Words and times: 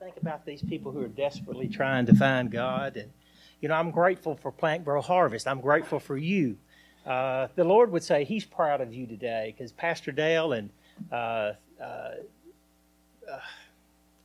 think 0.00 0.16
about 0.16 0.46
these 0.46 0.62
people 0.62 0.90
who 0.92 1.02
are 1.02 1.08
desperately 1.08 1.68
trying 1.68 2.06
to 2.06 2.14
find 2.14 2.50
God. 2.50 2.96
And, 2.96 3.12
you 3.60 3.68
know, 3.68 3.74
I'm 3.74 3.90
grateful 3.90 4.34
for 4.34 4.50
Plant 4.50 4.82
Grow 4.82 5.02
Harvest. 5.02 5.46
I'm 5.46 5.60
grateful 5.60 6.00
for 6.00 6.16
you. 6.16 6.56
Uh, 7.04 7.48
the 7.54 7.64
Lord 7.64 7.92
would 7.92 8.02
say 8.02 8.24
He's 8.24 8.46
proud 8.46 8.80
of 8.80 8.94
you 8.94 9.06
today 9.06 9.54
because 9.54 9.72
Pastor 9.72 10.10
Dale 10.10 10.54
and 10.54 10.70
uh, 11.12 11.52
uh, 11.78 11.84
uh, 11.84 12.14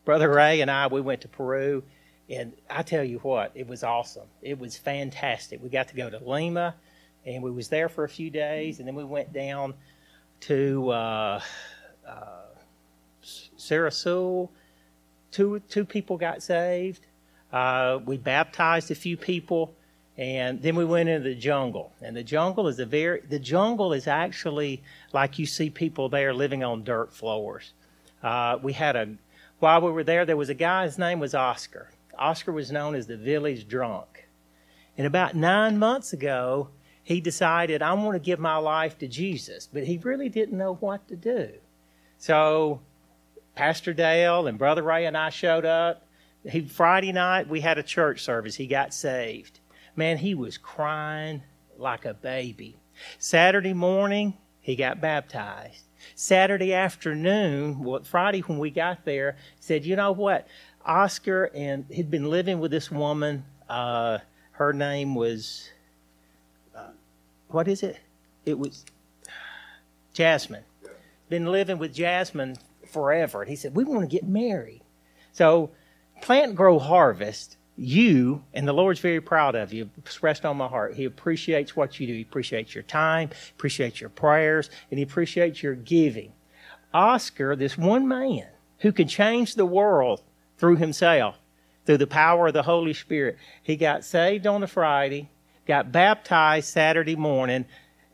Brother 0.05 0.29
Ray 0.29 0.61
and 0.61 0.71
I, 0.71 0.87
we 0.87 1.01
went 1.01 1.19
to 1.21 1.27
Peru. 1.27 1.83
And 2.29 2.53
I 2.69 2.81
tell 2.81 3.03
you 3.03 3.19
what, 3.19 3.51
it 3.53 3.67
was 3.67 3.83
awesome. 3.83 4.27
It 4.41 4.57
was 4.57 4.77
fantastic. 4.77 5.61
We 5.61 5.67
got 5.67 5.89
to 5.89 5.95
go 5.95 6.09
to 6.09 6.19
Lima, 6.19 6.73
and 7.25 7.43
we 7.43 7.51
was 7.51 7.67
there 7.67 7.89
for 7.89 8.05
a 8.05 8.09
few 8.09 8.29
days, 8.29 8.79
and 8.79 8.87
then 8.87 8.95
we 8.95 9.03
went 9.03 9.33
down 9.33 9.73
to 10.41 10.89
uh, 10.91 11.41
uh. 12.07 12.41
Two 15.35 15.59
two 15.67 15.83
people 15.83 16.17
got 16.17 16.41
saved. 16.41 17.05
Uh, 17.51 17.99
we 18.05 18.17
baptized 18.17 18.89
a 18.89 18.95
few 18.95 19.17
people, 19.17 19.73
and 20.17 20.61
then 20.61 20.77
we 20.77 20.85
went 20.85 21.09
into 21.09 21.27
the 21.27 21.35
jungle. 21.35 21.91
And 22.01 22.15
the 22.15 22.23
jungle 22.23 22.69
is 22.69 22.79
a 22.79 22.85
very 22.85 23.19
the 23.19 23.37
jungle 23.39 23.91
is 23.91 24.07
actually 24.07 24.81
like 25.11 25.37
you 25.37 25.45
see 25.45 25.69
people 25.69 26.07
there 26.07 26.33
living 26.33 26.63
on 26.63 26.85
dirt 26.85 27.11
floors. 27.11 27.73
Uh, 28.23 28.59
we 28.63 28.71
had 28.71 28.95
a 28.95 29.09
while 29.59 29.81
we 29.81 29.91
were 29.91 30.05
there, 30.05 30.25
there 30.25 30.37
was 30.37 30.47
a 30.47 30.53
guy. 30.53 30.85
His 30.85 30.97
name 30.97 31.19
was 31.19 31.35
Oscar. 31.35 31.89
Oscar 32.17 32.53
was 32.53 32.71
known 32.71 32.95
as 32.95 33.07
the 33.07 33.17
village 33.17 33.67
drunk. 33.67 34.29
And 34.97 35.05
about 35.05 35.35
nine 35.35 35.77
months 35.77 36.13
ago, 36.13 36.69
he 37.03 37.19
decided, 37.19 37.81
I 37.81 37.91
want 37.91 38.15
to 38.15 38.19
give 38.19 38.39
my 38.39 38.55
life 38.55 38.97
to 38.99 39.07
Jesus, 39.09 39.67
but 39.71 39.83
he 39.83 39.97
really 39.97 40.29
didn't 40.29 40.57
know 40.57 40.75
what 40.75 41.05
to 41.09 41.17
do. 41.17 41.49
So 42.17 42.79
Pastor 43.55 43.93
Dale 43.93 44.47
and 44.47 44.57
Brother 44.57 44.83
Ray 44.83 45.05
and 45.05 45.17
I 45.17 45.29
showed 45.29 45.65
up. 45.65 46.05
He, 46.43 46.67
Friday 46.67 47.11
night, 47.11 47.47
we 47.47 47.61
had 47.61 47.77
a 47.77 47.83
church 47.83 48.21
service. 48.21 48.55
He 48.55 48.67
got 48.67 48.93
saved. 48.93 49.59
Man, 49.95 50.17
he 50.17 50.35
was 50.35 50.57
crying 50.57 51.41
like 51.77 52.05
a 52.05 52.13
baby. 52.13 52.77
Saturday 53.17 53.73
morning, 53.73 54.35
he 54.61 54.75
got 54.75 55.01
baptized. 55.01 55.83
Saturday 56.15 56.73
afternoon, 56.73 57.79
well, 57.79 58.03
Friday 58.03 58.41
when 58.41 58.59
we 58.59 58.69
got 58.69 59.05
there, 59.05 59.37
said, 59.59 59.85
you 59.85 59.95
know 59.95 60.11
what? 60.11 60.47
Oscar 60.85 61.49
and 61.55 61.85
he'd 61.89 62.11
been 62.11 62.29
living 62.29 62.59
with 62.59 62.71
this 62.71 62.91
woman. 62.91 63.43
Uh, 63.67 64.19
her 64.51 64.71
name 64.71 65.15
was, 65.15 65.69
uh, 66.75 66.89
what 67.47 67.67
is 67.67 67.81
it? 67.81 67.99
It 68.45 68.59
was 68.59 68.85
Jasmine. 70.13 70.63
Been 71.27 71.47
living 71.47 71.79
with 71.79 71.93
Jasmine 71.93 72.55
forever. 72.95 73.41
And 73.41 73.49
he 73.49 73.57
said, 73.57 73.75
we 73.75 73.83
want 73.83 74.09
to 74.09 74.15
get 74.15 74.25
married. 74.25 74.81
So, 75.33 75.71
plant, 76.21 76.55
grow, 76.55 76.79
harvest. 76.79 77.57
You 77.75 78.41
and 78.53 78.65
the 78.65 78.71
Lord's 78.71 79.01
very 79.01 79.19
proud 79.19 79.53
of 79.53 79.73
you. 79.73 79.89
Expressed 79.97 80.45
on 80.45 80.55
my 80.55 80.69
heart. 80.69 80.93
He 80.93 81.03
appreciates 81.03 81.75
what 81.75 81.99
you 81.99 82.07
do. 82.07 82.13
He 82.13 82.21
appreciates 82.21 82.73
your 82.73 82.85
time, 82.85 83.31
appreciates 83.57 83.99
your 83.99 84.09
prayers, 84.09 84.69
and 84.89 84.97
he 84.97 85.03
appreciates 85.03 85.61
your 85.61 85.75
giving. 85.75 86.31
Oscar, 86.93 87.53
this 87.57 87.77
one 87.77 88.07
man 88.07 88.47
who 88.79 88.93
can 88.93 89.09
change 89.09 89.55
the 89.55 89.65
world 89.65 90.21
through 90.57 90.77
himself, 90.77 91.37
through 91.85 91.97
the 91.97 92.07
power 92.07 92.47
of 92.47 92.53
the 92.53 92.63
Holy 92.63 92.93
Spirit. 92.93 93.37
He 93.61 93.75
got 93.75 94.05
saved 94.05 94.47
on 94.47 94.63
a 94.63 94.67
Friday, 94.67 95.29
got 95.67 95.91
baptized 95.91 96.69
Saturday 96.69 97.17
morning, 97.17 97.65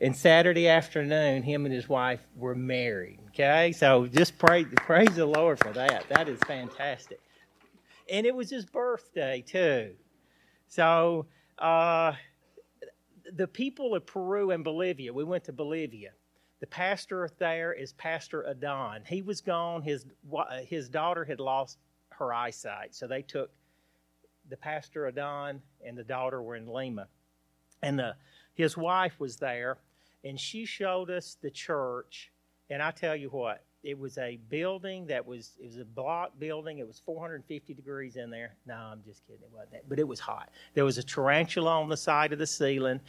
and 0.02 0.16
Saturday 0.16 0.68
afternoon, 0.68 1.44
him 1.44 1.64
and 1.64 1.72
his 1.72 1.88
wife 1.88 2.20
were 2.36 2.56
married. 2.56 3.20
Okay, 3.28 3.72
so 3.72 4.06
just 4.06 4.36
pray, 4.36 4.64
praise 4.64 5.14
the 5.14 5.24
Lord 5.24 5.60
for 5.60 5.72
that. 5.72 6.04
That 6.08 6.28
is 6.28 6.40
fantastic. 6.40 7.20
And 8.10 8.26
it 8.26 8.34
was 8.34 8.50
his 8.50 8.66
birthday 8.66 9.44
too. 9.46 9.92
So 10.66 11.26
uh, 11.58 12.14
the 13.32 13.46
people 13.46 13.94
of 13.94 14.04
Peru 14.04 14.50
and 14.50 14.64
Bolivia, 14.64 15.12
we 15.12 15.22
went 15.22 15.44
to 15.44 15.52
Bolivia. 15.52 16.10
The 16.60 16.66
pastor 16.66 17.28
there 17.38 17.72
is 17.72 17.92
Pastor 17.92 18.46
Adon. 18.46 19.02
He 19.06 19.22
was 19.22 19.40
gone. 19.40 19.82
His 19.82 20.04
his 20.66 20.88
daughter 20.88 21.24
had 21.24 21.40
lost 21.40 21.78
her 22.10 22.32
eyesight. 22.32 22.94
So 22.94 23.06
they 23.06 23.22
took 23.22 23.50
the 24.50 24.56
pastor 24.56 25.06
Adon 25.06 25.62
and 25.84 25.96
the 25.96 26.04
daughter 26.04 26.42
were 26.42 26.56
in 26.56 26.66
Lima. 26.66 27.06
And 27.82 27.98
the, 27.98 28.14
his 28.54 28.76
wife 28.76 29.18
was 29.18 29.36
there, 29.36 29.78
and 30.24 30.38
she 30.38 30.64
showed 30.64 31.10
us 31.10 31.36
the 31.42 31.50
church. 31.50 32.30
And 32.70 32.82
I 32.82 32.90
tell 32.90 33.16
you 33.16 33.28
what, 33.28 33.64
it 33.82 33.98
was 33.98 34.16
a 34.18 34.38
building 34.48 35.06
that 35.06 35.26
was 35.26 35.52
it 35.60 35.66
was 35.66 35.78
a 35.78 35.84
block 35.84 36.38
building. 36.38 36.78
It 36.78 36.86
was 36.86 37.02
450 37.04 37.74
degrees 37.74 38.16
in 38.16 38.30
there. 38.30 38.54
No, 38.66 38.74
I'm 38.74 39.02
just 39.04 39.26
kidding. 39.26 39.42
It 39.42 39.50
wasn't 39.52 39.72
that, 39.72 39.88
but 39.88 39.98
it 39.98 40.06
was 40.06 40.20
hot. 40.20 40.50
There 40.74 40.84
was 40.84 40.98
a 40.98 41.02
tarantula 41.02 41.80
on 41.80 41.88
the 41.88 41.96
side 41.96 42.32
of 42.32 42.38
the 42.38 42.46
ceiling. 42.46 43.00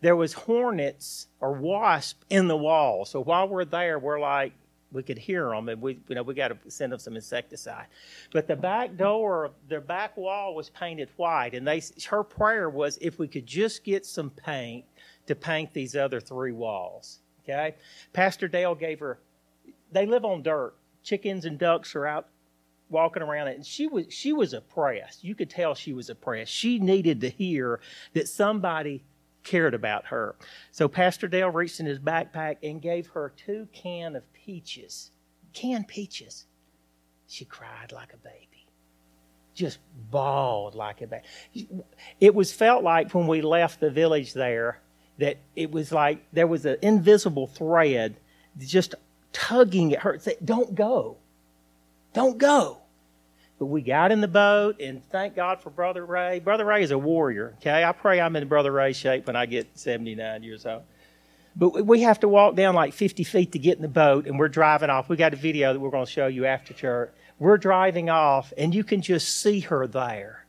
There 0.00 0.16
was 0.16 0.32
hornets 0.32 1.28
or 1.40 1.52
wasp 1.52 2.22
in 2.30 2.48
the 2.48 2.56
wall. 2.56 3.04
So 3.04 3.20
while 3.22 3.46
we're 3.46 3.66
there, 3.66 3.98
we're 3.98 4.20
like, 4.20 4.54
we 4.92 5.02
could 5.02 5.18
hear 5.18 5.48
them, 5.48 5.68
and 5.68 5.80
we 5.80 5.98
you 6.08 6.14
know 6.14 6.22
we 6.22 6.34
got 6.34 6.48
to 6.48 6.70
send 6.70 6.92
them 6.92 6.98
some 6.98 7.16
insecticide. 7.16 7.86
But 8.32 8.46
the 8.46 8.56
back 8.56 8.96
door, 8.96 9.50
their 9.68 9.80
back 9.80 10.16
wall 10.16 10.54
was 10.54 10.70
painted 10.70 11.08
white, 11.16 11.54
and 11.54 11.66
they 11.66 11.82
her 12.08 12.22
prayer 12.22 12.70
was 12.70 12.98
if 13.00 13.18
we 13.18 13.28
could 13.28 13.46
just 13.46 13.84
get 13.84 14.06
some 14.06 14.30
paint 14.30 14.84
to 15.32 15.36
paint 15.36 15.72
these 15.72 15.96
other 15.96 16.20
three 16.20 16.52
walls. 16.52 17.20
Okay, 17.42 17.74
Pastor 18.12 18.48
Dale 18.48 18.74
gave 18.74 19.00
her. 19.00 19.18
They 19.90 20.06
live 20.06 20.24
on 20.24 20.42
dirt. 20.42 20.74
Chickens 21.02 21.44
and 21.44 21.58
ducks 21.58 21.94
are 21.96 22.06
out 22.06 22.28
walking 22.88 23.22
around 23.22 23.48
it 23.48 23.56
and 23.56 23.64
she 23.64 23.86
was 23.86 24.04
she 24.10 24.34
was 24.34 24.52
oppressed 24.52 25.24
you 25.24 25.34
could 25.34 25.48
tell 25.48 25.74
she 25.74 25.94
was 25.94 26.10
oppressed 26.10 26.52
she 26.52 26.78
needed 26.78 27.22
to 27.22 27.30
hear 27.30 27.80
that 28.12 28.28
somebody 28.28 29.02
cared 29.42 29.74
about 29.74 30.06
her. 30.06 30.36
So 30.70 30.88
Pastor 30.88 31.28
Dale 31.28 31.50
reached 31.50 31.80
in 31.80 31.86
his 31.86 31.98
backpack 31.98 32.56
and 32.62 32.80
gave 32.80 33.08
her 33.08 33.32
two 33.36 33.68
can 33.72 34.16
of 34.16 34.32
peaches. 34.32 35.10
Canned 35.52 35.88
peaches. 35.88 36.46
She 37.28 37.44
cried 37.44 37.92
like 37.92 38.12
a 38.12 38.16
baby. 38.16 38.68
Just 39.54 39.78
bawled 40.10 40.74
like 40.74 41.02
a 41.02 41.06
baby. 41.06 41.84
It 42.20 42.34
was 42.34 42.52
felt 42.52 42.82
like 42.82 43.12
when 43.12 43.26
we 43.26 43.42
left 43.42 43.80
the 43.80 43.90
village 43.90 44.32
there 44.32 44.80
that 45.18 45.38
it 45.54 45.70
was 45.70 45.92
like 45.92 46.24
there 46.32 46.46
was 46.46 46.64
an 46.64 46.76
invisible 46.82 47.46
thread 47.46 48.16
just 48.58 48.94
tugging 49.32 49.94
at 49.94 50.00
her. 50.00 50.18
Say, 50.18 50.36
don't 50.44 50.74
go. 50.74 51.16
Don't 52.12 52.38
go. 52.38 52.78
But 53.58 53.66
we 53.66 53.82
got 53.82 54.10
in 54.10 54.20
the 54.20 54.28
boat, 54.28 54.80
and 54.80 55.04
thank 55.10 55.36
God 55.36 55.60
for 55.60 55.70
Brother 55.70 56.04
Ray. 56.04 56.40
Brother 56.40 56.64
Ray 56.64 56.82
is 56.82 56.90
a 56.90 56.98
warrior. 56.98 57.54
Okay, 57.58 57.84
I 57.84 57.92
pray 57.92 58.20
I'm 58.20 58.34
in 58.34 58.48
Brother 58.48 58.72
Ray 58.72 58.92
shape 58.92 59.26
when 59.26 59.36
I 59.36 59.46
get 59.46 59.78
79 59.78 60.42
years 60.42 60.66
old. 60.66 60.82
But 61.54 61.86
we 61.86 62.00
have 62.00 62.18
to 62.20 62.28
walk 62.28 62.56
down 62.56 62.74
like 62.74 62.94
50 62.94 63.24
feet 63.24 63.52
to 63.52 63.58
get 63.58 63.76
in 63.76 63.82
the 63.82 63.88
boat, 63.88 64.26
and 64.26 64.38
we're 64.38 64.48
driving 64.48 64.90
off. 64.90 65.08
We 65.08 65.16
got 65.16 65.32
a 65.32 65.36
video 65.36 65.72
that 65.72 65.78
we're 65.78 65.90
going 65.90 66.06
to 66.06 66.10
show 66.10 66.26
you 66.26 66.46
after 66.46 66.74
church. 66.74 67.12
We're 67.38 67.58
driving 67.58 68.08
off, 68.10 68.52
and 68.56 68.74
you 68.74 68.84
can 68.84 69.02
just 69.02 69.40
see 69.40 69.60
her 69.60 69.86
there, 69.86 70.41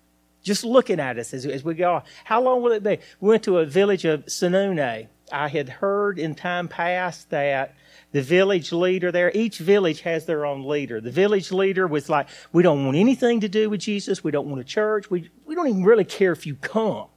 just 0.43 0.63
looking 0.63 0.99
at 0.99 1.17
us 1.17 1.33
as, 1.33 1.45
as 1.45 1.63
we 1.63 1.73
go. 1.73 2.03
How 2.25 2.41
long 2.41 2.61
will 2.61 2.73
it 2.73 2.83
be? 2.83 2.99
We 3.19 3.29
went 3.29 3.43
to 3.43 3.59
a 3.59 3.65
village 3.65 4.05
of 4.05 4.25
Sunune. 4.25 5.07
I 5.31 5.47
had 5.47 5.69
heard 5.69 6.19
in 6.19 6.35
time 6.35 6.67
past 6.67 7.29
that 7.31 7.75
the 8.11 8.21
village 8.21 8.71
leader 8.71 9.11
there. 9.11 9.31
Each 9.33 9.57
village 9.57 10.01
has 10.01 10.25
their 10.25 10.45
own 10.45 10.67
leader. 10.67 11.01
The 11.01 11.11
village 11.11 11.51
leader 11.51 11.87
was 11.87 12.09
like, 12.09 12.27
we 12.51 12.61
don't 12.61 12.85
want 12.85 12.97
anything 12.97 13.39
to 13.39 13.49
do 13.49 13.69
with 13.69 13.79
Jesus. 13.79 14.23
We 14.23 14.31
don't 14.31 14.47
want 14.47 14.61
a 14.61 14.65
church. 14.65 15.09
We, 15.09 15.31
we 15.45 15.55
don't 15.55 15.67
even 15.67 15.83
really 15.83 16.05
care 16.05 16.31
if 16.31 16.45
you 16.45 16.55
come. 16.55 17.07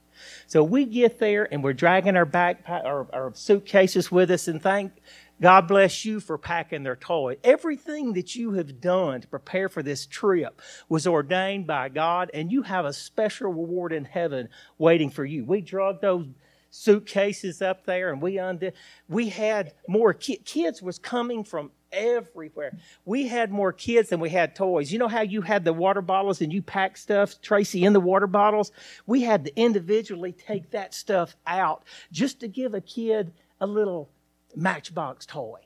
So 0.47 0.63
we 0.63 0.85
get 0.85 1.19
there 1.19 1.47
and 1.51 1.63
we're 1.63 1.73
dragging 1.73 2.15
our 2.15 2.25
backpack, 2.25 2.85
our, 2.85 3.07
our 3.13 3.31
suitcases 3.35 4.11
with 4.11 4.31
us 4.31 4.47
and 4.47 4.61
thank 4.61 4.93
God 5.41 5.67
bless 5.67 6.03
you 6.03 6.19
for 6.19 6.37
packing 6.37 6.83
their 6.83 6.95
toy. 6.95 7.37
Everything 7.43 8.13
that 8.13 8.35
you 8.35 8.53
have 8.53 8.81
done 8.81 9.21
to 9.21 9.27
prepare 9.27 9.69
for 9.69 9.83
this 9.83 10.05
trip 10.07 10.61
was 10.89 11.05
ordained 11.05 11.67
by 11.67 11.89
God, 11.89 12.31
and 12.33 12.51
you 12.51 12.63
have 12.63 12.85
a 12.85 12.93
special 12.93 13.47
reward 13.51 13.93
in 13.93 14.05
heaven 14.05 14.49
waiting 14.79 15.11
for 15.11 15.25
you. 15.25 15.45
We 15.45 15.61
drug 15.61 16.01
those 16.01 16.25
suitcases 16.69 17.61
up 17.61 17.85
there 17.85 18.11
and 18.11 18.21
we 18.21 18.37
undid 18.37 18.73
we 19.07 19.29
had 19.29 19.73
more 19.87 20.13
ki- 20.13 20.41
kids 20.45 20.81
was 20.81 20.99
coming 20.99 21.43
from 21.43 21.71
everywhere 21.93 22.77
we 23.05 23.25
had 23.27 23.51
more 23.51 23.71
kids 23.71 24.09
than 24.09 24.19
we 24.19 24.29
had 24.29 24.53
toys 24.53 24.91
you 24.91 24.99
know 24.99 25.07
how 25.07 25.21
you 25.21 25.41
had 25.41 25.63
the 25.63 25.71
water 25.73 26.01
bottles 26.01 26.41
and 26.41 26.51
you 26.51 26.61
packed 26.61 26.99
stuff 26.99 27.41
tracy 27.41 27.85
in 27.85 27.93
the 27.93 27.99
water 27.99 28.27
bottles 28.27 28.71
we 29.05 29.21
had 29.21 29.45
to 29.45 29.55
individually 29.59 30.33
take 30.33 30.69
that 30.71 30.93
stuff 30.93 31.35
out 31.47 31.83
just 32.11 32.41
to 32.41 32.47
give 32.49 32.73
a 32.73 32.81
kid 32.81 33.31
a 33.61 33.65
little 33.65 34.09
matchbox 34.57 35.25
toy 35.25 35.59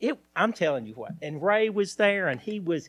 it, 0.00 0.18
I'm 0.36 0.52
telling 0.52 0.86
you 0.86 0.94
what. 0.94 1.12
And 1.22 1.42
Ray 1.42 1.70
was 1.70 1.96
there 1.96 2.28
and 2.28 2.40
he 2.40 2.60
was 2.60 2.88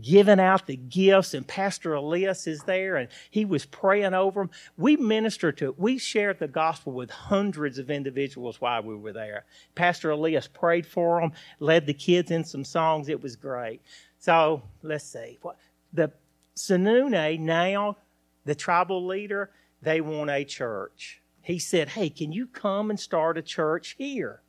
giving 0.00 0.40
out 0.40 0.66
the 0.66 0.76
gifts, 0.76 1.34
and 1.34 1.46
Pastor 1.46 1.94
Elias 1.94 2.46
is 2.46 2.62
there 2.62 2.96
and 2.96 3.08
he 3.30 3.44
was 3.44 3.64
praying 3.66 4.14
over 4.14 4.40
them. 4.40 4.50
We 4.76 4.96
ministered 4.96 5.58
to, 5.58 5.74
we 5.78 5.98
shared 5.98 6.38
the 6.38 6.48
gospel 6.48 6.92
with 6.92 7.10
hundreds 7.10 7.78
of 7.78 7.90
individuals 7.90 8.60
while 8.60 8.82
we 8.82 8.96
were 8.96 9.12
there. 9.12 9.44
Pastor 9.74 10.10
Elias 10.10 10.48
prayed 10.48 10.86
for 10.86 11.20
them, 11.20 11.32
led 11.60 11.86
the 11.86 11.94
kids 11.94 12.30
in 12.30 12.44
some 12.44 12.64
songs. 12.64 13.08
It 13.08 13.22
was 13.22 13.36
great. 13.36 13.80
So 14.18 14.62
let's 14.82 15.04
see. 15.04 15.38
What 15.42 15.56
the 15.92 16.10
Sununu 16.56 17.38
now, 17.38 17.96
the 18.44 18.54
tribal 18.54 19.06
leader, 19.06 19.50
they 19.82 20.00
want 20.00 20.30
a 20.30 20.44
church. 20.44 21.20
He 21.42 21.58
said, 21.58 21.90
Hey, 21.90 22.10
can 22.10 22.32
you 22.32 22.46
come 22.46 22.90
and 22.90 22.98
start 22.98 23.38
a 23.38 23.42
church 23.42 23.94
here? 23.98 24.40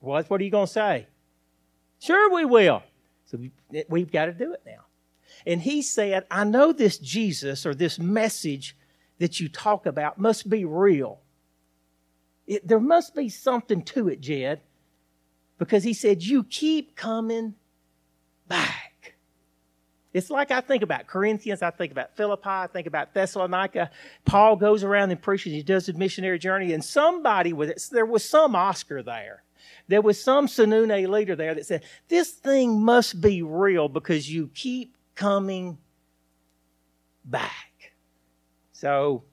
What, 0.00 0.28
what 0.30 0.40
are 0.40 0.44
you 0.44 0.50
going 0.50 0.66
to 0.66 0.72
say? 0.72 1.06
Sure, 2.00 2.32
we 2.32 2.44
will. 2.44 2.82
So 3.26 3.38
we, 3.38 3.52
we've 3.88 4.12
got 4.12 4.26
to 4.26 4.32
do 4.32 4.52
it 4.52 4.62
now. 4.64 4.84
And 5.46 5.60
he 5.60 5.82
said, 5.82 6.26
I 6.30 6.44
know 6.44 6.72
this 6.72 6.98
Jesus 6.98 7.66
or 7.66 7.74
this 7.74 7.98
message 7.98 8.76
that 9.18 9.40
you 9.40 9.48
talk 9.48 9.86
about 9.86 10.18
must 10.18 10.48
be 10.48 10.64
real. 10.64 11.20
It, 12.46 12.66
there 12.66 12.80
must 12.80 13.14
be 13.14 13.28
something 13.28 13.82
to 13.82 14.08
it, 14.08 14.20
Jed, 14.20 14.60
because 15.58 15.84
he 15.84 15.92
said, 15.92 16.22
You 16.22 16.44
keep 16.44 16.96
coming 16.96 17.54
back. 18.46 19.14
It's 20.14 20.30
like 20.30 20.50
I 20.50 20.62
think 20.62 20.82
about 20.82 21.06
Corinthians, 21.06 21.62
I 21.62 21.70
think 21.70 21.92
about 21.92 22.16
Philippi, 22.16 22.48
I 22.48 22.66
think 22.66 22.86
about 22.86 23.12
Thessalonica. 23.12 23.90
Paul 24.24 24.56
goes 24.56 24.82
around 24.82 25.10
and 25.10 25.20
preaches, 25.20 25.52
he 25.52 25.62
does 25.62 25.88
a 25.88 25.92
missionary 25.92 26.38
journey, 26.38 26.72
and 26.72 26.82
somebody 26.82 27.52
with 27.52 27.68
it, 27.68 27.82
there 27.92 28.06
was 28.06 28.24
some 28.24 28.56
Oscar 28.56 29.02
there. 29.02 29.42
There 29.88 30.02
was 30.02 30.22
some 30.22 30.46
Sununu 30.46 31.08
leader 31.08 31.36
there 31.36 31.54
that 31.54 31.66
said, 31.66 31.84
This 32.08 32.30
thing 32.30 32.80
must 32.80 33.20
be 33.20 33.42
real 33.42 33.88
because 33.88 34.30
you 34.30 34.50
keep 34.54 34.96
coming 35.14 35.78
back. 37.24 37.92
So, 38.72 39.24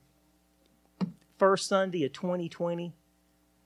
first 1.37 1.67
Sunday 1.67 2.05
of 2.05 2.13
2020, 2.13 2.93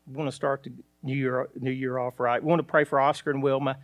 we 0.08 0.14
want 0.16 0.30
to 0.30 0.36
start 0.36 0.64
the 0.64 0.72
new 1.04 1.16
year, 1.16 1.50
new 1.56 1.72
year 1.72 1.98
off 1.98 2.20
right. 2.20 2.42
We 2.42 2.48
want 2.48 2.60
to 2.60 2.64
pray 2.64 2.84
for 2.84 3.00
Oscar 3.00 3.32
and 3.32 3.42
Wilma. 3.42 3.78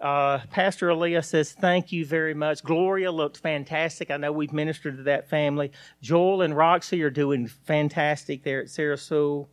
Uh, 0.00 0.40
Pastor 0.50 0.88
Aaliyah 0.88 1.24
says, 1.24 1.52
Thank 1.52 1.92
you 1.92 2.04
very 2.04 2.34
much. 2.34 2.64
Gloria 2.64 3.12
looked 3.12 3.38
fantastic. 3.38 4.10
I 4.10 4.16
know 4.16 4.32
we've 4.32 4.52
ministered 4.52 4.96
to 4.96 5.02
that 5.04 5.30
family. 5.30 5.70
Joel 6.00 6.42
and 6.42 6.56
Roxy 6.56 7.02
are 7.02 7.10
doing 7.10 7.46
fantastic 7.46 8.42
there 8.42 8.60
at 8.60 8.66
Sarasota. 8.66 9.46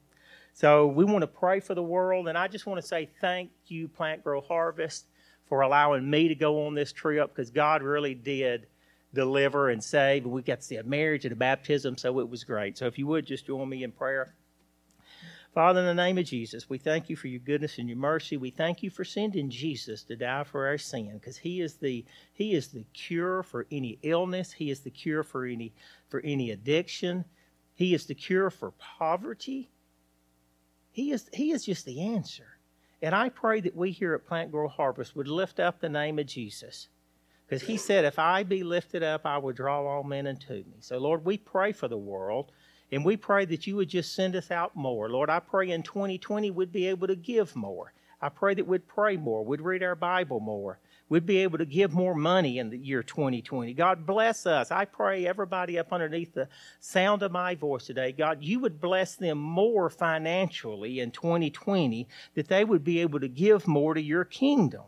So 0.54 0.88
we 0.88 1.06
want 1.06 1.22
to 1.22 1.28
pray 1.28 1.60
for 1.60 1.76
the 1.76 1.84
world. 1.84 2.28
And 2.28 2.38
I 2.38 2.48
just 2.48 2.66
want 2.66 2.82
to 2.82 2.88
say 2.88 3.10
thank 3.22 3.52
you, 3.68 3.88
Plant 3.88 4.24
Grow 4.24 4.42
Harvest 4.42 5.06
for 5.50 5.62
allowing 5.62 6.08
me 6.08 6.28
to 6.28 6.36
go 6.36 6.68
on 6.68 6.76
this 6.76 6.94
trip 6.94 7.36
because 7.36 7.50
God 7.50 7.82
really 7.82 8.14
did 8.14 8.68
deliver 9.16 9.70
and 9.70 9.84
save. 9.84 10.24
And 10.24 10.32
we 10.32 10.44
got 10.44 10.60
to 10.60 10.66
see 10.66 10.76
a 10.76 10.84
marriage 10.84 11.26
and 11.26 11.34
a 11.34 11.36
baptism, 11.36 11.98
so 11.98 12.20
it 12.20 12.30
was 12.30 12.44
great. 12.44 12.78
So 12.78 12.86
if 12.86 13.00
you 13.00 13.08
would 13.08 13.26
just 13.26 13.48
join 13.48 13.68
me 13.68 13.84
in 13.84 13.92
prayer. 13.92 14.36
Father, 15.56 15.80
in 15.80 15.88
the 15.88 15.96
name 15.96 16.20
of 16.20 16.26
Jesus, 16.26 16.70
we 16.70 16.78
thank 16.78 17.10
you 17.10 17.16
for 17.16 17.28
your 17.28 17.40
goodness 17.40 17.80
and 17.80 17.90
your 17.90 17.98
mercy. 17.98 18.38
We 18.38 18.52
thank 18.52 18.84
you 18.84 18.92
for 18.92 19.04
sending 19.04 19.50
Jesus 19.50 20.04
to 20.04 20.16
die 20.16 20.44
for 20.44 20.68
our 20.68 20.78
sin 20.78 21.14
because 21.16 21.38
he 21.38 21.60
is 21.62 21.74
the 21.74 22.06
he 22.34 22.54
is 22.54 22.68
the 22.68 22.86
cure 22.94 23.42
for 23.42 23.66
any 23.72 23.98
illness. 24.04 24.52
He 24.52 24.70
is 24.70 24.82
the 24.82 24.92
cure 24.92 25.24
for 25.24 25.46
any 25.46 25.74
for 26.08 26.20
any 26.20 26.52
addiction. 26.52 27.26
He 27.74 27.96
is 27.96 28.06
the 28.06 28.14
cure 28.14 28.52
for 28.52 28.72
poverty. 28.78 29.72
He 30.92 31.12
is 31.12 31.30
he 31.34 31.52
is 31.52 31.66
just 31.66 31.86
the 31.86 32.02
answer. 32.02 32.58
And 33.02 33.16
I 33.16 33.30
pray 33.30 33.62
that 33.62 33.76
we 33.76 33.92
here 33.92 34.14
at 34.14 34.26
Plant 34.26 34.52
Grow 34.52 34.68
Harvest 34.68 35.16
would 35.16 35.28
lift 35.28 35.60
up 35.60 35.80
the 35.80 35.90
name 35.90 36.20
of 36.20 36.26
Jesus. 36.26 36.90
Because 37.48 37.64
he 37.64 37.78
said, 37.78 38.06
If 38.06 38.20
I 38.20 38.44
be 38.44 38.64
lifted 38.64 39.02
up, 39.02 39.26
I 39.26 39.38
will 39.38 39.54
draw 39.54 39.86
all 39.86 40.04
men 40.04 40.28
unto 40.28 40.54
me. 40.54 40.78
So, 40.82 40.98
Lord, 40.98 41.26
we 41.26 41.38
pray 41.38 41.72
for 41.72 41.88
the 41.88 41.98
world. 41.98 42.52
And 42.92 43.06
we 43.06 43.18
pray 43.18 43.46
that 43.46 43.68
you 43.68 43.76
would 43.76 43.90
just 43.90 44.16
send 44.16 44.36
us 44.36 44.52
out 44.52 44.76
more. 44.76 45.10
Lord, 45.10 45.30
I 45.30 45.40
pray 45.40 45.70
in 45.72 45.84
2020 45.84 46.52
we'd 46.52 46.72
be 46.72 46.88
able 46.88 47.08
to 47.08 47.16
give 47.16 47.56
more. 47.56 47.94
I 48.22 48.30
pray 48.30 48.54
that 48.56 48.68
we'd 48.68 48.88
pray 48.88 49.16
more, 49.16 49.46
we'd 49.46 49.62
read 49.62 49.84
our 49.84 49.96
Bible 49.96 50.40
more, 50.40 50.80
we'd 51.10 51.26
be 51.26 51.40
able 51.40 51.58
to 51.58 51.66
give 51.66 51.92
more 51.92 52.14
money 52.14 52.60
in 52.60 52.70
the 52.70 52.78
year 52.78 53.02
2020. 53.02 53.74
God 53.74 54.06
bless 54.06 54.46
us. 54.46 54.72
I 54.72 54.86
pray 54.86 55.26
everybody 55.26 55.78
up 55.80 55.92
underneath 55.92 56.34
the 56.36 56.48
sound 56.80 57.24
of 57.24 57.32
my 57.32 57.56
voice 57.56 57.88
today, 57.88 58.12
God, 58.12 58.44
you 58.44 58.60
would 58.60 58.80
bless 58.80 59.16
them 59.16 59.40
more 59.40 59.90
financially 59.90 61.00
in 61.00 61.12
2020, 61.12 62.08
that 62.36 62.48
they 62.48 62.64
would 62.64 62.84
be 62.84 63.02
able 63.02 63.20
to 63.20 63.28
give 63.28 63.68
more 63.68 63.96
to 63.96 64.02
your 64.02 64.24
kingdom. 64.24 64.84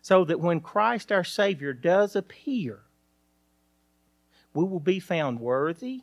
So 0.00 0.24
that 0.24 0.40
when 0.40 0.60
Christ 0.60 1.12
our 1.12 1.24
Savior 1.24 1.72
does 1.72 2.16
appear, 2.16 2.80
we 4.54 4.64
will 4.64 4.80
be 4.80 5.00
found 5.00 5.40
worthy, 5.40 6.02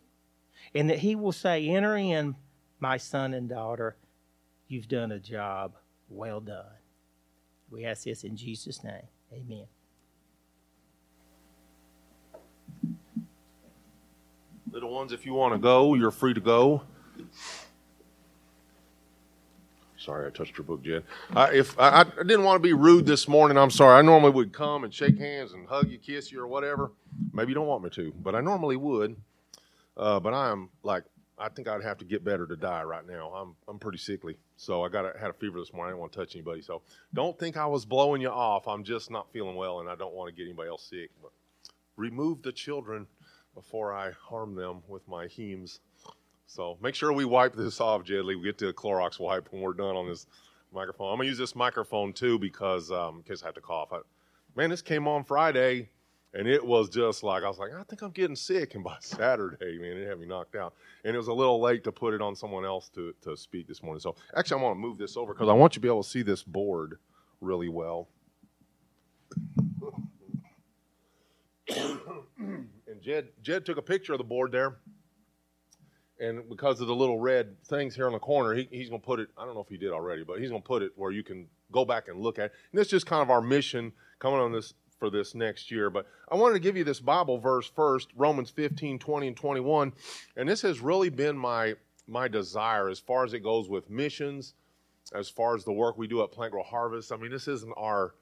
and 0.74 0.90
that 0.90 1.00
He 1.00 1.16
will 1.16 1.32
say, 1.32 1.68
Enter 1.68 1.98
in, 1.98 2.36
my 2.80 2.98
son 2.98 3.34
and 3.34 3.50
daughter, 3.50 3.98
you've 4.68 4.88
done 4.88 5.12
a 5.12 5.20
job 5.20 5.76
well 6.10 6.40
done. 6.40 6.79
We 7.72 7.86
ask 7.86 8.04
this 8.04 8.24
in 8.24 8.36
Jesus' 8.36 8.84
name. 8.84 9.08
Amen. 9.32 9.66
Little 14.72 14.92
ones, 14.92 15.12
if 15.12 15.26
you 15.26 15.34
want 15.34 15.54
to 15.54 15.60
go, 15.60 15.96
you're 15.96 16.12
free 16.12 16.34
to 16.34 16.40
go. 16.40 16.84
Sorry, 19.98 20.28
I 20.28 20.30
touched 20.30 20.58
your 20.58 20.66
book, 20.66 20.82
Jen. 20.82 21.04
Uh, 21.36 21.50
if 21.52 21.78
I, 21.78 22.02
I, 22.02 22.04
didn't 22.24 22.44
want 22.44 22.56
to 22.56 22.66
be 22.66 22.74
rude 22.74 23.06
this 23.06 23.28
morning, 23.28 23.58
I'm 23.58 23.70
sorry. 23.70 24.00
I 24.00 24.02
normally 24.02 24.32
would 24.32 24.54
come 24.54 24.84
and 24.84 24.94
shake 24.94 25.18
hands 25.18 25.52
and 25.52 25.68
hug 25.68 25.90
you, 25.90 25.98
kiss 25.98 26.32
you, 26.32 26.40
or 26.42 26.48
whatever. 26.48 26.92
Maybe 27.34 27.50
you 27.50 27.56
don't 27.56 27.68
want 27.68 27.84
me 27.84 27.90
to, 27.92 28.14
but 28.22 28.34
I 28.34 28.42
normally 28.42 28.78
would. 28.78 29.18
Uh, 29.98 30.20
but 30.20 30.34
I 30.34 30.52
am 30.52 30.70
like 30.84 31.04
I 31.40 31.50
think 31.50 31.68
I'd 31.68 31.84
have 31.84 31.98
to 32.00 32.06
get 32.06 32.24
better 32.24 32.46
to 32.46 32.56
die 32.56 32.84
right 32.84 33.08
now. 33.08 33.30
I'm 33.30 33.56
I'm 33.68 33.80
pretty 33.80 33.98
sickly, 33.98 34.38
so 34.58 34.84
I 34.84 34.90
got 34.90 35.06
a, 35.06 35.18
had 35.18 35.30
a 35.30 35.34
fever 35.34 35.60
this 35.60 35.74
morning. 35.74 35.90
I 35.90 35.94
didn't 35.94 36.02
want 36.02 36.12
to 36.14 36.20
touch 36.20 36.36
anybody, 36.36 36.62
so 36.62 36.82
don't 37.14 37.38
think 37.40 37.58
I 37.58 37.66
was 37.66 37.86
blowing 37.86 38.22
you 38.22 38.30
off. 38.30 38.68
I'm 38.68 38.84
just 38.84 39.10
not 39.10 39.32
feeling 39.32 39.56
well, 39.56 39.80
and 39.80 39.90
I 39.90 39.96
don't 39.96 40.14
want 40.14 40.30
to 40.30 40.36
get 40.36 40.44
anybody 40.44 40.70
else 40.70 40.88
sick. 40.90 41.12
But 41.22 41.32
remove 41.96 42.42
the 42.42 42.52
children 42.52 43.08
before 43.56 43.94
I 43.94 44.12
harm 44.12 44.56
them 44.56 44.82
with 44.88 45.08
my 45.08 45.26
hemes. 45.26 45.80
So 46.46 46.78
make 46.82 46.96
sure 46.96 47.14
we 47.14 47.26
wipe 47.26 47.56
this 47.56 47.80
off, 47.80 48.04
Jedley. 48.04 48.36
We 48.36 48.44
get 48.44 48.58
to 48.60 48.70
a 48.70 48.74
Clorox 48.74 49.20
wipe 49.20 49.52
when 49.52 49.62
we're 49.62 49.74
done 49.74 49.96
on 49.96 50.08
this 50.08 50.26
microphone. 50.74 51.12
I'm 51.12 51.18
gonna 51.18 51.30
use 51.30 51.38
this 51.38 51.56
microphone 51.56 52.12
too 52.14 52.40
because 52.40 52.92
um, 52.92 53.18
in 53.18 53.24
case 53.24 53.44
I 53.44 53.48
have 53.48 53.56
to 53.56 53.62
cough. 53.62 53.90
I, 53.92 54.00
man, 54.56 54.70
this 54.70 54.82
came 54.82 55.08
on 55.08 55.24
Friday 55.24 55.90
and 56.34 56.48
it 56.48 56.64
was 56.64 56.90
just 56.90 57.24
like, 57.24 57.44
I 57.44 57.48
was 57.48 57.58
like, 57.58 57.72
I 57.74 57.82
think 57.84 58.04
I'm 58.04 58.12
getting 58.12 58.36
sick. 58.36 58.76
And 58.76 58.84
by 58.84 58.98
Saturday, 59.02 59.80
man, 59.80 59.98
it 59.98 60.08
had 60.08 60.20
me 60.20 60.28
knocked 60.28 60.56
out. 60.56 60.76
And 61.04 61.16
it 61.16 61.18
was 61.18 61.28
a 61.28 61.34
little 61.34 61.60
late 61.60 61.84
to 61.86 61.92
put 61.92 62.14
it 62.14 62.22
on 62.22 62.36
someone 62.36 62.66
else 62.66 62.90
to, 62.90 63.14
to 63.22 63.36
speak 63.36 63.68
this 63.68 63.82
morning. 63.82 64.00
So 64.00 64.16
actually, 64.36 64.62
I 64.62 64.64
want 64.64 64.76
to 64.76 64.80
move 64.80 64.98
this 64.98 65.18
over 65.18 65.34
because 65.34 65.50
I 65.50 65.54
want 65.54 65.74
you 65.74 65.76
to 65.76 65.82
be 65.82 65.88
able 65.88 66.04
to 66.04 66.10
see 66.10 66.22
this 66.22 66.44
board 66.44 67.00
really 67.42 67.70
well. 67.70 68.10
and 71.70 72.68
Jed, 73.02 73.30
Jed 73.42 73.66
took 73.66 73.78
a 73.78 73.82
picture 73.82 74.14
of 74.14 74.20
the 74.20 74.24
board 74.24 74.52
there. 74.52 74.78
And 76.22 76.50
because 76.50 76.82
of 76.82 76.88
the 76.88 76.96
little 76.96 77.18
red 77.18 77.64
things 77.64 77.96
here 77.96 78.06
in 78.06 78.14
the 78.14 78.20
corner, 78.20 78.54
he, 78.54 78.68
he's 78.72 78.90
going 78.90 79.02
to 79.02 79.06
put 79.06 79.22
it, 79.22 79.30
I 79.38 79.46
don't 79.46 79.56
know 79.56 79.62
if 79.62 79.70
he 79.70 79.78
did 79.78 79.92
already, 79.92 80.24
but 80.24 80.40
he's 80.40 80.50
going 80.50 80.62
to 80.62 80.68
put 80.68 80.84
it 80.84 80.92
where 80.96 81.12
you 81.12 81.24
can 81.24 81.48
go 81.72 81.86
back 81.86 82.10
and 82.10 82.20
look 82.20 82.38
at 82.38 82.46
it. 82.46 82.52
And 82.72 82.80
that's 82.80 82.90
just 82.90 83.06
kind 83.06 83.22
of 83.22 83.30
our 83.30 83.42
mission 83.42 83.94
coming 84.20 84.40
on 84.40 84.52
this 84.52 84.74
for 85.00 85.10
this 85.10 85.34
next 85.34 85.72
year. 85.72 85.90
But 85.90 86.06
I 86.30 86.36
wanted 86.36 86.56
to 86.56 86.60
give 86.60 86.78
you 86.78 86.84
this 86.84 87.00
Bible 87.00 87.40
verse 87.40 87.70
first, 87.74 88.10
Romans 88.16 88.50
15, 88.50 89.00
20, 89.00 89.28
and 89.28 89.36
21. 89.36 89.94
And 90.36 90.48
this 90.48 90.62
has 90.62 90.82
really 90.82 91.10
been 91.10 91.38
my 91.38 91.76
my 92.08 92.28
desire 92.28 92.90
as 92.90 93.00
far 93.00 93.24
as 93.24 93.34
it 93.34 93.44
goes 93.44 93.70
with 93.70 93.90
missions, 93.90 94.56
as 95.14 95.30
far 95.30 95.56
as 95.56 95.64
the 95.64 95.72
work 95.72 95.98
we 95.98 96.08
do 96.08 96.24
at 96.24 96.32
Plant 96.32 96.52
Grow 96.52 96.64
Harvest. 96.64 97.12
I 97.12 97.18
mean, 97.18 97.32
this 97.32 97.48
isn't 97.48 97.74
our 97.78 98.14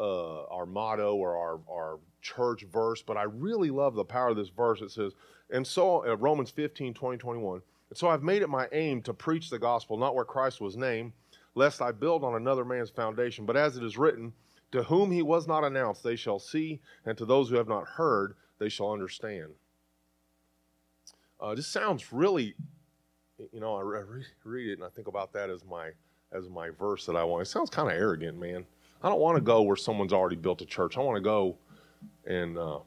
uh, 0.00 0.44
our 0.46 0.66
motto 0.66 1.14
or 1.14 1.36
our, 1.36 1.60
our 1.70 1.98
church 2.20 2.64
verse, 2.72 3.02
but 3.02 3.16
I 3.16 3.24
really 3.24 3.70
love 3.70 3.94
the 3.94 4.04
power 4.04 4.30
of 4.30 4.36
this 4.36 4.48
verse. 4.48 4.80
It 4.80 4.90
says, 4.90 5.12
and 5.50 5.64
so 5.64 6.04
uh, 6.04 6.16
Romans 6.16 6.50
15, 6.50 6.94
20, 6.94 7.16
21. 7.18 7.62
And 7.90 7.98
so 7.98 8.08
I've 8.08 8.22
made 8.22 8.42
it 8.42 8.48
my 8.48 8.66
aim 8.72 9.02
to 9.02 9.14
preach 9.14 9.50
the 9.50 9.58
gospel, 9.58 9.96
not 9.96 10.16
where 10.16 10.24
Christ 10.24 10.60
was 10.60 10.76
named, 10.76 11.12
lest 11.54 11.80
I 11.80 11.92
build 11.92 12.24
on 12.24 12.34
another 12.34 12.64
man's 12.64 12.90
foundation. 12.90 13.46
But 13.46 13.56
as 13.56 13.76
it 13.76 13.84
is 13.84 13.96
written, 13.96 14.32
to 14.74 14.82
whom 14.82 15.12
he 15.12 15.22
was 15.22 15.46
not 15.46 15.62
announced, 15.62 16.02
they 16.02 16.16
shall 16.16 16.40
see, 16.40 16.80
and 17.06 17.16
to 17.16 17.24
those 17.24 17.48
who 17.48 17.54
have 17.54 17.68
not 17.68 17.86
heard, 17.86 18.34
they 18.58 18.68
shall 18.68 18.90
understand. 18.90 19.52
Uh, 21.40 21.54
this 21.54 21.68
sounds 21.68 22.12
really, 22.12 22.56
you 23.52 23.60
know, 23.60 23.76
I 23.76 23.82
re- 23.82 24.24
read 24.42 24.70
it 24.70 24.72
and 24.72 24.84
I 24.84 24.88
think 24.88 25.06
about 25.06 25.32
that 25.34 25.48
as 25.48 25.64
my 25.64 25.90
as 26.32 26.48
my 26.48 26.70
verse 26.70 27.06
that 27.06 27.14
I 27.14 27.22
want. 27.22 27.42
It 27.42 27.50
sounds 27.50 27.70
kind 27.70 27.88
of 27.88 27.96
arrogant, 27.96 28.36
man. 28.36 28.66
I 29.00 29.08
don't 29.08 29.20
want 29.20 29.36
to 29.36 29.42
go 29.42 29.62
where 29.62 29.76
someone's 29.76 30.12
already 30.12 30.34
built 30.34 30.60
a 30.60 30.66
church. 30.66 30.96
I 30.96 31.02
want 31.02 31.18
to 31.18 31.22
go 31.22 31.56
and 32.26 32.58
uh, 32.58 32.80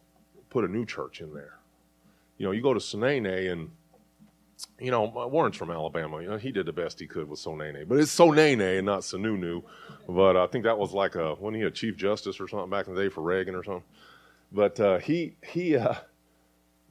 put 0.50 0.66
a 0.66 0.68
new 0.68 0.86
church 0.86 1.22
in 1.22 1.34
there. 1.34 1.60
You 2.38 2.48
know, 2.48 2.52
you 2.52 2.62
go 2.62 2.74
to 2.74 2.82
Sonene 2.82 3.50
and 3.50 3.70
you 4.80 4.92
know, 4.92 5.04
Warren's 5.04 5.56
from 5.56 5.72
Alabama. 5.72 6.22
You 6.22 6.30
know, 6.30 6.38
he 6.38 6.52
did 6.52 6.66
the 6.66 6.74
best 6.74 7.00
he 7.00 7.08
could 7.08 7.30
with 7.30 7.40
Sonene, 7.40 7.88
but 7.88 8.00
it's 8.00 8.16
Sonene 8.16 8.78
and 8.78 8.86
not 8.86 9.02
Sununu. 9.02 9.64
But 10.08 10.36
I 10.38 10.48
think 10.48 10.64
that 10.66 10.78
was 10.78 10.94
like 10.94 11.16
a 11.16 11.36
when 11.36 11.54
he 11.54 11.62
a 11.62 11.72
chief 11.72 11.96
justice 11.98 12.40
or 12.40 12.48
something 12.48 12.70
back 12.70 12.88
in 12.88 12.96
the 12.96 13.02
day 13.02 13.10
for 13.10 13.22
Reagan 13.22 13.56
or 13.56 13.64
something. 13.64 13.84
But 14.52 14.80
uh, 14.80 15.00
he 15.00 15.36
he, 15.44 15.76
uh, 15.76 15.96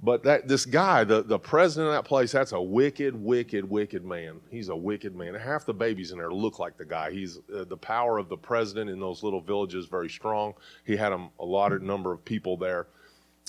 but 0.03 0.23
that 0.25 0.47
this 0.47 0.65
guy, 0.65 1.05
the 1.05 1.23
the 1.23 1.39
president 1.39 1.89
of 1.89 1.95
that 1.95 2.09
place, 2.09 2.33
that's 2.33 2.53
a 2.53 2.61
wicked, 2.61 3.15
wicked, 3.15 3.69
wicked 3.69 4.05
man. 4.05 4.41
He's 4.51 4.69
a 4.69 4.77
wicked 4.77 5.17
man. 5.17 5.35
Half 5.35 5.67
the 5.67 5.75
babies 5.75 6.13
in 6.13 6.19
there 6.19 6.33
look 6.33 6.59
like 6.59 6.77
the 6.77 6.85
guy. 6.85 7.11
He's 7.11 7.39
uh, 7.55 7.65
the 7.65 7.77
power 7.77 8.19
of 8.19 8.29
the 8.29 8.37
president 8.37 8.91
in 8.91 9.01
those 9.01 9.23
little 9.23 9.41
villages 9.41 9.87
very 9.87 10.11
strong. 10.11 10.55
He 10.85 10.97
had 10.97 11.13
a, 11.13 11.29
a 11.41 11.45
lot 11.45 11.73
of 11.73 11.83
number 11.83 12.13
of 12.13 12.25
people 12.25 12.57
there, 12.57 12.87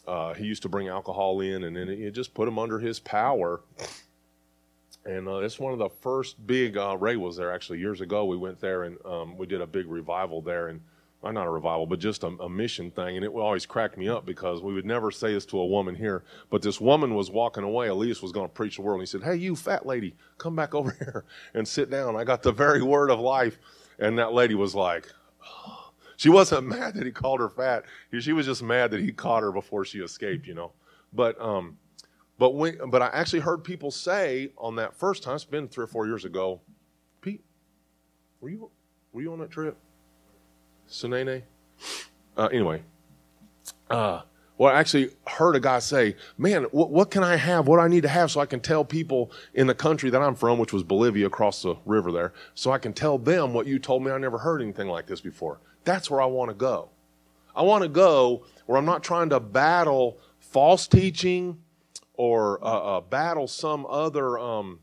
uh, 0.08 0.34
he 0.34 0.46
used 0.46 0.62
to 0.62 0.70
bring 0.70 0.88
alcohol 0.88 1.42
in, 1.42 1.66
and 1.66 1.76
then 1.76 1.90
it 1.90 2.12
just 2.12 2.34
put 2.34 2.48
him 2.48 2.58
under 2.58 2.80
his 2.80 3.00
power. 3.00 3.62
And 5.08 5.30
uh, 5.30 5.38
it's 5.38 5.58
one 5.58 5.72
of 5.72 5.80
the 5.80 5.88
first 5.88 6.46
big. 6.46 6.76
Uh, 6.76 6.98
Ray 6.98 7.16
was 7.16 7.38
there 7.38 7.54
actually 7.54 7.80
years 7.80 8.02
ago. 8.02 8.26
We 8.26 8.36
went 8.36 8.60
there 8.60 8.84
and 8.84 8.98
um, 9.06 9.38
we 9.38 9.46
did 9.46 9.62
a 9.62 9.66
big 9.66 9.88
revival 9.88 10.42
there, 10.42 10.68
and 10.68 10.82
well, 11.22 11.32
not 11.32 11.48
a 11.48 11.50
revival, 11.50 11.86
but 11.86 12.00
just 12.00 12.24
a, 12.24 12.28
a, 12.28 12.50
mission 12.50 12.92
thing. 12.92 13.16
And 13.16 13.24
it 13.24 13.32
would 13.32 13.42
always 13.42 13.66
crack 13.66 13.98
me 13.98 14.10
up 14.10 14.26
because 14.26 14.62
we 14.62 14.74
would 14.74 14.86
never 14.86 15.10
say 15.10 15.34
this 15.34 15.46
to 15.46 15.60
a 15.60 15.66
woman 15.66 15.96
here. 15.96 16.26
But 16.50 16.62
this 16.62 16.82
woman 16.82 17.16
was 17.16 17.32
walking 17.32 17.64
away. 17.64 17.88
Elias 17.88 18.22
was 18.22 18.34
going 18.34 18.50
to 18.50 18.54
preach 18.54 18.76
the 18.76 18.82
word, 18.82 18.96
and 18.96 19.02
he 19.02 19.06
said, 19.06 19.24
"Hey, 19.24 19.38
you 19.38 19.56
fat 19.56 19.86
lady, 19.86 20.14
come 20.38 20.58
back 20.58 20.76
over 20.76 20.92
here 20.92 21.24
and 21.54 21.66
sit 21.66 21.90
down. 21.90 22.18
I 22.18 22.26
got 22.26 22.44
the 22.44 22.52
very 22.52 22.82
word 22.82 23.10
of 23.10 23.22
life." 23.22 23.60
And 24.00 24.20
that 24.20 24.34
lady 24.34 24.56
was 24.56 24.76
like. 24.76 25.10
Oh. 25.44 25.74
She 26.20 26.30
wasn't 26.30 26.66
mad 26.66 26.96
that 26.96 27.06
he 27.06 27.12
called 27.12 27.40
her 27.42 27.48
fat. 27.48 27.84
She 28.20 28.34
was 28.34 28.48
just 28.48 28.64
mad 28.64 28.90
that 28.90 29.02
he 29.02 29.12
caught 29.12 29.44
her 29.44 29.52
before 29.52 29.86
she 29.86 30.00
escaped, 30.00 30.48
you 30.48 30.56
know. 30.56 30.72
But 31.14 31.40
um, 31.40 31.78
but 32.38 32.52
when 32.52 32.78
but 32.90 33.02
I 33.02 33.08
actually 33.08 33.40
heard 33.40 33.64
people 33.64 33.92
say 33.92 34.52
on 34.58 34.76
that 34.76 34.96
first 34.96 35.24
time, 35.24 35.36
it's 35.36 35.46
been 35.46 35.68
three 35.68 35.84
or 35.84 35.88
four 35.88 36.06
years 36.06 36.26
ago, 36.26 36.62
Pete, 37.22 37.44
were 38.42 38.50
you 38.50 38.70
were 39.12 39.22
you 39.22 39.34
on 39.34 39.40
that 39.40 39.50
trip? 39.50 39.78
Sinene? 40.90 41.42
Uh, 42.38 42.48
anyway, 42.48 42.84
uh, 43.90 44.22
well, 44.58 44.74
I 44.74 44.80
actually 44.80 45.10
heard 45.26 45.56
a 45.56 45.60
guy 45.60 45.80
say, 45.80 46.16
"Man, 46.38 46.64
what, 46.66 46.92
what, 46.92 47.10
can 47.10 47.24
I 47.24 47.36
have? 47.36 47.68
What 47.68 47.78
do 47.78 47.82
I 47.82 47.88
need 47.88 48.04
to 48.04 48.10
have 48.10 48.30
so 48.30 48.40
I 48.40 48.46
can 48.46 48.60
tell 48.60 48.86
people 48.86 49.32
in 49.56 49.68
the 49.68 49.76
country 49.76 50.10
that 50.12 50.22
I'm 50.22 50.36
from, 50.36 50.60
which 50.60 50.72
was 50.72 50.84
Bolivia, 50.84 51.26
across 51.26 51.64
the 51.64 51.76
river 51.86 52.12
there, 52.12 52.34
so 52.54 52.72
I 52.72 52.78
can 52.78 52.94
tell 52.94 53.18
them 53.18 53.54
what 53.54 53.66
you 53.66 53.80
told 53.80 54.04
me. 54.04 54.12
I 54.12 54.18
never 54.20 54.38
heard 54.38 54.62
anything 54.62 54.88
like 54.88 55.08
this 55.08 55.22
before. 55.22 55.60
That's 55.84 56.12
where 56.12 56.22
I 56.22 56.26
want 56.26 56.50
to 56.50 56.56
go. 56.56 56.90
I 57.56 57.64
want 57.64 57.82
to 57.82 57.90
go 57.90 58.46
where 58.68 58.78
I'm 58.78 58.86
not 58.86 59.04
trying 59.04 59.30
to 59.30 59.40
battle 59.40 60.20
false 60.40 60.88
teaching 60.88 61.58
or 62.18 62.64
uh, 62.64 62.98
uh, 62.98 63.02
battle 63.02 63.48
some 63.48 63.86
other." 63.90 64.38
Um, 64.38 64.80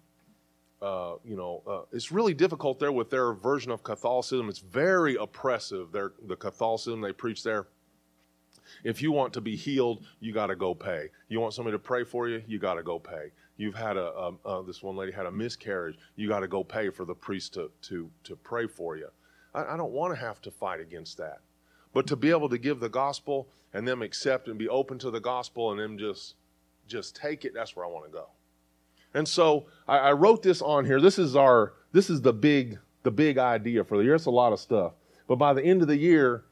uh, 0.81 1.17
you 1.25 1.35
know, 1.35 1.63
uh, 1.67 1.81
it's 1.93 2.13
really 2.13 2.35
difficult 2.35 2.79
there 2.79 2.93
with 2.93 3.09
their 3.09 3.33
version 3.33 3.73
of 3.73 3.83
Catholicism. 3.83 4.51
It's 4.51 4.59
very 4.59 5.17
oppressive. 5.17 5.93
Their 5.93 6.13
the 6.27 6.37
Catholicism 6.37 7.01
they 7.01 7.13
preach 7.13 7.43
there. 7.43 7.67
If 8.83 9.01
you 9.01 9.13
want 9.13 9.33
to 9.35 9.41
be 9.41 9.57
healed, 9.57 10.05
you 10.21 10.33
got 10.33 10.49
to 10.49 10.57
go 10.57 10.75
pay. 10.75 11.09
You 11.29 11.41
want 11.41 11.55
somebody 11.55 11.75
to 11.75 11.79
pray 11.79 12.05
for 12.05 12.29
you, 12.29 12.43
you 12.47 12.59
got 12.59 12.75
to 12.75 12.83
go 12.83 12.99
pay. 12.99 13.31
You've 13.57 13.75
had 13.75 13.97
a, 13.97 14.13
a, 14.13 14.33
a, 14.45 14.65
this 14.65 14.83
one 14.83 14.97
lady 14.97 15.13
had 15.13 15.27
a 15.27 15.31
miscarriage, 15.33 15.97
you 16.17 16.29
got 16.29 16.41
to 16.41 16.49
go 16.49 16.65
pay 16.65 16.91
for 16.91 17.05
the 17.05 17.15
priest 17.15 17.55
to 17.55 17.71
to 17.83 18.11
to 18.25 18.37
pray 18.37 18.67
for 18.67 18.97
you. 18.97 19.09
I, 19.55 19.75
I 19.75 19.77
don't 19.77 19.93
want 19.93 20.15
to 20.15 20.21
have 20.21 20.43
to 20.43 20.51
fight 20.51 20.81
against 20.81 21.17
that, 21.19 21.41
but 21.93 22.07
to 22.09 22.17
be 22.17 22.31
able 22.31 22.49
to 22.49 22.59
give 22.59 22.81
the 22.81 22.89
gospel 22.89 23.49
and 23.73 23.87
them 23.87 24.03
accept 24.03 24.49
and 24.49 24.59
be 24.59 24.69
open 24.69 24.99
to 24.99 25.11
the 25.11 25.21
gospel 25.21 25.71
and 25.71 25.81
them 25.81 25.99
just 25.99 26.35
just 26.87 27.17
take 27.17 27.45
it. 27.45 27.53
That's 27.55 27.75
where 27.77 27.85
I 27.85 27.89
want 27.89 28.07
to 28.07 28.11
go. 28.11 28.29
And 29.15 29.27
so 29.27 29.67
I, 29.87 29.99
I, 29.99 30.13
wrote 30.13 30.43
this 30.43 30.61
on 30.61 30.85
here. 30.85 31.01
This 31.01 31.19
is 31.19 31.37
our 31.37 31.75
this 31.93 32.11
is 32.11 32.21
the 32.21 32.33
big 32.33 32.79
the 33.05 33.11
big 33.11 33.39
idea 33.39 33.85
for 33.85 33.97
the 33.97 34.05
year. 34.05 34.15
It's 34.15 34.27
a 34.27 34.31
lot 34.31 34.53
of 34.53 34.59
stuff. 34.59 34.95
But 35.29 35.37
by 35.37 35.55
the 35.55 35.63
end 35.63 35.83
of 35.83 35.89
the 35.89 35.97
year, 35.97 36.45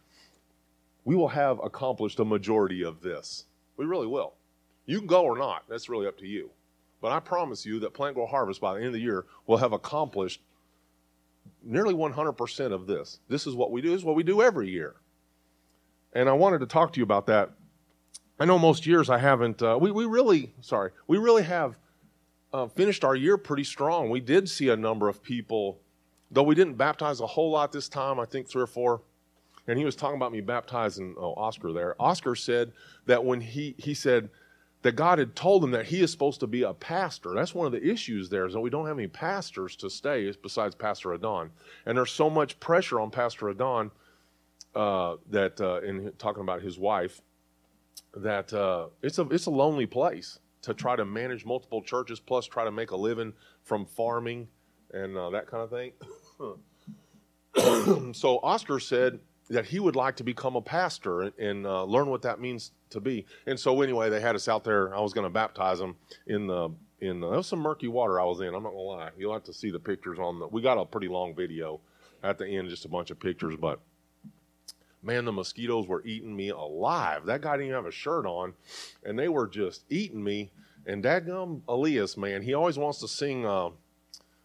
we 1.05 1.17
will 1.17 1.29
have 1.29 1.59
accomplished 1.63 2.21
a 2.21 2.25
majority 2.25 2.85
of 2.85 3.01
this. 3.03 3.45
We 3.77 3.85
really 3.85 4.07
will. 4.07 4.35
You 4.87 4.99
can 4.99 5.07
go 5.07 5.25
or 5.25 5.37
not. 5.37 5.65
That's 5.69 5.89
really 5.89 6.07
up 6.07 6.19
to 6.19 6.27
you. 6.27 6.51
But 7.01 7.13
I 7.13 7.21
promise 7.21 7.67
you 7.67 7.81
that 7.81 7.95
Plant 7.95 8.15
Grow 8.15 8.27
Harvest 8.27 8.61
by 8.61 8.75
the 8.75 8.79
end 8.79 8.89
of 8.89 8.93
the 8.93 9.01
year 9.01 9.27
will 9.47 9.57
have 9.57 9.73
accomplished 9.73 10.41
nearly 11.65 11.95
100% 11.95 12.73
of 12.73 12.87
this. 12.87 13.19
This 13.29 13.47
is 13.47 13.55
what 13.55 13.73
we 13.73 13.83
do. 13.83 13.91
This 13.91 13.99
is 13.99 14.05
what 14.05 14.17
we 14.17 14.23
do 14.23 14.41
every 14.41 14.71
year. 14.71 14.95
And 16.13 16.29
I 16.29 16.33
wanted 16.33 16.61
to 16.61 16.67
talk 16.67 16.93
to 16.93 17.01
you 17.01 17.05
about 17.05 17.27
that. 17.27 17.51
I 18.43 18.45
know 18.45 18.59
most 18.59 18.89
years 18.89 19.09
I 19.09 19.19
haven't. 19.19 19.63
Uh, 19.63 19.79
we 19.81 19.93
we 19.93 20.05
really 20.05 20.53
sorry. 20.63 20.91
We 21.07 21.19
really 21.19 21.45
have 21.45 21.79
uh, 22.53 22.67
finished 22.67 23.05
our 23.05 23.15
year 23.15 23.39
pretty 23.39 23.63
strong. 23.63 24.11
We 24.11 24.19
did 24.19 24.49
see 24.49 24.71
a 24.71 24.77
number 24.77 25.09
of 25.09 25.23
people, 25.23 25.79
though 26.29 26.43
we 26.43 26.57
didn't 26.57 26.75
baptize 26.75 27.21
a 27.21 27.27
whole 27.29 27.53
lot 27.53 27.71
this 27.71 27.89
time, 27.89 28.19
I 28.19 28.25
think 28.25 28.49
three 28.49 28.63
or 28.63 28.67
four. 28.67 29.03
And 29.69 29.79
he 29.79 29.85
was 29.85 29.95
talking 29.95 30.17
about 30.17 30.33
me 30.33 30.41
baptizing 30.41 31.15
oh, 31.17 31.35
Oscar 31.35 31.73
there. 31.73 31.95
Oscar 32.03 32.35
said 32.35 32.73
that 33.07 33.25
when 33.25 33.41
he, 33.41 33.77
he 33.79 33.95
said 33.95 34.29
that 34.83 34.97
God 34.97 35.21
had 35.21 35.37
told 35.37 35.63
him 35.63 35.71
that 35.71 35.87
he 35.87 36.01
is 36.01 36.11
supposed 36.11 36.41
to 36.41 36.49
be 36.49 36.65
a 36.65 36.75
pastor. 36.75 37.35
That's 37.37 37.55
one 37.55 37.67
of 37.67 37.73
the 37.73 37.89
issues 37.89 38.29
there 38.29 38.45
is 38.45 38.55
that 38.55 38.61
we 38.61 38.71
don't 38.71 38.89
have 38.89 38.99
any 38.99 39.07
pastors 39.07 39.77
to 39.77 39.89
stay 39.89 40.33
besides 40.43 40.75
Pastor 40.75 41.13
Adon. 41.13 41.53
And 41.87 41.97
there's 41.97 42.11
so 42.11 42.29
much 42.29 42.59
pressure 42.59 42.99
on 42.99 43.13
Pastor 43.13 43.51
Adon 43.51 43.93
uh, 44.75 45.19
that, 45.31 45.61
uh, 45.61 45.81
in 45.83 46.13
talking 46.19 46.43
about 46.43 46.61
his 46.61 46.77
wife, 46.77 47.23
that 48.15 48.53
uh, 48.53 48.87
it's, 49.03 49.19
a, 49.19 49.23
it's 49.29 49.47
a 49.47 49.51
lonely 49.51 49.87
place 49.87 50.39
to 50.63 50.75
try 50.75 50.97
to 50.97 51.05
manage 51.05 51.45
multiple 51.45 51.83
churches, 51.83 52.21
plus 52.21 52.47
try 52.47 52.65
to 52.65 52.71
make 52.71 52.91
a 52.91 52.97
living 52.97 53.33
from 53.63 53.85
farming 53.85 54.49
and 54.93 55.17
uh, 55.17 55.31
that 55.31 55.47
kind 55.47 55.63
of 55.63 55.71
thing. 55.71 55.93
so 58.15 58.39
Oscar 58.43 58.79
said 58.79 59.19
that 59.51 59.65
he 59.67 59.81
would 59.81 59.97
like 59.97 60.17
to 60.17 60.25
become 60.25 60.57
a 60.57 60.63
pastor 60.63 61.23
and, 61.23 61.33
and 61.39 61.67
uh, 61.67 61.85
learn 61.85 62.09
what 62.09 62.23
that 62.23 62.41
means 62.41 62.73
to 62.91 63.01
be. 63.01 63.27
And 63.47 63.59
so 63.59 63.81
anyway, 63.83 64.09
they 64.09 64.21
had 64.21 64.37
us 64.37 64.49
out 64.49 64.65
there. 64.65 64.95
I 64.95 65.01
was 65.01 65.13
going 65.13 65.27
to 65.27 65.31
baptize 65.31 65.81
him 65.81 65.97
in 66.27 66.47
the 66.47 66.71
in 67.03 67.19
the, 67.19 67.29
there 67.29 67.37
was 67.37 67.49
some 67.49 67.59
murky 67.59 67.89
water 67.89 68.21
I 68.21 68.25
was 68.25 68.41
in. 68.41 68.55
I'm 68.55 68.63
not 68.63 68.71
gonna 68.71 68.79
lie. 68.79 69.11
You'll 69.19 69.33
have 69.33 69.43
to 69.45 69.53
see 69.53 69.73
the 69.73 69.81
pictures 69.81 70.21
on 70.21 70.39
the. 70.39 70.47
We 70.47 70.63
got 70.63 70.79
a 70.79 70.85
pretty 70.85 71.09
long 71.09 71.35
video 71.35 71.81
at 72.23 72.39
the 72.39 72.47
end, 72.47 72.69
just 72.69 72.85
a 72.85 72.89
bunch 72.89 73.11
of 73.11 73.19
pictures, 73.19 73.57
but 73.61 73.81
man, 75.03 75.25
the 75.25 75.33
mosquitoes 75.33 75.87
were 75.87 76.03
eating 76.05 76.35
me 76.35 76.51
alive. 76.51 77.27
That 77.27 77.43
guy 77.43 77.53
didn't 77.53 77.67
even 77.67 77.77
have 77.77 77.87
a 77.87 77.93
shirt 77.93 78.27
on, 78.27 78.55
and 79.05 79.19
they 79.19 79.29
were 79.29 79.47
just 79.47 79.85
eating 79.91 80.23
me. 80.23 80.51
And 80.87 81.03
dadgum 81.03 81.63
Elias, 81.69 82.17
man, 82.17 82.43
he 82.43 82.55
always 82.55 82.79
wants 82.79 83.01
to 83.01 83.09
sing. 83.09 83.47
Uh, 83.47 83.71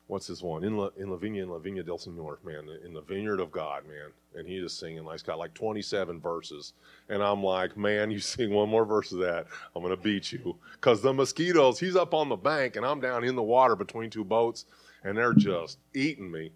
what's 0.07 0.27
this 0.27 0.41
one 0.41 0.63
in 0.63 0.77
La, 0.77 0.89
in 0.97 1.11
Lavinia 1.11 1.43
in 1.43 1.49
La 1.49 1.59
Viña 1.59 1.85
del 1.85 1.97
Señor, 1.97 2.37
man, 2.43 2.67
in 2.83 2.93
the 2.93 3.01
vineyard 3.01 3.39
of 3.39 3.51
God, 3.51 3.83
man. 3.87 4.11
And 4.35 4.47
he 4.47 4.59
just 4.59 4.79
singing 4.79 5.03
like 5.03 5.15
he's 5.15 5.23
got 5.23 5.39
like 5.39 5.53
27 5.53 6.19
verses, 6.19 6.73
and 7.09 7.21
I'm 7.21 7.43
like, 7.43 7.75
man, 7.77 8.11
you 8.11 8.19
sing 8.19 8.51
one 8.51 8.69
more 8.69 8.85
verse 8.85 9.11
of 9.11 9.19
that, 9.19 9.47
I'm 9.75 9.81
gonna 9.83 9.97
beat 9.97 10.31
you, 10.31 10.55
cause 10.81 11.01
the 11.01 11.13
mosquitoes. 11.13 11.79
He's 11.79 11.95
up 11.95 12.13
on 12.13 12.29
the 12.29 12.35
bank, 12.35 12.75
and 12.75 12.85
I'm 12.85 12.99
down 12.99 13.23
in 13.23 13.35
the 13.35 13.43
water 13.43 13.75
between 13.75 14.09
two 14.09 14.23
boats, 14.23 14.65
and 15.03 15.17
they're 15.17 15.33
just 15.33 15.79
eating 15.93 16.31
me. 16.31 16.51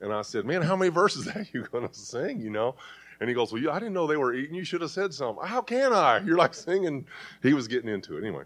And 0.00 0.12
I 0.12 0.22
said, 0.22 0.46
man, 0.46 0.62
how 0.62 0.76
many 0.76 0.90
verses 0.90 1.28
are 1.34 1.46
you 1.52 1.66
gonna 1.70 1.92
sing? 1.92 2.40
You 2.40 2.50
know, 2.50 2.74
and 3.20 3.28
he 3.28 3.34
goes, 3.34 3.52
Well, 3.52 3.70
I 3.70 3.78
didn't 3.78 3.94
know 3.94 4.06
they 4.06 4.16
were 4.16 4.34
eating. 4.34 4.54
You 4.54 4.64
should 4.64 4.80
have 4.80 4.90
said 4.90 5.12
something. 5.12 5.46
How 5.46 5.60
can 5.60 5.92
I? 5.92 6.18
You're 6.24 6.38
like 6.38 6.54
singing. 6.54 7.06
He 7.42 7.52
was 7.54 7.68
getting 7.68 7.88
into 7.88 8.16
it. 8.16 8.20
Anyway, 8.20 8.44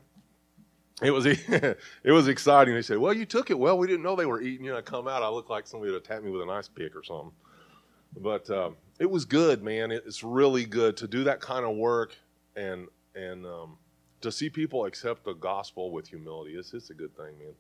it 1.02 1.10
was 1.10 1.26
it 1.26 1.76
was 2.04 2.28
exciting. 2.28 2.74
They 2.74 2.82
said, 2.82 2.98
Well, 2.98 3.14
you 3.14 3.24
took 3.24 3.50
it 3.50 3.58
well. 3.58 3.78
We 3.78 3.86
didn't 3.86 4.02
know 4.02 4.16
they 4.16 4.26
were 4.26 4.40
eating. 4.40 4.64
You 4.64 4.72
know, 4.72 4.78
I 4.78 4.82
come 4.82 5.08
out, 5.08 5.22
I 5.22 5.28
look 5.28 5.48
like 5.48 5.66
somebody 5.66 5.92
would 5.92 6.02
attack 6.02 6.22
me 6.22 6.30
with 6.30 6.42
an 6.42 6.50
ice 6.50 6.68
pick 6.68 6.94
or 6.96 7.02
something. 7.02 7.32
But 8.20 8.48
um, 8.50 8.76
it 8.98 9.10
was 9.10 9.24
good, 9.24 9.62
man. 9.62 9.90
It's 9.90 10.22
really 10.22 10.64
good 10.64 10.96
to 10.98 11.08
do 11.08 11.24
that 11.24 11.40
kind 11.40 11.64
of 11.64 11.76
work 11.76 12.14
and 12.56 12.88
and 13.14 13.46
um, 13.46 13.76
to 14.20 14.32
see 14.32 14.50
people 14.50 14.86
accept 14.86 15.24
the 15.24 15.34
gospel 15.34 15.92
with 15.92 16.08
humility. 16.08 16.54
It's, 16.54 16.72
it's 16.74 16.90
a 16.90 16.94
good 16.94 17.16
thing, 17.16 17.38
man. 17.38 17.54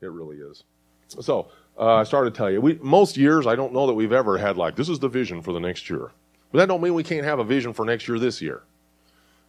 It 0.00 0.10
really 0.10 0.36
is. 0.36 0.64
So 1.08 1.48
uh, 1.76 1.96
I 1.96 2.04
started 2.04 2.32
to 2.32 2.38
tell 2.38 2.50
you, 2.50 2.60
we, 2.60 2.78
most 2.80 3.16
years 3.16 3.46
I 3.48 3.56
don't 3.56 3.72
know 3.72 3.88
that 3.88 3.94
we've 3.94 4.12
ever 4.12 4.38
had 4.38 4.56
like 4.56 4.76
this 4.76 4.88
is 4.88 5.00
the 5.00 5.08
vision 5.08 5.42
for 5.42 5.52
the 5.52 5.58
next 5.58 5.90
year. 5.90 6.12
But 6.52 6.58
that 6.58 6.68
don't 6.68 6.80
mean 6.80 6.94
we 6.94 7.04
can't 7.04 7.24
have 7.24 7.38
a 7.38 7.44
vision 7.44 7.72
for 7.72 7.84
next 7.84 8.08
year 8.08 8.18
this 8.18 8.42
year. 8.42 8.62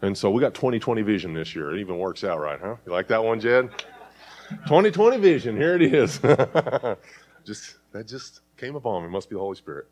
And 0.01 0.17
so 0.17 0.31
we 0.31 0.41
got 0.41 0.53
2020 0.53 1.01
vision 1.03 1.34
this 1.34 1.55
year. 1.55 1.75
It 1.75 1.79
even 1.79 1.98
works 1.98 2.24
out 2.24 2.39
right, 2.39 2.60
huh? 2.60 2.75
You 2.86 2.91
like 2.91 3.08
that 3.10 3.24
one, 3.24 3.39
Jed? 3.39 3.70
2020 4.50 5.17
vision. 5.17 5.55
Here 5.55 5.75
it 5.75 5.81
is. 5.81 6.17
just 7.46 7.75
that 7.91 8.08
just 8.08 8.41
came 8.58 8.75
upon 8.75 9.03
me. 9.03 9.10
Must 9.10 9.29
be 9.29 9.36
the 9.36 9.39
Holy 9.39 9.55
Spirit. 9.55 9.88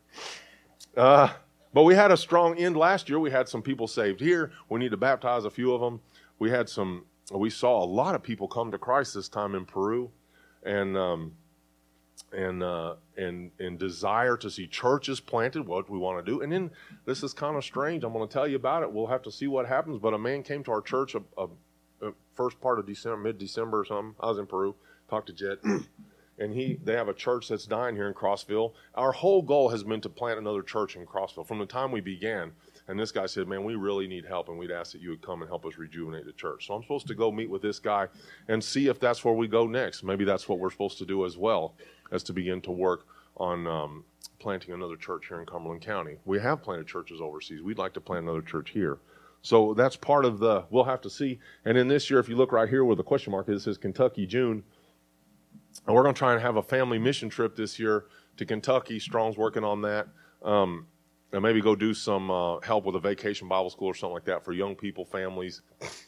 Uh, 0.96 1.28
but 1.72 1.84
we 1.84 1.94
had 1.94 2.10
a 2.10 2.16
strong 2.16 2.56
end 2.58 2.76
last 2.76 3.08
year. 3.08 3.18
We 3.20 3.30
had 3.30 3.48
some 3.48 3.62
people 3.62 3.86
saved 3.86 4.20
here. 4.20 4.52
We 4.68 4.80
need 4.80 4.90
to 4.90 4.96
baptize 4.96 5.44
a 5.44 5.50
few 5.50 5.72
of 5.72 5.80
them. 5.80 6.00
We 6.38 6.50
had 6.50 6.68
some. 6.68 7.04
We 7.32 7.50
saw 7.50 7.82
a 7.82 7.86
lot 7.86 8.16
of 8.16 8.22
people 8.22 8.48
come 8.48 8.72
to 8.72 8.78
Christ 8.78 9.14
this 9.14 9.28
time 9.28 9.54
in 9.54 9.64
Peru, 9.64 10.10
and 10.64 10.96
um, 10.96 11.32
and 12.32 12.62
uh, 12.62 12.96
and 13.20 13.50
and 13.58 13.78
desire 13.78 14.36
to 14.38 14.50
see 14.50 14.66
churches 14.66 15.20
planted, 15.20 15.66
what 15.66 15.90
we 15.90 15.98
want 15.98 16.24
to 16.24 16.30
do. 16.30 16.40
And 16.40 16.50
then 16.50 16.70
this 17.04 17.22
is 17.22 17.32
kind 17.32 17.56
of 17.56 17.64
strange. 17.64 18.02
I'm 18.02 18.12
going 18.12 18.26
to 18.26 18.32
tell 18.32 18.48
you 18.48 18.56
about 18.56 18.82
it. 18.82 18.92
We'll 18.92 19.06
have 19.06 19.22
to 19.22 19.32
see 19.32 19.46
what 19.46 19.66
happens. 19.66 19.98
But 19.98 20.14
a 20.14 20.18
man 20.18 20.42
came 20.42 20.64
to 20.64 20.72
our 20.72 20.80
church 20.80 21.14
a, 21.14 21.22
a, 21.36 21.48
a 22.02 22.12
first 22.34 22.60
part 22.60 22.78
of 22.78 22.86
December, 22.86 23.18
mid 23.18 23.38
December 23.38 23.80
or 23.80 23.84
something. 23.84 24.14
I 24.20 24.26
was 24.28 24.38
in 24.38 24.46
Peru. 24.46 24.74
Talked 25.08 25.26
to 25.26 25.32
Jed, 25.32 25.58
and 26.38 26.54
he 26.54 26.78
they 26.84 26.94
have 26.94 27.08
a 27.08 27.14
church 27.14 27.48
that's 27.48 27.66
dying 27.66 27.96
here 27.96 28.08
in 28.08 28.14
Crossville. 28.14 28.72
Our 28.94 29.12
whole 29.12 29.42
goal 29.42 29.70
has 29.70 29.82
been 29.82 30.00
to 30.02 30.08
plant 30.08 30.38
another 30.38 30.62
church 30.62 30.96
in 30.96 31.04
Crossville 31.04 31.46
from 31.46 31.58
the 31.58 31.66
time 31.66 31.90
we 31.90 32.00
began. 32.00 32.52
And 32.90 32.98
this 32.98 33.12
guy 33.12 33.26
said, 33.26 33.46
Man, 33.46 33.62
we 33.62 33.76
really 33.76 34.08
need 34.08 34.24
help, 34.24 34.48
and 34.48 34.58
we'd 34.58 34.72
ask 34.72 34.90
that 34.92 35.00
you 35.00 35.10
would 35.10 35.22
come 35.22 35.42
and 35.42 35.48
help 35.48 35.64
us 35.64 35.78
rejuvenate 35.78 36.26
the 36.26 36.32
church. 36.32 36.66
So 36.66 36.74
I'm 36.74 36.82
supposed 36.82 37.06
to 37.06 37.14
go 37.14 37.30
meet 37.30 37.48
with 37.48 37.62
this 37.62 37.78
guy 37.78 38.08
and 38.48 38.62
see 38.62 38.88
if 38.88 38.98
that's 38.98 39.24
where 39.24 39.32
we 39.32 39.46
go 39.46 39.68
next. 39.68 40.02
Maybe 40.02 40.24
that's 40.24 40.48
what 40.48 40.58
we're 40.58 40.72
supposed 40.72 40.98
to 40.98 41.06
do 41.06 41.24
as 41.24 41.38
well, 41.38 41.76
as 42.10 42.24
to 42.24 42.32
begin 42.32 42.60
to 42.62 42.72
work 42.72 43.06
on 43.36 43.64
um, 43.68 44.04
planting 44.40 44.74
another 44.74 44.96
church 44.96 45.28
here 45.28 45.38
in 45.38 45.46
Cumberland 45.46 45.82
County. 45.82 46.16
We 46.24 46.40
have 46.40 46.62
planted 46.62 46.88
churches 46.88 47.20
overseas. 47.20 47.62
We'd 47.62 47.78
like 47.78 47.94
to 47.94 48.00
plant 48.00 48.24
another 48.24 48.42
church 48.42 48.70
here. 48.70 48.98
So 49.42 49.72
that's 49.72 49.94
part 49.94 50.24
of 50.24 50.40
the, 50.40 50.64
we'll 50.70 50.84
have 50.84 51.00
to 51.02 51.10
see. 51.10 51.38
And 51.64 51.78
then 51.78 51.86
this 51.86 52.10
year, 52.10 52.18
if 52.18 52.28
you 52.28 52.34
look 52.34 52.50
right 52.50 52.68
here 52.68 52.84
where 52.84 52.96
the 52.96 53.04
question 53.04 53.30
mark 53.30 53.48
is, 53.48 53.62
it 53.62 53.64
says 53.66 53.78
Kentucky, 53.78 54.26
June. 54.26 54.64
And 55.86 55.94
we're 55.94 56.02
going 56.02 56.14
to 56.14 56.18
try 56.18 56.32
and 56.32 56.42
have 56.42 56.56
a 56.56 56.62
family 56.62 56.98
mission 56.98 57.28
trip 57.28 57.54
this 57.54 57.78
year 57.78 58.06
to 58.36 58.44
Kentucky. 58.44 58.98
Strong's 58.98 59.36
working 59.36 59.62
on 59.62 59.80
that. 59.82 60.08
Um, 60.42 60.86
and 61.32 61.42
maybe 61.42 61.60
go 61.60 61.74
do 61.74 61.94
some 61.94 62.30
uh, 62.30 62.60
help 62.60 62.84
with 62.84 62.96
a 62.96 63.00
vacation 63.00 63.48
Bible 63.48 63.70
school 63.70 63.88
or 63.88 63.94
something 63.94 64.14
like 64.14 64.24
that 64.24 64.44
for 64.44 64.52
young 64.52 64.74
people, 64.74 65.04
families. 65.04 65.62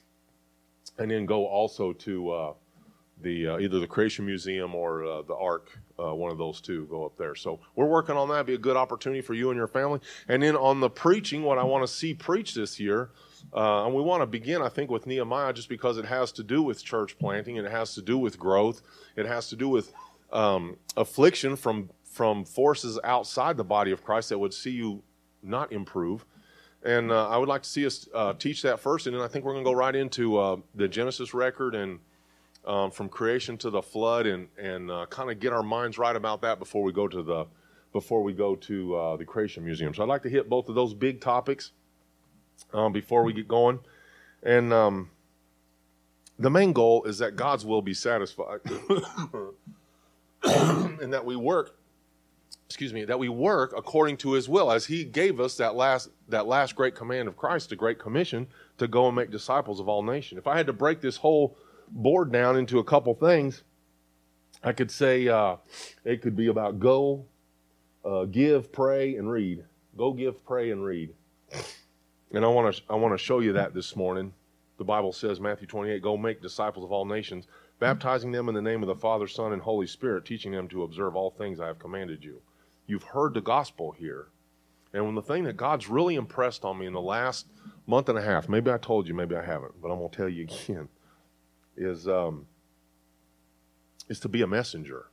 And 0.98 1.10
then 1.10 1.24
go 1.24 1.46
also 1.46 1.94
to 1.94 2.30
uh, 2.30 2.52
the 3.22 3.48
uh, 3.48 3.58
either 3.58 3.80
the 3.80 3.86
Creation 3.86 4.26
Museum 4.26 4.74
or 4.74 5.04
uh, 5.04 5.22
the 5.22 5.34
Ark, 5.34 5.70
uh, 5.98 6.14
one 6.14 6.30
of 6.30 6.38
those 6.38 6.60
two, 6.60 6.86
go 6.90 7.06
up 7.06 7.16
there. 7.16 7.34
So 7.34 7.60
we're 7.76 7.86
working 7.86 8.16
on 8.16 8.28
that. 8.28 8.34
It'd 8.34 8.46
be 8.46 8.54
a 8.54 8.58
good 8.58 8.76
opportunity 8.76 9.22
for 9.22 9.34
you 9.34 9.50
and 9.50 9.56
your 9.56 9.68
family. 9.68 10.00
And 10.28 10.42
then 10.42 10.56
on 10.56 10.80
the 10.80 10.90
preaching, 10.90 11.42
what 11.42 11.58
I 11.58 11.64
want 11.64 11.86
to 11.86 11.92
see 11.92 12.14
preached 12.14 12.54
this 12.54 12.78
year, 12.78 13.10
uh, 13.54 13.86
and 13.86 13.94
we 13.94 14.02
want 14.02 14.22
to 14.22 14.26
begin, 14.26 14.60
I 14.60 14.68
think, 14.68 14.90
with 14.90 15.06
Nehemiah, 15.06 15.52
just 15.52 15.68
because 15.68 15.98
it 15.98 16.04
has 16.04 16.32
to 16.32 16.42
do 16.42 16.62
with 16.62 16.84
church 16.84 17.18
planting, 17.18 17.56
it 17.56 17.70
has 17.70 17.94
to 17.94 18.02
do 18.02 18.18
with 18.18 18.38
growth, 18.38 18.82
it 19.16 19.26
has 19.26 19.48
to 19.48 19.56
do 19.56 19.68
with 19.68 19.92
um, 20.32 20.76
affliction 20.96 21.56
from 21.56 21.90
from 22.04 22.44
forces 22.44 22.98
outside 23.04 23.56
the 23.56 23.64
body 23.64 23.90
of 23.90 24.04
Christ 24.04 24.28
that 24.28 24.38
would 24.38 24.52
see 24.52 24.70
you 24.70 25.02
not 25.42 25.72
improve. 25.72 26.24
And 26.84 27.12
uh, 27.12 27.28
I 27.28 27.36
would 27.36 27.48
like 27.48 27.62
to 27.62 27.68
see 27.68 27.86
us 27.86 28.08
uh, 28.12 28.32
teach 28.32 28.62
that 28.62 28.80
first, 28.80 29.06
and 29.06 29.14
then 29.14 29.22
I 29.22 29.28
think 29.28 29.44
we're 29.44 29.52
going 29.52 29.64
to 29.64 29.70
go 29.70 29.74
right 29.74 29.94
into 29.94 30.62
the 30.74 30.88
Genesis 30.88 31.32
record 31.32 31.74
and 31.74 32.00
um, 32.64 32.90
from 32.90 33.08
creation 33.08 33.56
to 33.58 33.70
the 33.70 33.82
flood 33.82 34.26
and 34.26 34.48
and 34.58 34.90
uh, 34.90 35.06
kind 35.10 35.30
of 35.30 35.40
get 35.40 35.52
our 35.52 35.62
minds 35.62 35.98
right 35.98 36.14
about 36.14 36.42
that 36.42 36.58
before 36.58 36.82
we 36.82 36.92
go 36.92 37.08
to 37.08 37.22
the 37.22 37.46
before 37.92 38.22
we 38.22 38.32
go 38.32 38.56
to 38.56 38.96
uh, 38.96 39.16
the 39.16 39.24
creation 39.24 39.64
museum. 39.64 39.92
So 39.94 40.02
I'd 40.02 40.08
like 40.08 40.22
to 40.22 40.30
hit 40.30 40.48
both 40.48 40.68
of 40.68 40.74
those 40.74 40.94
big 40.94 41.20
topics 41.20 41.72
um, 42.72 42.92
before 42.92 43.24
we 43.24 43.32
get 43.32 43.48
going, 43.48 43.80
and 44.42 44.72
um, 44.72 45.10
the 46.38 46.50
main 46.50 46.72
goal 46.72 47.04
is 47.04 47.18
that 47.18 47.36
God's 47.36 47.66
will 47.66 47.82
be 47.82 47.94
satisfied, 47.94 48.60
and 50.44 51.12
that 51.12 51.24
we 51.24 51.36
work. 51.36 51.76
Excuse 52.72 52.94
me, 52.94 53.04
that 53.04 53.18
we 53.18 53.28
work 53.28 53.74
according 53.76 54.16
to 54.16 54.32
His 54.32 54.48
will, 54.48 54.72
as 54.72 54.86
He 54.86 55.04
gave 55.04 55.40
us 55.40 55.58
that 55.58 55.74
last 55.74 56.08
that 56.30 56.46
last 56.46 56.74
great 56.74 56.94
command 56.94 57.28
of 57.28 57.36
Christ, 57.36 57.68
the 57.68 57.76
Great 57.76 57.98
Commission, 57.98 58.46
to 58.78 58.88
go 58.88 59.08
and 59.08 59.14
make 59.14 59.30
disciples 59.30 59.78
of 59.78 59.90
all 59.90 60.02
nations. 60.02 60.38
If 60.38 60.46
I 60.46 60.56
had 60.56 60.66
to 60.68 60.72
break 60.72 61.02
this 61.02 61.18
whole 61.18 61.54
board 61.90 62.32
down 62.32 62.56
into 62.56 62.78
a 62.78 62.84
couple 62.84 63.12
things, 63.12 63.62
I 64.64 64.72
could 64.72 64.90
say 64.90 65.28
uh, 65.28 65.56
it 66.02 66.22
could 66.22 66.34
be 66.34 66.46
about 66.46 66.80
go, 66.80 67.26
uh, 68.06 68.24
give, 68.24 68.72
pray, 68.72 69.16
and 69.16 69.30
read. 69.30 69.62
Go, 69.98 70.14
give, 70.14 70.42
pray, 70.46 70.70
and 70.70 70.82
read. 70.82 71.10
And 72.32 72.42
I 72.42 72.48
want 72.48 72.74
to 72.74 72.82
I 72.88 72.94
want 72.94 73.12
to 73.12 73.22
show 73.22 73.40
you 73.40 73.52
that 73.52 73.74
this 73.74 73.94
morning. 73.94 74.32
The 74.78 74.84
Bible 74.84 75.12
says, 75.12 75.40
Matthew 75.40 75.66
28, 75.66 76.00
go 76.00 76.16
make 76.16 76.40
disciples 76.40 76.86
of 76.86 76.90
all 76.90 77.04
nations, 77.04 77.48
baptizing 77.80 78.32
them 78.32 78.48
in 78.48 78.54
the 78.54 78.62
name 78.62 78.82
of 78.82 78.86
the 78.86 78.94
Father, 78.94 79.28
Son, 79.28 79.52
and 79.52 79.60
Holy 79.60 79.86
Spirit, 79.86 80.24
teaching 80.24 80.52
them 80.52 80.68
to 80.68 80.84
observe 80.84 81.16
all 81.16 81.30
things 81.32 81.60
I 81.60 81.66
have 81.66 81.78
commanded 81.78 82.24
you. 82.24 82.40
You've 82.86 83.04
heard 83.04 83.34
the 83.34 83.40
gospel 83.40 83.92
here. 83.92 84.28
And 84.92 85.06
when 85.06 85.14
the 85.14 85.22
thing 85.22 85.44
that 85.44 85.56
God's 85.56 85.88
really 85.88 86.16
impressed 86.16 86.64
on 86.64 86.78
me 86.78 86.86
in 86.86 86.92
the 86.92 87.00
last 87.00 87.46
month 87.86 88.08
and 88.08 88.18
a 88.18 88.22
half, 88.22 88.48
maybe 88.48 88.70
I 88.70 88.78
told 88.78 89.08
you, 89.08 89.14
maybe 89.14 89.34
I 89.36 89.44
haven't, 89.44 89.80
but 89.80 89.90
I'm 89.90 89.98
going 89.98 90.10
to 90.10 90.16
tell 90.16 90.28
you 90.28 90.42
again 90.44 90.88
is 91.76 92.06
um, 92.06 92.46
is 94.08 94.20
to 94.20 94.28
be 94.28 94.42
a 94.42 94.46
messenger. 94.46 95.06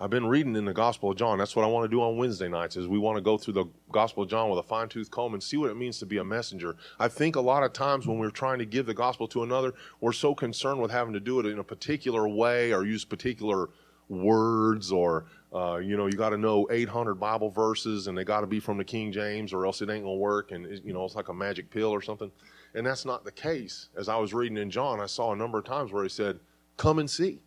I've 0.00 0.10
been 0.10 0.26
reading 0.26 0.56
in 0.56 0.64
the 0.64 0.72
Gospel 0.72 1.12
of 1.12 1.16
John. 1.16 1.38
That's 1.38 1.54
what 1.54 1.64
I 1.64 1.68
want 1.68 1.88
to 1.88 1.96
do 1.96 2.02
on 2.02 2.16
Wednesday 2.16 2.48
nights. 2.48 2.76
Is 2.76 2.88
we 2.88 2.98
want 2.98 3.16
to 3.16 3.22
go 3.22 3.38
through 3.38 3.54
the 3.54 3.66
Gospel 3.92 4.24
of 4.24 4.28
John 4.28 4.50
with 4.50 4.58
a 4.58 4.62
fine 4.64 4.88
tooth 4.88 5.08
comb 5.08 5.34
and 5.34 5.42
see 5.42 5.56
what 5.56 5.70
it 5.70 5.76
means 5.76 6.00
to 6.00 6.06
be 6.06 6.18
a 6.18 6.24
messenger. 6.24 6.76
I 6.98 7.06
think 7.06 7.36
a 7.36 7.40
lot 7.40 7.62
of 7.62 7.72
times 7.72 8.06
when 8.06 8.18
we're 8.18 8.30
trying 8.30 8.58
to 8.58 8.66
give 8.66 8.86
the 8.86 8.94
gospel 8.94 9.28
to 9.28 9.44
another, 9.44 9.72
we're 10.00 10.12
so 10.12 10.34
concerned 10.34 10.82
with 10.82 10.90
having 10.90 11.14
to 11.14 11.20
do 11.20 11.38
it 11.38 11.46
in 11.46 11.60
a 11.60 11.64
particular 11.64 12.28
way 12.28 12.72
or 12.72 12.84
use 12.84 13.04
particular 13.04 13.70
words 14.08 14.90
or 14.90 15.26
uh, 15.54 15.76
you 15.76 15.96
know 15.96 16.06
you 16.06 16.16
got 16.16 16.30
to 16.30 16.38
know 16.38 16.66
800 16.70 17.14
Bible 17.14 17.48
verses 17.48 18.08
and 18.08 18.18
they 18.18 18.24
got 18.24 18.40
to 18.40 18.46
be 18.46 18.58
from 18.58 18.76
the 18.76 18.84
King 18.84 19.12
James 19.12 19.52
or 19.52 19.64
else 19.64 19.80
it 19.80 19.88
ain't 19.88 20.04
gonna 20.04 20.16
work 20.16 20.50
and 20.50 20.80
you 20.84 20.92
know 20.92 21.04
it's 21.04 21.14
like 21.14 21.28
a 21.28 21.34
magic 21.34 21.70
pill 21.70 21.90
or 21.90 22.02
something. 22.02 22.30
And 22.74 22.84
that's 22.84 23.04
not 23.04 23.24
the 23.24 23.32
case. 23.32 23.88
As 23.96 24.08
I 24.08 24.16
was 24.16 24.34
reading 24.34 24.58
in 24.58 24.70
John, 24.70 25.00
I 25.00 25.06
saw 25.06 25.32
a 25.32 25.36
number 25.36 25.58
of 25.58 25.64
times 25.64 25.92
where 25.92 26.02
he 26.02 26.08
said, 26.08 26.40
Come 26.76 26.98
and 26.98 27.08
see. 27.08 27.40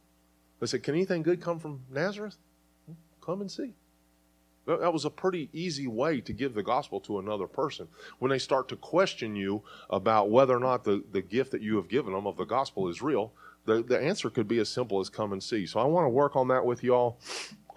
I 0.61 0.65
said, 0.65 0.83
Can 0.83 0.95
anything 0.95 1.21
good 1.21 1.41
come 1.41 1.59
from 1.59 1.81
Nazareth? 1.91 2.37
Come 3.21 3.41
and 3.41 3.51
see. 3.51 3.73
That 4.65 4.91
was 4.91 5.05
a 5.05 5.09
pretty 5.09 5.49
easy 5.53 5.87
way 5.87 6.19
to 6.19 6.33
give 6.33 6.53
the 6.53 6.63
gospel 6.63 6.99
to 7.01 7.19
another 7.19 7.47
person. 7.47 7.87
When 8.19 8.29
they 8.29 8.37
start 8.37 8.67
to 8.69 8.75
question 8.75 9.33
you 9.33 9.63
about 9.89 10.29
whether 10.29 10.55
or 10.55 10.59
not 10.59 10.83
the, 10.83 11.03
the 11.13 11.21
gift 11.21 11.51
that 11.51 11.61
you 11.61 11.77
have 11.77 11.87
given 11.87 12.11
them 12.11 12.27
of 12.27 12.35
the 12.35 12.43
gospel 12.43 12.89
is 12.89 13.01
real, 13.01 13.31
the, 13.63 13.81
the 13.81 13.97
answer 13.97 14.29
could 14.29 14.47
be 14.47 14.59
as 14.59 14.67
simple 14.67 14.99
as 14.99 15.09
come 15.09 15.31
and 15.31 15.41
see. 15.41 15.65
So 15.65 15.79
I 15.79 15.85
want 15.85 16.03
to 16.03 16.09
work 16.09 16.35
on 16.35 16.49
that 16.49 16.65
with 16.65 16.83
y'all 16.83 17.17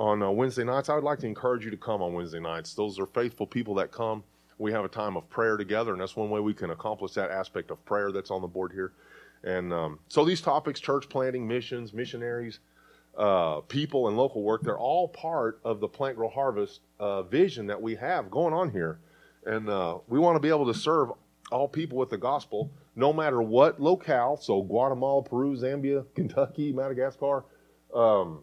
on 0.00 0.20
uh, 0.20 0.30
Wednesday 0.30 0.64
nights. 0.64 0.88
I 0.88 0.96
would 0.96 1.04
like 1.04 1.20
to 1.20 1.26
encourage 1.26 1.64
you 1.64 1.70
to 1.70 1.76
come 1.76 2.02
on 2.02 2.14
Wednesday 2.14 2.40
nights. 2.40 2.74
Those 2.74 2.98
are 2.98 3.06
faithful 3.06 3.46
people 3.46 3.76
that 3.76 3.92
come 3.92 4.24
we 4.60 4.72
have 4.72 4.84
a 4.84 4.88
time 4.88 5.16
of 5.16 5.28
prayer 5.30 5.56
together, 5.56 5.92
and 5.92 6.00
that's 6.00 6.14
one 6.14 6.28
way 6.28 6.38
we 6.38 6.52
can 6.52 6.70
accomplish 6.70 7.14
that 7.14 7.30
aspect 7.30 7.70
of 7.70 7.82
prayer 7.86 8.12
that's 8.12 8.30
on 8.30 8.42
the 8.42 8.46
board 8.46 8.72
here. 8.72 8.92
And 9.42 9.72
um, 9.72 9.98
so 10.08 10.22
these 10.22 10.42
topics 10.42 10.78
church 10.78 11.08
planting, 11.08 11.48
missions, 11.48 11.94
missionaries, 11.94 12.60
uh, 13.16 13.60
people, 13.60 14.08
and 14.08 14.18
local 14.18 14.42
work 14.42 14.62
they're 14.62 14.78
all 14.78 15.08
part 15.08 15.60
of 15.64 15.80
the 15.80 15.88
Plant 15.88 16.16
Grow 16.16 16.28
Harvest 16.28 16.80
uh, 17.00 17.22
vision 17.22 17.66
that 17.68 17.80
we 17.80 17.94
have 17.94 18.30
going 18.30 18.52
on 18.52 18.70
here. 18.70 19.00
And 19.46 19.70
uh, 19.70 19.98
we 20.08 20.18
want 20.18 20.36
to 20.36 20.40
be 20.40 20.50
able 20.50 20.70
to 20.70 20.78
serve 20.78 21.08
all 21.50 21.66
people 21.66 21.96
with 21.96 22.10
the 22.10 22.18
gospel, 22.18 22.70
no 22.94 23.14
matter 23.14 23.40
what 23.40 23.80
locale. 23.80 24.36
So 24.36 24.60
Guatemala, 24.60 25.22
Peru, 25.22 25.56
Zambia, 25.56 26.04
Kentucky, 26.14 26.70
Madagascar. 26.70 27.46
Um, 27.94 28.42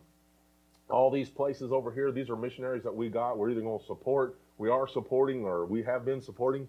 all 0.90 1.12
these 1.12 1.30
places 1.30 1.72
over 1.72 1.92
here, 1.92 2.12
these 2.12 2.30
are 2.30 2.36
missionaries 2.36 2.84
that 2.84 2.96
we 2.96 3.10
got. 3.10 3.38
We're 3.38 3.50
either 3.52 3.62
going 3.62 3.80
to 3.80 3.86
support 3.86 4.38
we 4.58 4.70
are 4.70 4.88
supporting 4.88 5.44
or 5.44 5.66
we 5.66 5.84
have 5.84 6.06
been 6.06 6.22
supporting. 6.22 6.68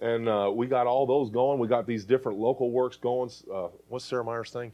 And 0.00 0.28
uh, 0.28 0.50
we 0.54 0.66
got 0.66 0.86
all 0.86 1.06
those 1.06 1.30
going. 1.30 1.58
We 1.58 1.68
got 1.68 1.86
these 1.86 2.04
different 2.04 2.38
local 2.38 2.70
works 2.70 2.96
going. 2.96 3.30
Uh, 3.52 3.68
what's 3.88 4.04
Sarah 4.04 4.24
Meyer's 4.24 4.50
thing? 4.50 4.72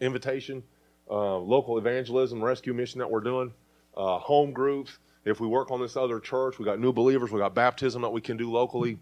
Invitation, 0.00 0.62
uh, 1.10 1.36
local 1.36 1.78
evangelism, 1.78 2.42
rescue 2.42 2.72
mission 2.72 2.98
that 2.98 3.10
we're 3.10 3.20
doing, 3.20 3.52
uh, 3.96 4.18
home 4.18 4.52
groups. 4.52 4.98
If 5.24 5.40
we 5.40 5.46
work 5.46 5.70
on 5.70 5.80
this 5.80 5.96
other 5.96 6.18
church, 6.18 6.58
we 6.58 6.64
got 6.64 6.80
new 6.80 6.92
believers, 6.92 7.30
we 7.30 7.38
got 7.38 7.54
baptism 7.54 8.02
that 8.02 8.10
we 8.10 8.20
can 8.20 8.36
do 8.36 8.50
locally. 8.50 8.98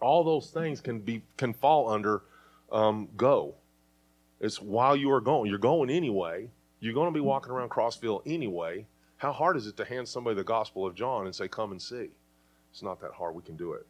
All 0.00 0.24
those 0.24 0.50
things 0.50 0.80
can 0.80 1.00
be 1.00 1.22
can 1.36 1.52
fall 1.52 1.90
under 1.90 2.22
um, 2.70 3.08
go. 3.16 3.54
It's 4.40 4.60
while 4.60 4.96
you 4.96 5.10
are 5.10 5.20
going. 5.20 5.50
You're 5.50 5.58
going 5.58 5.90
anyway. 5.90 6.48
You're 6.80 6.94
going 6.94 7.08
to 7.08 7.14
be 7.14 7.20
walking 7.20 7.52
around 7.52 7.70
Crossville 7.70 8.22
anyway. 8.26 8.86
How 9.18 9.32
hard 9.32 9.56
is 9.56 9.66
it 9.66 9.76
to 9.76 9.84
hand 9.84 10.08
somebody 10.08 10.34
the 10.36 10.44
Gospel 10.44 10.86
of 10.86 10.94
John 10.94 11.26
and 11.26 11.34
say, 11.34 11.46
Come 11.46 11.72
and 11.72 11.80
see? 11.80 12.10
It's 12.70 12.82
not 12.82 13.00
that 13.00 13.12
hard. 13.12 13.34
We 13.34 13.42
can 13.42 13.56
do 13.56 13.72
it. 13.72 13.86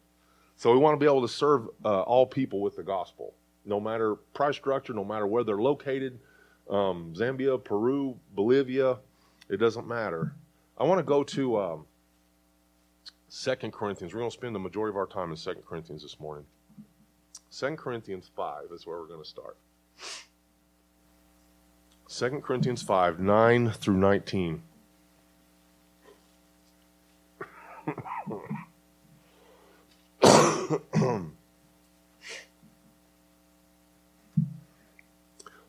So 0.57 0.71
we 0.71 0.77
want 0.77 0.99
to 0.99 1.03
be 1.03 1.09
able 1.09 1.21
to 1.21 1.33
serve 1.33 1.67
uh, 1.85 2.01
all 2.01 2.25
people 2.25 2.61
with 2.61 2.75
the 2.75 2.83
gospel, 2.83 3.33
no 3.65 3.79
matter 3.79 4.15
price 4.33 4.55
structure, 4.55 4.93
no 4.93 5.03
matter 5.03 5.25
where 5.25 5.43
they're 5.43 5.57
located 5.57 6.19
um, 6.71 7.13
Zambia, 7.15 7.61
Peru, 7.63 8.17
Bolivia, 8.33 8.97
it 9.49 9.57
doesn't 9.57 9.87
matter. 9.87 10.33
I 10.77 10.85
want 10.85 10.99
to 10.99 11.03
go 11.03 11.23
to 11.23 11.59
um, 11.59 11.85
2 13.29 13.55
Corinthians. 13.71 14.13
We're 14.13 14.21
going 14.21 14.31
to 14.31 14.37
spend 14.37 14.55
the 14.55 14.59
majority 14.59 14.91
of 14.91 14.97
our 14.97 15.05
time 15.05 15.31
in 15.31 15.37
2 15.37 15.55
Corinthians 15.67 16.01
this 16.01 16.19
morning. 16.19 16.45
2 17.51 17.75
Corinthians 17.75 18.31
5 18.35 18.65
is 18.73 18.87
where 18.87 18.99
we're 18.99 19.07
going 19.07 19.21
to 19.21 19.27
start. 19.27 19.57
2 22.13 22.41
Corinthians 22.41 22.81
5, 22.83 23.21
9 23.21 23.71
through 23.71 23.95
19. 23.95 24.61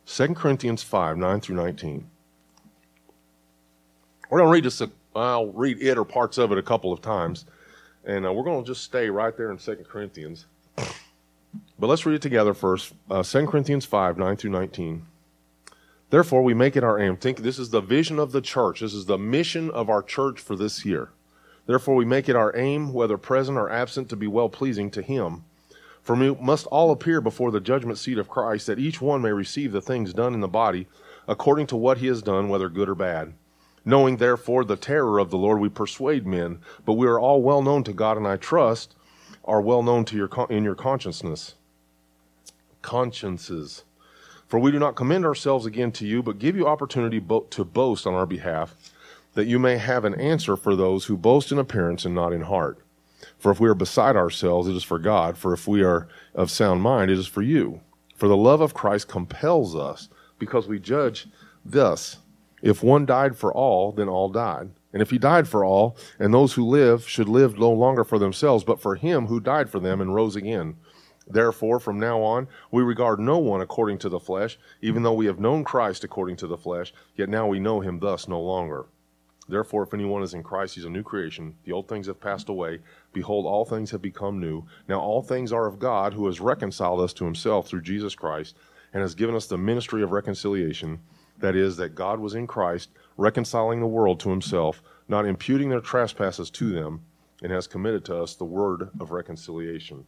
Second 0.05 0.35
Corinthians 0.35 0.83
5, 0.83 1.16
9 1.16 1.40
through 1.40 1.57
19. 1.57 2.11
We're 4.28 4.38
going 4.38 4.48
to 4.48 4.52
read 4.52 4.64
this, 4.64 4.83
I'll 5.14 5.46
read 5.46 5.81
it 5.81 5.96
or 5.96 6.05
parts 6.05 6.38
of 6.38 6.50
it 6.50 6.59
a 6.59 6.62
couple 6.62 6.92
of 6.92 7.00
times. 7.00 7.46
And 8.05 8.26
uh, 8.26 8.33
we're 8.33 8.42
going 8.42 8.64
to 8.64 8.66
just 8.66 8.83
stay 8.83 9.09
right 9.11 9.37
there 9.37 9.52
in 9.52 9.59
Second 9.59 9.85
Corinthians. 9.85 10.46
But 10.76 11.87
let's 11.87 12.05
read 12.05 12.16
it 12.16 12.22
together 12.22 12.52
first. 12.52 12.94
Uh, 13.09 13.22
2 13.22 13.46
Corinthians 13.46 13.85
5, 13.85 14.18
9 14.18 14.37
through 14.37 14.50
19. 14.50 15.07
Therefore, 16.12 16.42
we 16.42 16.53
make 16.53 16.77
it 16.77 16.85
our 16.85 17.01
aim. 17.01 17.16
Think 17.16 17.38
this 17.38 17.59
is 17.59 17.70
the 17.70 17.81
vision 17.81 18.18
of 18.18 18.33
the 18.33 18.42
church. 18.42 18.81
This 18.81 18.92
is 18.92 19.07
the 19.07 19.16
mission 19.16 19.70
of 19.70 19.88
our 19.88 20.03
church 20.03 20.38
for 20.38 20.55
this 20.55 20.85
year 20.85 21.09
Therefore, 21.66 21.94
we 21.94 22.05
make 22.05 22.29
it 22.29 22.37
our 22.37 22.55
aim, 22.55 22.92
whether 22.92 23.16
present 23.16 23.57
or 23.57 23.70
absent, 23.70 24.11
to 24.11 24.16
be 24.16 24.27
well 24.27 24.51
pleasing 24.51 24.90
to 24.90 25.01
Him. 25.01 25.44
For 26.03 26.14
we 26.14 26.35
must 26.35 26.66
all 26.66 26.90
appear 26.90 27.22
before 27.22 27.51
the 27.51 27.61
judgment 27.61 27.98
seat 27.98 28.18
of 28.18 28.29
Christ, 28.29 28.66
that 28.66 28.79
each 28.79 29.01
one 29.01 29.22
may 29.22 29.33
receive 29.33 29.72
the 29.72 29.81
things 29.81 30.12
done 30.12 30.35
in 30.35 30.40
the 30.40 30.48
body 30.48 30.87
according 31.27 31.68
to 31.68 31.77
what 31.77 31.98
he 31.98 32.09
has 32.09 32.20
done, 32.20 32.51
whether 32.51 32.68
good 32.68 32.90
or 32.90 32.94
bad. 32.94 33.33
Knowing 33.85 34.18
therefore 34.18 34.64
the 34.64 34.77
terror 34.77 35.18
of 35.18 35.31
the 35.31 35.38
Lord, 35.38 35.61
we 35.61 35.68
persuade 35.70 36.27
men, 36.27 36.59
but 36.85 36.94
we 36.94 37.07
are 37.07 37.18
all 37.18 37.40
well 37.40 37.62
known 37.62 37.85
to 37.85 37.92
God, 37.94 38.18
and 38.18 38.27
I 38.27 38.37
trust 38.37 38.94
are 39.44 39.62
well 39.62 39.83
known 39.83 40.05
to 40.07 40.16
your 40.16 40.29
in 40.51 40.64
your 40.64 40.75
consciousness. 40.75 41.55
Consciences. 42.83 43.85
For 44.53 44.59
we 44.59 44.71
do 44.71 44.79
not 44.79 44.97
commend 44.97 45.25
ourselves 45.25 45.65
again 45.65 45.93
to 45.93 46.07
you, 46.07 46.23
but 46.23 46.38
give 46.38 46.57
you 46.57 46.69
opportunity 46.69 47.19
bo- 47.19 47.47
to 47.49 47.65
boast 47.65 48.07
on 48.07 48.12
our 48.12 48.27
behalf, 48.27 48.77
that 49.33 49.47
you 49.47 49.59
may 49.59 49.79
have 49.79 50.05
an 50.05 50.15
answer 50.17 50.59
for 50.59 50.77
those 50.77 51.07
who 51.07 51.17
boast 51.17 51.53
in 51.53 51.59
appearance 51.59 52.05
and 52.05 52.15
not 52.15 52.35
in 52.35 52.43
heart. 52.43 52.77
For 53.38 53.51
if 53.51 53.61
we 53.61 53.69
are 53.71 53.75
beside 53.75 54.15
ourselves, 54.15 54.69
it 54.69 54.77
is 54.77 54.85
for 54.85 54.99
God. 54.99 55.38
For 55.38 55.55
if 55.55 55.67
we 55.67 55.83
are 55.83 56.07
of 56.35 56.51
sound 56.51 56.83
mind, 56.83 57.11
it 57.11 57.17
is 57.17 57.27
for 57.27 57.41
you. 57.41 57.81
For 58.15 58.29
the 58.29 58.37
love 58.37 58.61
of 58.61 58.75
Christ 58.75 59.09
compels 59.09 59.75
us, 59.75 60.11
because 60.38 60.69
we 60.69 60.79
judge 60.79 61.29
thus 61.65 62.19
if 62.61 62.83
one 62.83 63.07
died 63.07 63.38
for 63.38 63.55
all, 63.55 63.91
then 63.91 64.11
all 64.11 64.29
died. 64.29 64.69
And 64.93 65.01
if 65.01 65.09
he 65.09 65.17
died 65.17 65.49
for 65.49 65.65
all, 65.65 65.97
and 66.19 66.35
those 66.35 66.53
who 66.53 66.67
live 66.67 67.09
should 67.09 67.27
live 67.27 67.59
no 67.59 67.71
longer 67.71 68.05
for 68.05 68.19
themselves, 68.19 68.65
but 68.65 68.83
for 68.83 68.97
him 68.97 69.29
who 69.29 69.41
died 69.41 69.71
for 69.71 69.81
them 69.81 70.03
and 70.03 70.15
rose 70.15 70.37
again. 70.37 70.77
Therefore, 71.26 71.78
from 71.78 72.00
now 72.00 72.20
on, 72.20 72.48
we 72.70 72.82
regard 72.82 73.20
no 73.20 73.38
one 73.38 73.61
according 73.61 73.98
to 73.98 74.08
the 74.08 74.18
flesh, 74.18 74.58
even 74.80 75.02
though 75.02 75.12
we 75.12 75.26
have 75.26 75.38
known 75.38 75.62
Christ 75.62 76.02
according 76.02 76.37
to 76.37 76.46
the 76.46 76.56
flesh, 76.56 76.92
yet 77.16 77.28
now 77.28 77.46
we 77.46 77.61
know 77.61 77.80
him 77.80 78.00
thus 78.00 78.26
no 78.26 78.40
longer. 78.40 78.87
Therefore, 79.48 79.82
if 79.82 79.92
anyone 79.92 80.22
is 80.22 80.35
in 80.35 80.42
Christ, 80.42 80.74
he's 80.74 80.85
a 80.85 80.90
new 80.90 81.02
creation. 81.02 81.56
The 81.64 81.72
old 81.72 81.88
things 81.88 82.06
have 82.06 82.20
passed 82.20 82.48
away. 82.48 82.80
Behold, 83.12 83.44
all 83.44 83.64
things 83.64 83.90
have 83.90 84.02
become 84.02 84.40
new. 84.40 84.64
Now 84.88 85.00
all 85.00 85.22
things 85.22 85.52
are 85.52 85.66
of 85.66 85.78
God, 85.78 86.14
who 86.14 86.26
has 86.26 86.40
reconciled 86.40 87.00
us 87.00 87.12
to 87.14 87.24
himself 87.24 87.66
through 87.68 87.82
Jesus 87.82 88.14
Christ, 88.14 88.56
and 88.92 89.02
has 89.02 89.14
given 89.14 89.35
us 89.35 89.46
the 89.46 89.58
ministry 89.58 90.02
of 90.02 90.12
reconciliation. 90.12 91.00
That 91.38 91.56
is, 91.56 91.76
that 91.76 91.94
God 91.94 92.20
was 92.20 92.35
in 92.35 92.46
Christ, 92.46 92.90
reconciling 93.16 93.80
the 93.80 93.87
world 93.87 94.20
to 94.20 94.30
himself, 94.30 94.82
not 95.08 95.26
imputing 95.26 95.70
their 95.70 95.80
trespasses 95.80 96.50
to 96.50 96.70
them, 96.70 97.02
and 97.42 97.50
has 97.50 97.66
committed 97.66 98.04
to 98.06 98.16
us 98.16 98.35
the 98.35 98.44
word 98.44 98.90
of 99.00 99.11
reconciliation. 99.11 100.06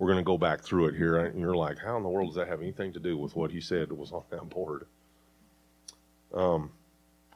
We're 0.00 0.06
going 0.06 0.18
to 0.18 0.24
go 0.24 0.38
back 0.38 0.62
through 0.62 0.86
it 0.86 0.94
here, 0.94 1.18
and 1.18 1.38
you're 1.38 1.54
like, 1.54 1.78
how 1.78 1.98
in 1.98 2.02
the 2.02 2.08
world 2.08 2.30
does 2.30 2.36
that 2.36 2.48
have 2.48 2.62
anything 2.62 2.90
to 2.94 2.98
do 2.98 3.18
with 3.18 3.36
what 3.36 3.50
he 3.50 3.60
said 3.60 3.92
was 3.92 4.12
on 4.12 4.22
that 4.30 4.48
board? 4.48 4.86
Um, 6.32 6.70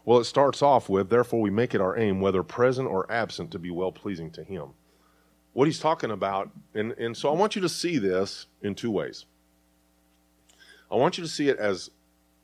well, 0.06 0.18
it 0.18 0.24
starts 0.24 0.62
off 0.62 0.88
with, 0.88 1.10
therefore, 1.10 1.42
we 1.42 1.50
make 1.50 1.74
it 1.74 1.82
our 1.82 1.98
aim, 1.98 2.22
whether 2.22 2.42
present 2.42 2.88
or 2.88 3.10
absent, 3.12 3.50
to 3.50 3.58
be 3.58 3.70
well 3.70 3.92
pleasing 3.92 4.30
to 4.30 4.42
Him. 4.42 4.70
What 5.52 5.66
he's 5.66 5.78
talking 5.78 6.10
about, 6.10 6.50
and, 6.74 6.92
and 6.92 7.14
so 7.14 7.28
I 7.28 7.32
want 7.34 7.54
you 7.54 7.60
to 7.60 7.68
see 7.68 7.98
this 7.98 8.46
in 8.62 8.74
two 8.74 8.90
ways. 8.90 9.26
I 10.90 10.96
want 10.96 11.18
you 11.18 11.22
to 11.22 11.30
see 11.30 11.50
it 11.50 11.58
as, 11.58 11.90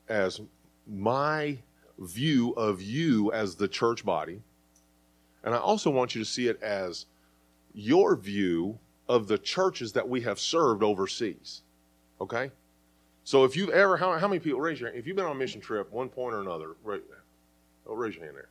as 0.07 0.39
my 0.87 1.57
view 1.97 2.51
of 2.51 2.79
you 2.79 3.33
as 3.33 3.55
the 3.55 3.67
church 3.67 4.05
body, 4.05 4.43
and 5.43 5.55
I 5.55 5.57
also 5.57 5.89
want 5.89 6.13
you 6.13 6.23
to 6.23 6.29
see 6.29 6.47
it 6.47 6.61
as 6.61 7.07
your 7.73 8.15
view 8.15 8.77
of 9.11 9.27
the 9.27 9.37
churches 9.37 9.91
that 9.91 10.07
we 10.07 10.21
have 10.21 10.39
served 10.39 10.81
overseas. 10.81 11.63
Okay? 12.21 12.49
So 13.25 13.43
if 13.43 13.57
you've 13.57 13.69
ever, 13.71 13.97
how, 13.97 14.17
how 14.17 14.27
many 14.29 14.39
people, 14.39 14.61
raise 14.61 14.79
your 14.79 14.89
hand, 14.89 14.97
if 14.97 15.05
you've 15.05 15.17
been 15.17 15.25
on 15.25 15.35
a 15.35 15.39
mission 15.39 15.59
trip, 15.59 15.91
one 15.91 16.07
point 16.07 16.33
or 16.33 16.39
another, 16.39 16.77
right, 16.81 17.01
Oh, 17.85 17.93
raise 17.93 18.15
your 18.15 18.23
hand 18.23 18.37
there. 18.37 18.47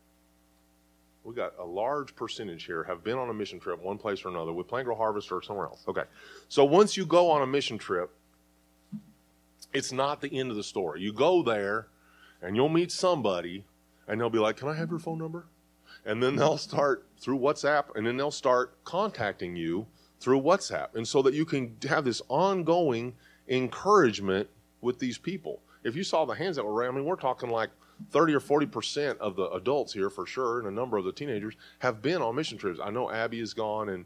We 1.24 1.34
got 1.34 1.54
a 1.58 1.64
large 1.64 2.14
percentage 2.14 2.64
here 2.64 2.82
have 2.84 3.02
been 3.02 3.16
on 3.16 3.30
a 3.30 3.34
mission 3.34 3.58
trip, 3.58 3.82
one 3.82 3.96
place 3.96 4.22
or 4.22 4.28
another, 4.28 4.52
with 4.52 4.68
Plant 4.68 4.84
Grow 4.84 4.94
Harvest 4.94 5.32
or 5.32 5.40
somewhere 5.40 5.66
else. 5.66 5.82
Okay. 5.88 6.02
So 6.50 6.64
once 6.64 6.94
you 6.94 7.06
go 7.06 7.30
on 7.30 7.40
a 7.40 7.46
mission 7.46 7.78
trip, 7.78 8.10
it's 9.72 9.92
not 9.92 10.20
the 10.20 10.38
end 10.38 10.50
of 10.50 10.56
the 10.56 10.62
story. 10.62 11.00
You 11.00 11.12
go 11.12 11.42
there 11.42 11.86
and 12.42 12.54
you'll 12.54 12.68
meet 12.68 12.92
somebody 12.92 13.64
and 14.06 14.20
they'll 14.20 14.28
be 14.28 14.38
like, 14.38 14.58
Can 14.58 14.68
I 14.68 14.74
have 14.74 14.90
your 14.90 14.98
phone 14.98 15.18
number? 15.18 15.46
And 16.04 16.22
then 16.22 16.36
they'll 16.36 16.58
start 16.58 17.06
through 17.18 17.38
WhatsApp 17.38 17.96
and 17.96 18.06
then 18.06 18.18
they'll 18.18 18.30
start 18.30 18.74
contacting 18.84 19.56
you 19.56 19.86
through 20.20 20.40
WhatsApp. 20.42 20.94
And 20.94 21.08
so 21.08 21.22
that 21.22 21.34
you 21.34 21.44
can 21.44 21.76
have 21.88 22.04
this 22.04 22.22
ongoing 22.28 23.14
encouragement 23.48 24.48
with 24.80 24.98
these 24.98 25.18
people. 25.18 25.60
If 25.82 25.96
you 25.96 26.04
saw 26.04 26.24
the 26.24 26.34
hands 26.34 26.56
that 26.56 26.64
were 26.64 26.72
raised, 26.72 26.92
I 26.92 26.96
mean, 26.96 27.04
we're 27.04 27.16
talking 27.16 27.50
like 27.50 27.70
30 28.10 28.34
or 28.34 28.40
40 28.40 28.66
percent 28.66 29.18
of 29.18 29.36
the 29.36 29.48
adults 29.50 29.92
here 29.92 30.10
for 30.10 30.26
sure, 30.26 30.58
and 30.58 30.68
a 30.68 30.70
number 30.70 30.96
of 30.96 31.04
the 31.04 31.12
teenagers 31.12 31.54
have 31.80 32.02
been 32.02 32.22
on 32.22 32.34
mission 32.34 32.58
trips. 32.58 32.80
I 32.82 32.90
know 32.90 33.10
Abby 33.10 33.40
is 33.40 33.54
gone, 33.54 33.88
and 33.88 34.04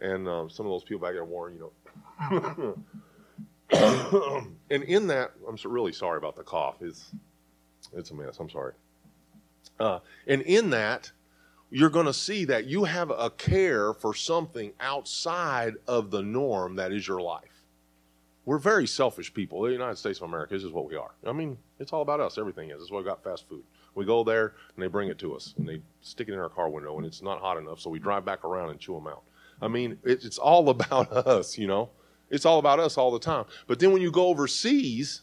and 0.00 0.28
um, 0.28 0.50
some 0.50 0.66
of 0.66 0.72
those 0.72 0.84
people 0.84 1.00
back 1.06 1.14
there, 1.14 1.24
Warren, 1.24 1.54
you 1.54 1.72
know. 2.30 2.78
and 4.70 4.82
in 4.84 5.06
that, 5.08 5.32
I'm 5.48 5.58
so 5.58 5.68
really 5.70 5.92
sorry 5.92 6.18
about 6.18 6.36
the 6.36 6.42
cough. 6.42 6.76
It's 6.80 7.10
it's 7.92 8.10
a 8.10 8.14
mess. 8.14 8.38
I'm 8.38 8.50
sorry. 8.50 8.72
Uh, 9.78 9.98
and 10.26 10.42
in 10.42 10.70
that, 10.70 11.10
you're 11.76 11.90
going 11.90 12.06
to 12.06 12.14
see 12.14 12.46
that 12.46 12.64
you 12.64 12.84
have 12.84 13.10
a 13.10 13.28
care 13.28 13.92
for 13.92 14.14
something 14.14 14.72
outside 14.80 15.74
of 15.86 16.10
the 16.10 16.22
norm 16.22 16.76
that 16.76 16.90
is 16.90 17.06
your 17.06 17.20
life. 17.20 17.66
We're 18.46 18.56
very 18.56 18.86
selfish 18.86 19.34
people. 19.34 19.60
The 19.60 19.72
United 19.72 19.98
States 19.98 20.20
of 20.20 20.22
America, 20.22 20.54
this 20.54 20.64
is 20.64 20.72
what 20.72 20.88
we 20.88 20.96
are. 20.96 21.10
I 21.26 21.32
mean, 21.32 21.58
it's 21.78 21.92
all 21.92 22.00
about 22.00 22.18
us. 22.18 22.38
Everything 22.38 22.70
is. 22.70 22.78
That's 22.78 22.90
why 22.90 23.00
we 23.00 23.04
got 23.04 23.22
fast 23.22 23.46
food. 23.46 23.62
We 23.94 24.06
go 24.06 24.24
there 24.24 24.54
and 24.74 24.82
they 24.82 24.86
bring 24.86 25.10
it 25.10 25.18
to 25.18 25.34
us 25.36 25.52
and 25.58 25.68
they 25.68 25.82
stick 26.00 26.28
it 26.28 26.32
in 26.32 26.38
our 26.38 26.48
car 26.48 26.70
window 26.70 26.96
and 26.96 27.04
it's 27.04 27.20
not 27.20 27.42
hot 27.42 27.58
enough, 27.58 27.78
so 27.78 27.90
we 27.90 27.98
drive 27.98 28.24
back 28.24 28.42
around 28.46 28.70
and 28.70 28.80
chew 28.80 28.94
them 28.94 29.08
out. 29.08 29.24
I 29.60 29.68
mean, 29.68 29.98
it's 30.02 30.38
all 30.38 30.66
about 30.70 31.12
us, 31.12 31.58
you 31.58 31.66
know? 31.66 31.90
It's 32.30 32.46
all 32.46 32.58
about 32.58 32.80
us 32.80 32.96
all 32.96 33.10
the 33.10 33.18
time. 33.18 33.44
But 33.66 33.80
then 33.80 33.92
when 33.92 34.00
you 34.00 34.10
go 34.10 34.28
overseas 34.28 35.20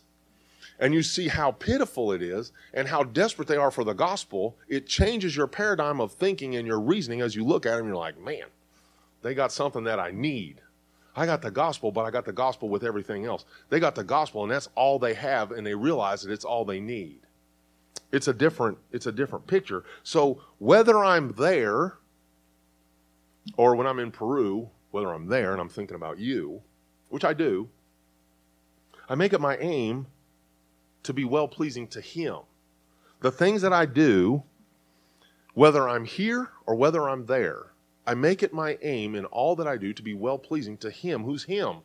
and 0.80 0.94
you 0.94 1.04
see 1.04 1.28
how 1.28 1.52
pitiful 1.52 2.12
it 2.12 2.22
is 2.22 2.52
and 2.74 2.88
how 2.88 3.04
desperate 3.04 3.48
they 3.48 3.58
are 3.58 3.72
for 3.72 3.84
the 3.84 3.94
gospel, 3.94 4.58
it 4.68 4.88
changes 4.88 5.36
your 5.36 5.48
paradigm 5.48 6.02
of 6.02 6.12
thinking 6.14 6.56
and 6.56 6.68
your 6.68 6.80
reasoning 6.80 7.22
as 7.22 7.36
you 7.36 7.44
look 7.44 7.66
at 7.66 7.78
them. 7.78 7.88
You're 7.88 7.96
like, 7.96 8.20
man, 8.20 8.46
they 9.22 9.34
got 9.34 9.52
something 9.52 9.84
that 9.86 10.00
I 10.00 10.12
need. 10.12 10.62
I 11.16 11.26
got 11.26 11.42
the 11.42 11.52
gospel, 11.52 11.92
but 11.92 12.06
I 12.06 12.12
got 12.12 12.26
the 12.26 12.34
gospel 12.34 12.70
with 12.70 12.84
everything 12.84 13.26
else. 13.26 13.46
They 13.70 13.80
got 13.80 13.94
the 13.96 14.04
gospel, 14.04 14.44
and 14.44 14.52
that's 14.52 14.70
all 14.76 14.98
they 14.98 15.14
have, 15.14 15.52
and 15.52 15.66
they 15.66 15.76
realize 15.76 16.24
that 16.24 16.32
it's 16.32 16.46
all 16.46 16.66
they 16.66 16.80
need. 16.80 17.20
It's 18.12 18.28
a 18.28 18.34
different, 18.34 18.78
it's 18.92 19.06
a 19.06 19.12
different 19.12 19.46
picture. 19.46 19.84
So 20.04 20.42
whether 20.58 21.04
I'm 21.04 21.34
there 21.34 21.98
or 23.58 23.76
when 23.76 23.88
I'm 23.88 24.00
in 24.00 24.12
Peru, 24.12 24.70
whether 24.92 25.12
I'm 25.14 25.28
there 25.28 25.52
and 25.52 25.62
I'm 25.62 25.70
thinking 25.70 25.96
about 25.96 26.20
you, 26.20 26.62
which 27.10 27.24
I 27.24 27.34
do, 27.34 27.70
I 29.10 29.16
make 29.16 29.34
it 29.34 29.42
my 29.42 29.58
aim 29.58 30.08
to 31.04 31.14
be 31.14 31.26
well 31.26 31.48
pleasing 31.48 31.88
to 31.90 32.02
Him. 32.02 32.40
The 33.22 33.32
things 33.32 33.62
that 33.62 33.74
I 33.74 33.86
do, 33.86 34.44
whether 35.54 35.88
I'm 35.88 36.06
here 36.06 36.50
or 36.66 36.76
whether 36.76 37.08
I'm 37.08 37.26
there, 37.26 37.74
I 38.06 38.16
make 38.16 38.44
it 38.44 38.54
my 38.54 38.78
aim 38.82 39.16
in 39.16 39.26
all 39.26 39.56
that 39.56 39.68
I 39.68 39.78
do 39.78 39.94
to 39.94 40.02
be 40.02 40.14
well 40.14 40.38
pleasing 40.38 40.78
to 40.78 40.90
Him. 40.90 41.24
Who's 41.24 41.46
Him? 41.46 41.78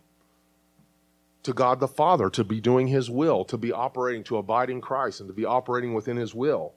To 1.45 1.53
God 1.53 1.79
the 1.79 1.89
Father, 1.89 2.29
to 2.31 2.43
be 2.43 2.61
doing 2.61 2.89
His 2.89 3.09
will, 3.09 3.45
to 3.45 3.57
be 3.57 3.73
operating, 3.73 4.25
to 4.25 4.37
abide 4.37 4.71
in 4.71 4.81
Christ, 4.81 5.21
and 5.21 5.29
to 5.29 5.35
be 5.35 5.45
operating 5.45 5.95
within 5.95 6.17
His 6.17 6.35
will. 6.35 6.75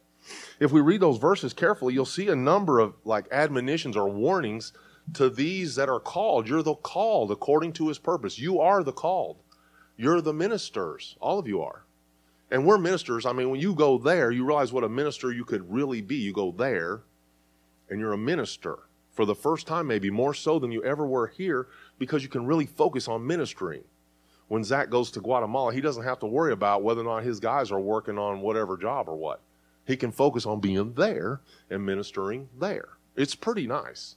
If 0.60 0.71
we 0.71 0.82
read 0.82 1.01
those 1.01 1.17
verses 1.17 1.54
carefully, 1.54 1.95
you'll 1.95 2.06
see 2.06 2.27
a 2.27 2.36
number 2.36 2.80
of 2.80 2.93
like 3.04 3.27
admonitions 3.32 3.97
or 3.97 4.08
warnings 4.08 4.71
to 5.15 5.30
these 5.30 5.75
that 5.75 5.89
are 5.89 5.99
called. 5.99 6.47
You're 6.47 6.62
the 6.62 6.75
called 6.75 7.32
according 7.32 7.73
to 7.73 7.88
His 7.88 7.97
purpose. 7.97 8.38
You 8.38 8.60
are 8.60 8.84
the 8.84 8.93
called. 8.93 9.38
You're 9.97 10.21
the 10.21 10.34
ministers. 10.34 11.17
All 11.19 11.39
of 11.39 11.47
you 11.47 11.62
are. 11.62 11.86
And 12.51 12.65
we're 12.65 12.77
ministers. 12.77 13.25
I 13.25 13.31
mean, 13.31 13.49
when 13.49 13.61
you 13.61 13.73
go 13.73 13.97
there, 13.97 14.29
you 14.29 14.45
realize 14.45 14.73
what 14.73 14.83
a 14.83 14.89
minister 14.89 15.31
you 15.31 15.45
could 15.45 15.71
really 15.71 16.01
be. 16.01 16.17
You 16.17 16.33
go 16.33 16.51
there, 16.51 17.01
and 17.89 17.99
you're 17.99 18.13
a 18.13 18.17
minister 18.17 18.79
for 19.13 19.25
the 19.25 19.35
first 19.35 19.67
time, 19.67 19.87
maybe 19.87 20.09
more 20.09 20.33
so 20.33 20.59
than 20.59 20.71
you 20.71 20.83
ever 20.83 21.05
were 21.05 21.27
here, 21.27 21.67
because 21.97 22.23
you 22.23 22.29
can 22.29 22.45
really 22.45 22.65
focus 22.65 23.07
on 23.07 23.25
ministering. 23.25 23.83
When 24.47 24.63
Zach 24.63 24.89
goes 24.89 25.11
to 25.11 25.21
Guatemala, 25.21 25.73
he 25.73 25.79
doesn't 25.79 26.03
have 26.03 26.19
to 26.19 26.25
worry 26.25 26.51
about 26.51 26.83
whether 26.83 27.01
or 27.01 27.05
not 27.05 27.23
his 27.23 27.39
guys 27.39 27.71
are 27.71 27.79
working 27.79 28.17
on 28.17 28.41
whatever 28.41 28.75
job 28.75 29.07
or 29.07 29.15
what. 29.15 29.39
He 29.85 29.95
can 29.95 30.11
focus 30.11 30.45
on 30.45 30.59
being 30.59 30.93
there 30.93 31.41
and 31.69 31.85
ministering 31.85 32.49
there. 32.59 32.89
It's 33.15 33.35
pretty 33.35 33.65
nice 33.65 34.15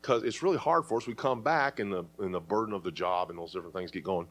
because 0.00 0.24
it's 0.24 0.42
really 0.42 0.58
hard 0.58 0.84
for 0.84 0.98
us. 0.98 1.06
We 1.06 1.14
come 1.14 1.42
back 1.42 1.80
and 1.80 1.92
the 1.92 2.04
and 2.18 2.34
the 2.34 2.40
burden 2.40 2.74
of 2.74 2.82
the 2.82 2.90
job 2.90 3.30
and 3.30 3.38
those 3.38 3.52
different 3.52 3.74
things 3.74 3.90
get 3.90 4.04
going, 4.04 4.26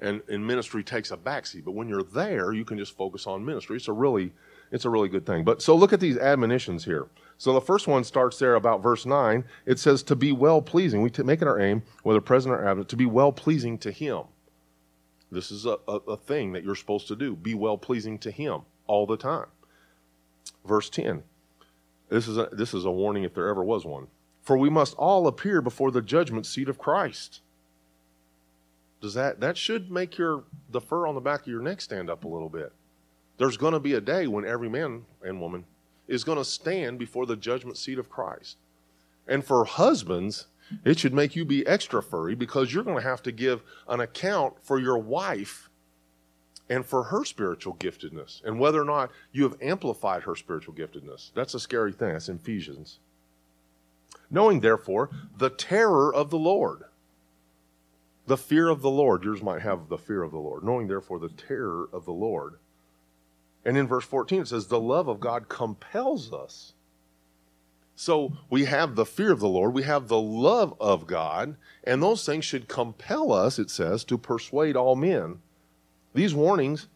and 0.00 0.22
and 0.28 0.46
ministry 0.46 0.82
takes 0.82 1.10
a 1.10 1.16
backseat. 1.16 1.64
But 1.64 1.72
when 1.72 1.88
you're 1.88 2.02
there, 2.02 2.52
you 2.52 2.64
can 2.64 2.78
just 2.78 2.96
focus 2.96 3.26
on 3.26 3.44
ministry. 3.44 3.76
It's 3.76 3.88
a 3.88 3.92
really 3.92 4.32
it's 4.70 4.84
a 4.84 4.90
really 4.90 5.08
good 5.08 5.26
thing. 5.26 5.44
But 5.44 5.62
so 5.62 5.76
look 5.76 5.92
at 5.92 6.00
these 6.00 6.18
admonitions 6.18 6.84
here. 6.84 7.06
So 7.38 7.52
the 7.52 7.60
first 7.60 7.86
one 7.86 8.04
starts 8.04 8.38
there 8.38 8.54
about 8.54 8.82
verse 8.82 9.06
9. 9.06 9.44
It 9.66 9.78
says, 9.78 10.02
to 10.04 10.16
be 10.16 10.32
well 10.32 10.62
pleasing. 10.62 11.02
We 11.02 11.10
make 11.24 11.42
it 11.42 11.48
our 11.48 11.60
aim, 11.60 11.82
whether 12.02 12.20
present 12.20 12.54
or 12.54 12.66
absent, 12.66 12.88
to 12.88 12.96
be 12.96 13.06
well 13.06 13.32
pleasing 13.32 13.78
to 13.78 13.90
Him. 13.90 14.22
This 15.30 15.50
is 15.50 15.66
a, 15.66 15.78
a, 15.88 15.96
a 16.08 16.16
thing 16.16 16.52
that 16.52 16.64
you're 16.64 16.74
supposed 16.74 17.08
to 17.08 17.16
do. 17.16 17.34
Be 17.34 17.54
well 17.54 17.76
pleasing 17.76 18.18
to 18.18 18.30
Him 18.30 18.62
all 18.86 19.06
the 19.06 19.16
time. 19.16 19.46
Verse 20.64 20.88
10. 20.90 21.22
This 22.08 22.28
is, 22.28 22.38
a, 22.38 22.48
this 22.52 22.74
is 22.74 22.84
a 22.84 22.90
warning 22.90 23.24
if 23.24 23.34
there 23.34 23.48
ever 23.48 23.64
was 23.64 23.84
one. 23.84 24.06
For 24.42 24.56
we 24.56 24.70
must 24.70 24.94
all 24.96 25.26
appear 25.26 25.62
before 25.62 25.90
the 25.90 26.02
judgment 26.02 26.46
seat 26.46 26.68
of 26.68 26.78
Christ. 26.78 27.40
Does 29.04 29.12
that 29.12 29.38
that 29.40 29.58
should 29.58 29.90
make 29.90 30.16
your 30.16 30.44
the 30.70 30.80
fur 30.80 31.06
on 31.06 31.14
the 31.14 31.20
back 31.20 31.42
of 31.42 31.48
your 31.48 31.60
neck 31.60 31.82
stand 31.82 32.08
up 32.08 32.24
a 32.24 32.28
little 32.28 32.48
bit? 32.48 32.72
There's 33.36 33.58
going 33.58 33.74
to 33.74 33.78
be 33.78 33.92
a 33.92 34.00
day 34.00 34.26
when 34.26 34.46
every 34.46 34.70
man 34.70 35.04
and 35.22 35.42
woman 35.42 35.66
is 36.08 36.24
going 36.24 36.38
to 36.38 36.44
stand 36.44 36.98
before 36.98 37.26
the 37.26 37.36
judgment 37.36 37.76
seat 37.76 37.98
of 37.98 38.08
Christ. 38.08 38.56
And 39.28 39.44
for 39.44 39.66
husbands, 39.66 40.46
It 40.84 40.98
should 40.98 41.14
make 41.14 41.36
you 41.36 41.44
be 41.44 41.66
extra 41.66 42.02
furry 42.02 42.34
because 42.34 42.72
you're 42.72 42.84
going 42.84 42.96
to 42.96 43.08
have 43.08 43.22
to 43.24 43.32
give 43.32 43.62
an 43.88 44.00
account 44.00 44.54
for 44.62 44.78
your 44.78 44.98
wife 44.98 45.68
and 46.70 46.84
for 46.84 47.04
her 47.04 47.24
spiritual 47.24 47.74
giftedness 47.74 48.42
and 48.44 48.58
whether 48.58 48.80
or 48.80 48.86
not 48.86 49.10
you 49.32 49.42
have 49.42 49.60
amplified 49.60 50.22
her 50.22 50.34
spiritual 50.34 50.74
giftedness. 50.74 51.32
That's 51.34 51.54
a 51.54 51.60
scary 51.60 51.92
thing. 51.92 52.12
That's 52.12 52.28
in 52.28 52.36
Ephesians. 52.36 52.98
Knowing, 54.30 54.60
therefore, 54.60 55.10
the 55.36 55.50
terror 55.50 56.12
of 56.12 56.30
the 56.30 56.38
Lord. 56.38 56.84
The 58.26 58.36
fear 58.36 58.68
of 58.68 58.82
the 58.82 58.90
Lord. 58.90 59.24
Yours 59.24 59.42
might 59.42 59.62
have 59.62 59.88
the 59.88 59.98
fear 59.98 60.22
of 60.22 60.30
the 60.30 60.38
Lord. 60.38 60.64
Knowing, 60.64 60.88
therefore, 60.88 61.18
the 61.18 61.28
terror 61.28 61.88
of 61.92 62.04
the 62.04 62.12
Lord. 62.12 62.54
And 63.64 63.76
in 63.76 63.86
verse 63.86 64.04
14, 64.04 64.42
it 64.42 64.48
says, 64.48 64.66
The 64.66 64.80
love 64.80 65.08
of 65.08 65.20
God 65.20 65.48
compels 65.48 66.32
us. 66.32 66.74
So 67.96 68.32
we 68.50 68.64
have 68.64 68.96
the 68.96 69.06
fear 69.06 69.30
of 69.30 69.40
the 69.40 69.48
Lord, 69.48 69.72
we 69.72 69.84
have 69.84 70.08
the 70.08 70.20
love 70.20 70.74
of 70.80 71.06
God, 71.06 71.56
and 71.84 72.02
those 72.02 72.26
things 72.26 72.44
should 72.44 72.68
compel 72.68 73.32
us, 73.32 73.58
it 73.58 73.70
says, 73.70 74.02
to 74.04 74.18
persuade 74.18 74.76
all 74.76 74.96
men. 74.96 75.38
These 76.12 76.34
warnings 76.34 76.88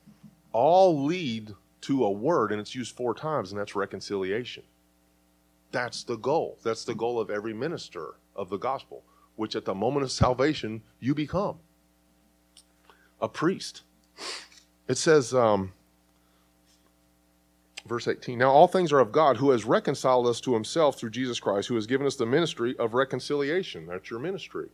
all 0.53 1.05
lead 1.05 1.55
to 1.83 2.05
a 2.05 2.11
word, 2.11 2.51
and 2.51 2.61
it's 2.61 2.75
used 2.75 2.97
four 2.97 3.15
times, 3.15 3.53
and 3.53 3.61
that's 3.61 3.77
reconciliation. 3.77 4.65
That's 5.71 6.03
the 6.03 6.17
goal. 6.17 6.59
That's 6.65 6.85
the 6.85 6.95
goal 6.95 7.21
of 7.21 7.31
every 7.31 7.55
minister 7.55 8.17
of 8.35 8.49
the 8.49 8.57
gospel, 8.57 9.05
which 9.39 9.55
at 9.55 9.65
the 9.65 9.75
moment 9.75 10.03
of 10.03 10.11
salvation, 10.11 10.83
you 10.99 11.15
become 11.15 11.59
a 13.21 13.29
priest. 13.29 13.83
It 14.89 14.99
says, 14.99 15.33
um, 15.33 15.73
verse 17.87 18.09
18 18.09 18.37
Now 18.37 18.51
all 18.51 18.67
things 18.67 18.93
are 18.93 18.99
of 18.99 19.13
God, 19.13 19.37
who 19.37 19.51
has 19.51 19.65
reconciled 19.65 20.27
us 20.27 20.41
to 20.41 20.55
himself 20.55 20.99
through 20.99 21.11
Jesus 21.11 21.39
Christ, 21.39 21.69
who 21.69 21.77
has 21.77 21.87
given 21.87 22.05
us 22.05 22.17
the 22.17 22.27
ministry 22.27 22.77
of 22.79 22.95
reconciliation. 22.95 23.87
That's 23.87 24.11
your 24.11 24.19
ministry. 24.19 24.71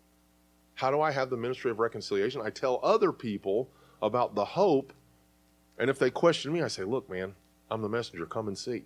How 0.77 0.91
do 0.91 1.03
I 1.03 1.13
have 1.13 1.29
the 1.29 1.37
ministry 1.37 1.71
of 1.71 1.79
reconciliation? 1.79 2.41
I 2.43 2.49
tell 2.49 2.81
other 2.83 3.13
people 3.13 3.69
about 4.01 4.35
the 4.35 4.47
hope, 4.47 4.95
and 5.79 5.91
if 5.91 5.99
they 5.99 6.11
question 6.11 6.55
me, 6.55 6.63
I 6.63 6.69
say, 6.69 6.85
Look, 6.85 7.11
man, 7.11 7.35
I'm 7.71 7.83
the 7.83 7.89
messenger, 7.91 8.25
come 8.25 8.49
and 8.49 8.57
see. 8.57 8.85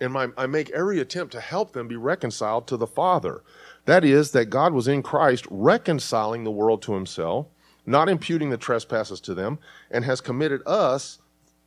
And 0.00 0.12
my, 0.12 0.30
I 0.36 0.46
make 0.46 0.68
every 0.70 0.98
attempt 0.98 1.32
to 1.32 1.40
help 1.40 1.72
them 1.72 1.86
be 1.86 1.94
reconciled 1.94 2.66
to 2.66 2.76
the 2.76 2.88
Father. 2.88 3.44
That 3.84 4.04
is, 4.04 4.30
that 4.32 4.46
God 4.46 4.72
was 4.72 4.88
in 4.88 5.02
Christ 5.02 5.46
reconciling 5.50 6.44
the 6.44 6.50
world 6.50 6.82
to 6.82 6.94
himself, 6.94 7.46
not 7.84 8.08
imputing 8.08 8.50
the 8.50 8.56
trespasses 8.56 9.20
to 9.20 9.34
them, 9.34 9.58
and 9.90 10.04
has 10.04 10.20
committed 10.20 10.62
us 10.66 11.18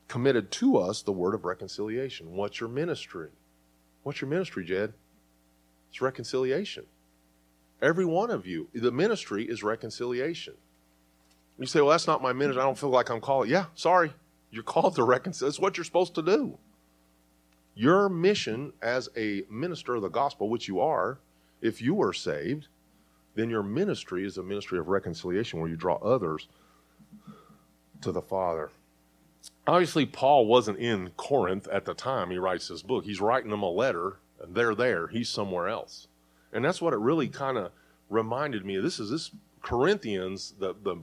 committed 0.08 0.52
to 0.52 0.78
us 0.78 1.02
the 1.02 1.12
word 1.12 1.34
of 1.34 1.46
reconciliation. 1.46 2.36
What's 2.36 2.60
your 2.60 2.70
ministry? 2.70 3.30
What's 4.04 4.22
your 4.22 4.30
ministry, 4.30 4.66
Jed? 4.66 4.94
It's 5.90 6.02
reconciliation. 6.02 6.86
Every 7.82 8.06
one 8.06 8.30
of 8.30 8.46
you, 8.46 8.70
the 8.74 8.92
ministry 8.92 9.46
is 9.46 9.64
reconciliation. 9.64 10.54
You 11.58 11.66
say, 11.66 11.82
well, 11.82 11.92
that's 11.92 12.08
not 12.08 12.22
my 12.22 12.34
ministry. 12.34 12.62
I 12.62 12.66
don't 12.66 12.78
feel 12.78 12.90
like 12.90 13.10
I'm 13.10 13.22
called. 13.22 13.48
Yeah, 13.48 13.66
sorry. 13.76 14.14
You're 14.52 14.64
called 14.64 14.96
to 14.96 15.04
reconcile. 15.04 15.50
It's 15.50 15.60
what 15.60 15.78
you're 15.78 15.86
supposed 15.86 16.16
to 16.16 16.22
do. 16.22 16.58
Your 17.76 18.08
mission 18.08 18.74
as 18.82 19.10
a 19.18 19.44
minister 19.50 19.96
of 19.96 20.02
the 20.02 20.10
gospel, 20.10 20.50
which 20.50 20.68
you 20.68 20.80
are, 20.80 21.20
if 21.66 21.82
you 21.82 22.02
are 22.02 22.14
saved, 22.14 22.68
then 23.36 23.50
your 23.50 23.64
ministry 23.64 24.26
is 24.26 24.38
a 24.38 24.44
ministry 24.44 24.80
of 24.80 24.88
reconciliation 24.88 25.60
where 25.60 25.70
you 25.70 25.76
draw 25.76 25.96
others 25.96 26.48
to 28.02 28.12
the 28.12 28.22
Father 28.22 28.70
obviously 29.68 30.06
Paul 30.06 30.46
wasn't 30.46 30.80
in 30.80 31.12
Corinth 31.18 31.68
at 31.68 31.86
the 31.86 31.94
time 31.94 32.30
he 32.30 32.38
writes 32.38 32.68
this 32.68 32.82
book. 32.82 33.06
He's 33.06 33.22
writing 33.22 33.52
them 33.52 33.64
a 33.64 33.70
letter, 33.70 34.18
and 34.42 34.56
they're 34.56 34.76
there. 34.76 35.08
He's 35.08 35.30
somewhere 35.30 35.68
else. 35.68 36.08
And 36.54 36.64
that's 36.64 36.82
what 36.82 36.94
it 36.94 37.00
really 37.00 37.28
kind 37.28 37.58
of 37.58 37.72
reminded 38.10 38.66
me 38.66 38.76
of. 38.76 38.84
This 38.84 39.00
is 39.00 39.10
this 39.10 39.32
Corinthians, 39.62 40.54
the 40.60 40.76
the 40.84 40.98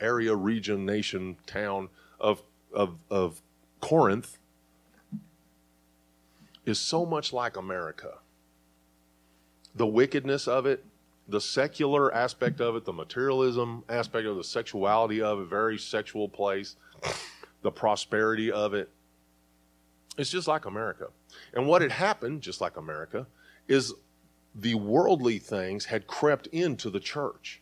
area, 0.00 0.34
region, 0.34 0.84
nation, 0.84 1.36
town 1.46 1.88
of 2.18 2.42
of 2.72 2.96
of 3.10 3.40
Corinth 3.80 4.38
is 6.66 6.78
so 6.78 7.06
much 7.06 7.32
like 7.32 7.56
America. 7.56 8.18
The 9.74 9.86
wickedness 9.86 10.48
of 10.48 10.66
it, 10.66 10.84
the 11.28 11.40
secular 11.40 12.12
aspect 12.12 12.60
of 12.60 12.74
it, 12.76 12.84
the 12.84 12.92
materialism 12.92 13.84
aspect 13.88 14.26
of 14.26 14.36
it, 14.36 14.38
the 14.38 14.44
sexuality 14.44 15.22
of 15.22 15.40
it, 15.40 15.44
very 15.44 15.78
sexual 15.78 16.28
place 16.28 16.76
the 17.62 17.70
prosperity 17.70 18.50
of 18.50 18.74
it. 18.74 18.88
It's 20.16 20.30
just 20.30 20.48
like 20.48 20.64
America. 20.64 21.08
And 21.54 21.66
what 21.66 21.82
had 21.82 21.92
happened, 21.92 22.42
just 22.42 22.60
like 22.60 22.76
America, 22.76 23.26
is 23.68 23.94
the 24.54 24.74
worldly 24.74 25.38
things 25.38 25.86
had 25.86 26.06
crept 26.06 26.46
into 26.48 26.90
the 26.90 27.00
church 27.00 27.59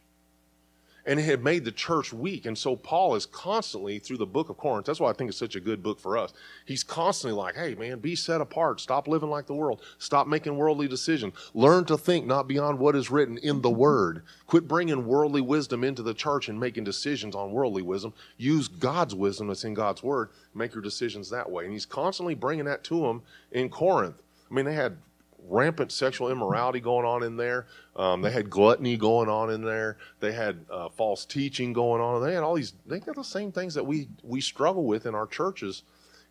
and 1.08 1.18
it 1.18 1.22
had 1.22 1.42
made 1.42 1.64
the 1.64 1.72
church 1.72 2.12
weak. 2.12 2.44
And 2.44 2.56
so 2.56 2.76
Paul 2.76 3.14
is 3.14 3.24
constantly 3.24 3.98
through 3.98 4.18
the 4.18 4.26
book 4.26 4.50
of 4.50 4.58
Corinth. 4.58 4.84
That's 4.84 5.00
why 5.00 5.08
I 5.08 5.14
think 5.14 5.30
it's 5.30 5.38
such 5.38 5.56
a 5.56 5.60
good 5.60 5.82
book 5.82 5.98
for 5.98 6.18
us. 6.18 6.34
He's 6.66 6.84
constantly 6.84 7.34
like, 7.36 7.56
hey, 7.56 7.74
man, 7.74 7.98
be 7.98 8.14
set 8.14 8.42
apart. 8.42 8.78
Stop 8.78 9.08
living 9.08 9.30
like 9.30 9.46
the 9.46 9.54
world. 9.54 9.80
Stop 9.96 10.26
making 10.26 10.58
worldly 10.58 10.86
decisions. 10.86 11.32
Learn 11.54 11.86
to 11.86 11.96
think 11.96 12.26
not 12.26 12.46
beyond 12.46 12.78
what 12.78 12.94
is 12.94 13.10
written 13.10 13.38
in 13.38 13.62
the 13.62 13.70
word. 13.70 14.22
Quit 14.46 14.68
bringing 14.68 15.06
worldly 15.06 15.40
wisdom 15.40 15.82
into 15.82 16.02
the 16.02 16.12
church 16.12 16.50
and 16.50 16.60
making 16.60 16.84
decisions 16.84 17.34
on 17.34 17.52
worldly 17.52 17.82
wisdom. 17.82 18.12
Use 18.36 18.68
God's 18.68 19.14
wisdom 19.14 19.46
that's 19.48 19.64
in 19.64 19.72
God's 19.72 20.02
word. 20.02 20.28
Make 20.54 20.74
your 20.74 20.82
decisions 20.82 21.30
that 21.30 21.50
way. 21.50 21.64
And 21.64 21.72
he's 21.72 21.86
constantly 21.86 22.34
bringing 22.34 22.66
that 22.66 22.84
to 22.84 23.00
them 23.00 23.22
in 23.50 23.70
Corinth. 23.70 24.20
I 24.50 24.54
mean, 24.54 24.66
they 24.66 24.74
had 24.74 24.98
rampant 25.48 25.90
sexual 25.92 26.30
immorality 26.30 26.80
going 26.80 27.06
on 27.06 27.22
in 27.22 27.36
there. 27.36 27.66
Um, 27.96 28.22
they 28.22 28.30
had 28.30 28.50
gluttony 28.50 28.96
going 28.96 29.28
on 29.28 29.50
in 29.50 29.62
there. 29.62 29.96
They 30.20 30.32
had 30.32 30.64
uh, 30.70 30.88
false 30.90 31.24
teaching 31.24 31.72
going 31.72 32.00
on. 32.00 32.22
They 32.22 32.34
had 32.34 32.42
all 32.42 32.54
these. 32.54 32.74
They 32.86 33.00
got 33.00 33.16
the 33.16 33.24
same 33.24 33.52
things 33.52 33.74
that 33.74 33.84
we 33.84 34.08
we 34.22 34.40
struggle 34.40 34.84
with 34.84 35.06
in 35.06 35.14
our 35.14 35.26
churches, 35.26 35.82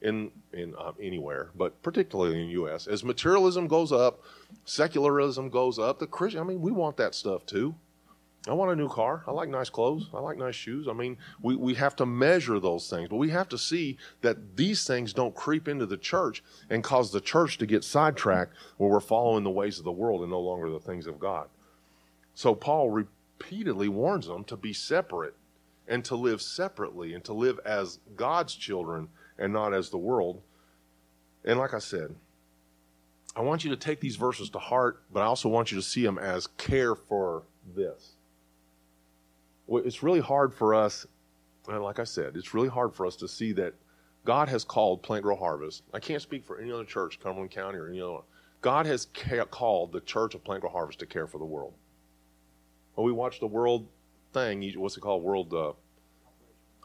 in 0.02 0.32
in 0.54 0.76
uh, 0.78 0.94
anywhere, 1.02 1.50
but 1.56 1.82
particularly 1.82 2.40
in 2.40 2.48
the 2.48 2.54
U.S. 2.54 2.88
As 2.88 3.04
materialism 3.04 3.68
goes 3.68 3.92
up, 3.92 4.22
secularism 4.66 5.50
goes 5.50 5.80
up. 5.80 6.00
The 6.00 6.08
Christian. 6.08 6.42
I 6.42 6.44
mean, 6.44 6.62
we 6.62 6.72
want 6.72 6.98
that 6.98 7.16
stuff 7.16 7.46
too. 7.46 7.76
I 8.50 8.54
want 8.54 8.72
a 8.72 8.76
new 8.76 8.88
car. 8.88 9.24
I 9.28 9.32
like 9.32 9.50
nice 9.50 9.70
clothes. 9.70 10.10
I 10.14 10.20
like 10.20 10.38
nice 10.38 10.56
shoes. 10.56 10.88
I 10.88 10.94
mean, 10.94 11.18
we, 11.42 11.56
we 11.56 11.74
have 11.74 11.96
to 11.98 12.06
measure 12.06 12.60
those 12.60 12.90
things, 12.90 13.10
but 13.10 13.18
we 13.18 13.30
have 13.30 13.50
to 13.50 13.58
see 13.58 13.98
that 14.22 14.56
these 14.56 14.88
things 14.88 15.12
don't 15.12 15.36
creep 15.36 15.68
into 15.68 15.86
the 15.86 15.98
church 15.98 16.44
and 16.70 16.84
cause 16.84 17.12
the 17.12 17.20
church 17.20 17.58
to 17.58 17.66
get 17.66 17.84
sidetracked 17.84 18.54
where 18.78 18.90
we're 18.90 19.00
following 19.00 19.44
the 19.44 19.50
ways 19.50 19.80
of 19.80 19.86
the 19.86 19.92
world 19.92 20.22
and 20.22 20.32
no 20.32 20.40
longer 20.40 20.70
the 20.70 20.80
things 20.80 21.08
of 21.08 21.20
God. 21.20 21.50
So 22.36 22.56
Paul 22.56 22.90
repeatedly 22.90 23.90
warns 23.90 24.28
them 24.28 24.44
to 24.46 24.56
be 24.56 24.72
separate 24.72 25.36
and 25.88 26.06
to 26.06 26.16
live 26.16 26.42
separately 26.42 27.14
and 27.14 27.24
to 27.26 27.34
live 27.34 27.60
as 27.66 28.00
God's 28.16 28.56
children 28.56 29.10
and 29.38 29.52
not 29.52 29.74
as 29.74 29.90
the 29.90 29.98
world. 29.98 30.42
And 31.44 31.60
like 31.60 31.74
I 31.74 31.80
said, 31.80 32.16
I 33.36 33.42
want 33.42 33.64
you 33.64 33.70
to 33.72 33.78
take 33.78 34.00
these 34.00 34.16
verses 34.16 34.50
to 34.52 34.60
heart, 34.60 35.02
but 35.12 35.22
I 35.22 35.26
also 35.26 35.50
want 35.50 35.72
you 35.72 35.78
to 35.78 35.84
see 35.84 36.04
them 36.04 36.18
as 36.18 36.48
care 36.48 36.96
for 36.96 37.44
this 37.76 38.17
it's 39.70 40.04
really 40.04 40.20
hard 40.20 40.54
for 40.54 40.74
us, 40.74 41.06
and 41.68 41.84
like 41.84 42.00
I 42.00 42.04
said, 42.04 42.36
it's 42.36 42.54
really 42.54 42.70
hard 42.70 42.94
for 42.94 43.06
us 43.06 43.16
to 43.18 43.28
see 43.28 43.52
that 43.54 43.74
God 44.26 44.50
has 44.50 44.64
called 44.64 45.04
Plant 45.04 45.24
Grow 45.24 45.36
Harvest. 45.36 45.84
I 45.94 46.00
can't 46.00 46.22
speak 46.22 46.46
for 46.46 46.60
any 46.60 46.72
other 46.72 46.84
church, 46.84 47.20
Cumberland 47.20 47.52
County 47.52 47.78
or 47.78 47.88
any 47.88 48.02
other. 48.02 48.20
God 48.62 48.86
has 48.86 49.08
ca- 49.14 49.46
called 49.46 49.92
the 49.92 50.02
church 50.02 50.36
of 50.36 50.44
Plant 50.44 50.62
Grow 50.62 50.70
Harvest 50.70 51.00
to 51.00 51.06
care 51.06 51.28
for 51.28 51.38
the 51.38 51.46
world. 51.46 51.74
When 52.96 53.06
we 53.06 53.14
watch 53.14 53.40
the 53.40 53.48
world 53.48 53.88
thing, 54.34 54.70
what's 54.78 54.98
it 54.98 55.02
called? 55.02 55.24
World 55.24 55.54
uh, 55.54 55.74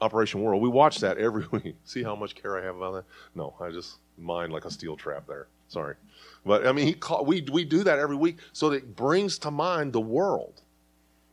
Operation 0.00 0.42
World. 0.42 0.62
We 0.62 0.68
watch 0.68 0.98
that 0.98 1.18
every 1.18 1.46
week. 1.50 1.76
See 1.84 2.02
how 2.02 2.14
much 2.14 2.34
care 2.34 2.58
I 2.58 2.64
have 2.64 2.76
about 2.76 2.92
that? 2.94 3.04
No, 3.34 3.54
I 3.60 3.70
just 3.70 3.96
mind 4.18 4.52
like 4.52 4.64
a 4.64 4.70
steel 4.70 4.96
trap 4.96 5.26
there. 5.26 5.48
Sorry, 5.68 5.94
but 6.44 6.66
I 6.66 6.72
mean, 6.72 6.86
he 6.86 6.92
call, 6.92 7.24
we 7.24 7.46
we 7.50 7.64
do 7.64 7.82
that 7.82 7.98
every 7.98 8.16
week 8.16 8.38
so 8.52 8.68
that 8.70 8.76
it 8.76 8.94
brings 8.94 9.38
to 9.38 9.50
mind 9.50 9.94
the 9.94 10.00
world, 10.00 10.60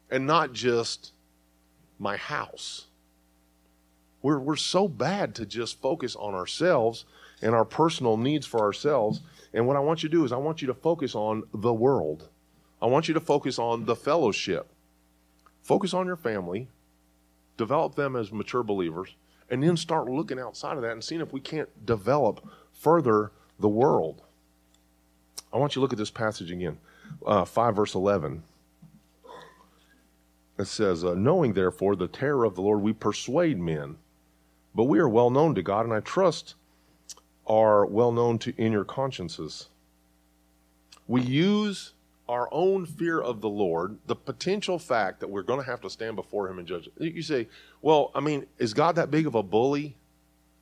and 0.09 0.25
not 0.25 0.53
just 0.53 1.11
my 1.99 2.17
house. 2.17 2.87
We're, 4.21 4.39
we're 4.39 4.55
so 4.55 4.87
bad 4.87 5.35
to 5.35 5.45
just 5.45 5.81
focus 5.81 6.15
on 6.15 6.33
ourselves 6.33 7.05
and 7.41 7.53
our 7.53 7.65
personal 7.65 8.17
needs 8.17 8.45
for 8.45 8.59
ourselves. 8.61 9.21
And 9.53 9.67
what 9.67 9.77
I 9.77 9.81
want 9.81 10.03
you 10.03 10.09
to 10.09 10.15
do 10.15 10.25
is, 10.25 10.31
I 10.31 10.37
want 10.37 10.61
you 10.61 10.67
to 10.67 10.73
focus 10.73 11.15
on 11.15 11.43
the 11.53 11.73
world. 11.73 12.27
I 12.81 12.87
want 12.87 13.07
you 13.07 13.13
to 13.13 13.19
focus 13.19 13.59
on 13.59 13.85
the 13.85 13.95
fellowship. 13.95 14.67
Focus 15.61 15.93
on 15.93 16.05
your 16.05 16.15
family, 16.15 16.67
develop 17.57 17.95
them 17.95 18.15
as 18.15 18.31
mature 18.31 18.63
believers, 18.63 19.15
and 19.49 19.63
then 19.63 19.77
start 19.77 20.09
looking 20.09 20.39
outside 20.39 20.75
of 20.75 20.81
that 20.81 20.91
and 20.91 21.03
seeing 21.03 21.21
if 21.21 21.33
we 21.33 21.39
can't 21.39 21.85
develop 21.85 22.47
further 22.71 23.31
the 23.59 23.69
world. 23.69 24.21
I 25.53 25.57
want 25.57 25.75
you 25.75 25.79
to 25.79 25.81
look 25.81 25.93
at 25.93 25.99
this 25.99 26.11
passage 26.11 26.51
again, 26.51 26.77
uh, 27.25 27.45
5 27.45 27.75
verse 27.75 27.95
11 27.95 28.43
it 30.59 30.67
says, 30.67 31.03
uh, 31.03 31.15
Knowing 31.15 31.53
therefore 31.53 31.95
the 31.95 32.07
terror 32.07 32.43
of 32.43 32.55
the 32.55 32.61
Lord, 32.61 32.81
we 32.81 32.93
persuade 32.93 33.57
men. 33.57 33.95
But 34.75 34.83
we 34.83 34.99
are 34.99 35.09
well 35.09 35.29
known 35.29 35.55
to 35.55 35.63
God, 35.63 35.85
and 35.85 35.93
I 35.93 36.01
trust 36.01 36.55
are 37.47 37.85
well 37.85 38.11
known 38.11 38.37
to 38.39 38.53
in 38.57 38.71
your 38.71 38.85
consciences. 38.85 39.69
We 41.07 41.21
use 41.21 41.93
our 42.27 42.47
own 42.51 42.85
fear 42.85 43.19
of 43.19 43.41
the 43.41 43.49
Lord, 43.49 43.97
the 44.05 44.15
potential 44.15 44.77
fact 44.77 45.19
that 45.21 45.29
we're 45.29 45.41
going 45.41 45.59
to 45.59 45.65
have 45.65 45.81
to 45.81 45.89
stand 45.89 46.15
before 46.15 46.47
Him 46.47 46.59
and 46.59 46.67
judge. 46.67 46.87
You 46.99 47.23
say, 47.23 47.47
well, 47.81 48.11
I 48.13 48.19
mean, 48.19 48.45
is 48.59 48.75
God 48.75 48.95
that 48.97 49.09
big 49.09 49.25
of 49.25 49.33
a 49.33 49.41
bully? 49.41 49.95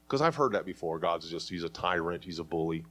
Because 0.07 0.21
I've 0.21 0.35
heard 0.35 0.53
that 0.53 0.65
before. 0.65 0.97
God's 0.97 1.29
just, 1.29 1.49
He's 1.49 1.63
a 1.63 1.69
tyrant, 1.69 2.23
He's 2.23 2.39
a 2.39 2.43
bully. 2.45 2.85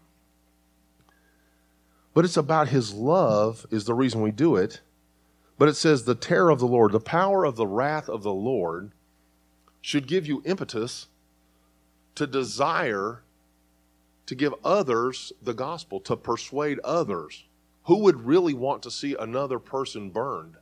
But 2.13 2.27
it's 2.27 2.37
about 2.37 2.69
His 2.69 2.93
love, 2.93 3.65
is 3.71 3.87
the 3.87 3.95
reason 3.95 4.21
we 4.21 4.31
do 4.31 4.57
it. 4.57 4.81
But 5.59 5.69
it 5.69 5.75
says, 5.75 6.05
the 6.05 6.15
terror 6.15 6.51
of 6.51 6.59
the 6.59 6.67
Lord, 6.67 6.93
the 6.93 7.01
power 7.01 7.45
of 7.45 7.57
the 7.57 7.67
wrath 7.67 8.09
of 8.09 8.23
the 8.23 8.33
Lord 8.33 8.93
should 9.81 10.07
give 10.07 10.27
you 10.27 10.43
impetus 10.45 11.07
to 12.15 12.27
desire 12.27 13.23
to 14.27 14.35
give 14.35 14.55
others 14.65 15.33
the 15.41 15.55
gospel, 15.55 16.01
to 16.01 16.17
persuade 16.17 16.81
others 16.81 17.45
who 17.85 17.99
would 17.99 18.27
really 18.27 18.55
want 18.55 18.83
to 18.83 18.91
see 18.91 19.17
another 19.19 19.59
person 19.59 20.11
burned? 20.11 20.57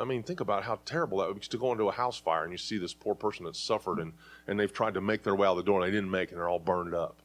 I 0.00 0.04
mean, 0.04 0.22
think 0.22 0.40
about 0.40 0.64
how 0.64 0.80
terrible 0.84 1.18
that 1.18 1.28
would 1.28 1.40
be 1.40 1.46
to 1.46 1.58
go 1.58 1.72
into 1.72 1.88
a 1.88 1.92
house 1.92 2.18
fire 2.18 2.44
and 2.44 2.52
you 2.52 2.58
see 2.58 2.78
this 2.78 2.94
poor 2.94 3.14
person 3.14 3.44
that's 3.44 3.58
suffered 3.58 3.98
and, 3.98 4.12
and 4.46 4.58
they've 4.58 4.72
tried 4.72 4.94
to 4.94 5.00
make 5.00 5.22
their 5.22 5.34
way 5.34 5.46
out 5.46 5.54
the 5.54 5.62
door 5.62 5.80
and 5.80 5.88
they 5.88 5.96
didn't 5.96 6.10
make 6.10 6.28
it 6.28 6.32
and 6.32 6.40
they're 6.40 6.48
all 6.48 6.58
burned 6.58 6.94
up. 6.94 7.16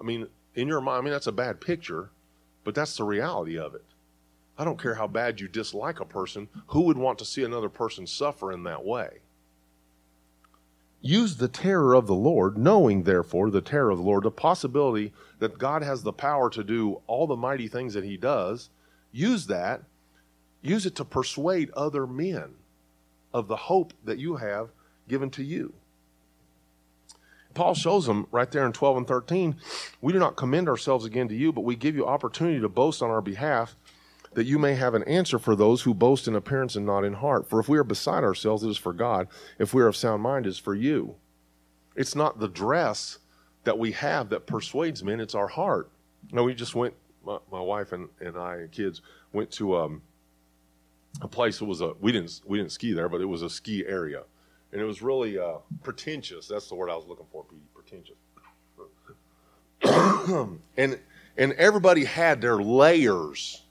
I 0.00 0.04
mean, 0.04 0.26
in 0.54 0.68
your 0.68 0.80
mind, 0.80 0.98
I 0.98 1.00
mean, 1.02 1.12
that's 1.12 1.28
a 1.28 1.32
bad 1.32 1.60
picture, 1.60 2.10
but 2.64 2.74
that's 2.74 2.96
the 2.96 3.04
reality 3.04 3.58
of 3.58 3.74
it. 3.74 3.84
I 4.62 4.64
don't 4.64 4.80
care 4.80 4.94
how 4.94 5.08
bad 5.08 5.40
you 5.40 5.48
dislike 5.48 5.98
a 5.98 6.04
person, 6.04 6.48
who 6.68 6.82
would 6.82 6.96
want 6.96 7.18
to 7.18 7.24
see 7.24 7.42
another 7.42 7.68
person 7.68 8.06
suffer 8.06 8.52
in 8.52 8.62
that 8.62 8.84
way? 8.84 9.18
Use 11.00 11.36
the 11.36 11.48
terror 11.48 11.94
of 11.94 12.06
the 12.06 12.14
Lord, 12.14 12.56
knowing, 12.56 13.02
therefore, 13.02 13.50
the 13.50 13.60
terror 13.60 13.90
of 13.90 13.98
the 13.98 14.04
Lord, 14.04 14.22
the 14.22 14.30
possibility 14.30 15.12
that 15.40 15.58
God 15.58 15.82
has 15.82 16.04
the 16.04 16.12
power 16.12 16.48
to 16.50 16.62
do 16.62 17.00
all 17.08 17.26
the 17.26 17.34
mighty 17.34 17.66
things 17.66 17.92
that 17.94 18.04
He 18.04 18.16
does. 18.16 18.70
Use 19.10 19.48
that. 19.48 19.82
Use 20.62 20.86
it 20.86 20.94
to 20.94 21.04
persuade 21.04 21.72
other 21.72 22.06
men 22.06 22.54
of 23.34 23.48
the 23.48 23.56
hope 23.56 23.92
that 24.04 24.18
you 24.18 24.36
have 24.36 24.68
given 25.08 25.28
to 25.30 25.42
you. 25.42 25.72
Paul 27.54 27.74
shows 27.74 28.06
them 28.06 28.28
right 28.30 28.50
there 28.50 28.64
in 28.64 28.72
12 28.72 28.98
and 28.98 29.08
13 29.08 29.56
we 30.00 30.12
do 30.12 30.20
not 30.20 30.36
commend 30.36 30.68
ourselves 30.68 31.04
again 31.04 31.28
to 31.28 31.34
you, 31.34 31.52
but 31.52 31.64
we 31.64 31.76
give 31.76 31.96
you 31.96 32.06
opportunity 32.06 32.60
to 32.60 32.68
boast 32.68 33.02
on 33.02 33.10
our 33.10 33.20
behalf 33.20 33.76
that 34.34 34.46
you 34.46 34.58
may 34.58 34.74
have 34.74 34.94
an 34.94 35.02
answer 35.04 35.38
for 35.38 35.54
those 35.54 35.82
who 35.82 35.94
boast 35.94 36.26
in 36.26 36.34
appearance 36.34 36.76
and 36.76 36.86
not 36.86 37.04
in 37.04 37.14
heart. 37.14 37.48
For 37.48 37.60
if 37.60 37.68
we 37.68 37.78
are 37.78 37.84
beside 37.84 38.24
ourselves, 38.24 38.62
it 38.62 38.70
is 38.70 38.78
for 38.78 38.92
God. 38.92 39.28
If 39.58 39.74
we 39.74 39.82
are 39.82 39.88
of 39.88 39.96
sound 39.96 40.22
mind, 40.22 40.46
it 40.46 40.50
is 40.50 40.58
for 40.58 40.74
you. 40.74 41.16
It's 41.96 42.14
not 42.14 42.38
the 42.38 42.48
dress 42.48 43.18
that 43.64 43.78
we 43.78 43.92
have 43.92 44.30
that 44.30 44.46
persuades 44.46 45.04
men, 45.04 45.20
it's 45.20 45.34
our 45.34 45.48
heart. 45.48 45.90
Now, 46.32 46.44
we 46.44 46.54
just 46.54 46.74
went, 46.74 46.94
my, 47.24 47.38
my 47.50 47.60
wife 47.60 47.92
and, 47.92 48.08
and 48.20 48.36
I 48.36 48.56
and 48.56 48.72
kids 48.72 49.02
went 49.32 49.50
to 49.52 49.76
um, 49.76 50.02
a 51.20 51.28
place 51.28 51.58
that 51.58 51.66
was 51.66 51.80
a, 51.80 51.92
we 52.00 52.10
didn't, 52.12 52.40
we 52.46 52.58
didn't 52.58 52.72
ski 52.72 52.92
there, 52.92 53.08
but 53.08 53.20
it 53.20 53.26
was 53.26 53.42
a 53.42 53.50
ski 53.50 53.84
area. 53.86 54.22
And 54.72 54.80
it 54.80 54.84
was 54.84 55.02
really 55.02 55.38
uh, 55.38 55.58
pretentious. 55.82 56.48
That's 56.48 56.68
the 56.68 56.74
word 56.74 56.90
I 56.90 56.96
was 56.96 57.06
looking 57.06 57.26
for, 57.30 57.44
pretentious. 57.74 58.16
and, 60.76 60.98
and 61.36 61.52
everybody 61.52 62.04
had 62.04 62.40
their 62.40 62.56
layers 62.56 63.62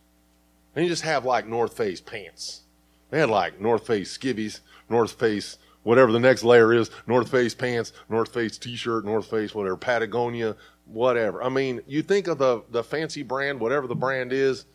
and 0.76 0.84
you 0.84 0.90
just 0.90 1.04
have 1.04 1.26
like 1.26 1.48
North 1.48 1.76
Face 1.76 2.02
pants. 2.02 2.62
They 3.10 3.20
had 3.20 3.30
like 3.30 3.60
North 3.60 3.88
Face 3.88 4.18
skivvies, 4.18 4.62
North 4.90 5.14
Face, 5.14 5.58
whatever 5.84 6.12
the 6.12 6.20
next 6.20 6.44
layer 6.44 6.74
is, 6.74 6.90
North 7.08 7.30
Face 7.30 7.54
pants, 7.54 7.94
North 8.10 8.34
Face 8.34 8.58
t-shirt, 8.58 9.06
North 9.06 9.30
Face, 9.30 9.54
whatever, 9.54 9.78
Patagonia, 9.78 10.56
whatever. 10.86 11.44
I 11.44 11.50
mean, 11.50 11.82
you 11.88 12.02
think 12.02 12.28
of 12.28 12.38
the, 12.38 12.64
the 12.70 12.84
fancy 12.84 13.24
brand, 13.24 13.60
whatever 13.60 13.88
the 13.88 13.96
brand 13.96 14.32
is, 14.32 14.66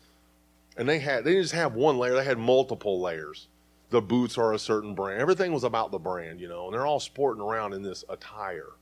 and 0.77 0.87
they 0.87 0.99
had, 0.99 1.23
they 1.23 1.31
didn't 1.31 1.45
just 1.45 1.55
have 1.55 1.73
one 1.73 1.97
layer, 1.97 2.13
they 2.13 2.23
had 2.23 2.37
multiple 2.37 3.01
layers. 3.01 3.47
The 3.89 4.01
boots 4.01 4.37
are 4.37 4.53
a 4.53 4.59
certain 4.59 4.93
brand. 4.93 5.21
Everything 5.21 5.53
was 5.53 5.63
about 5.63 5.91
the 5.91 5.97
brand, 5.97 6.41
you 6.41 6.49
know, 6.49 6.65
and 6.65 6.73
they're 6.73 6.85
all 6.85 6.99
sporting 6.99 7.41
around 7.41 7.73
in 7.73 7.81
this 7.83 8.03
attire. 8.09 8.73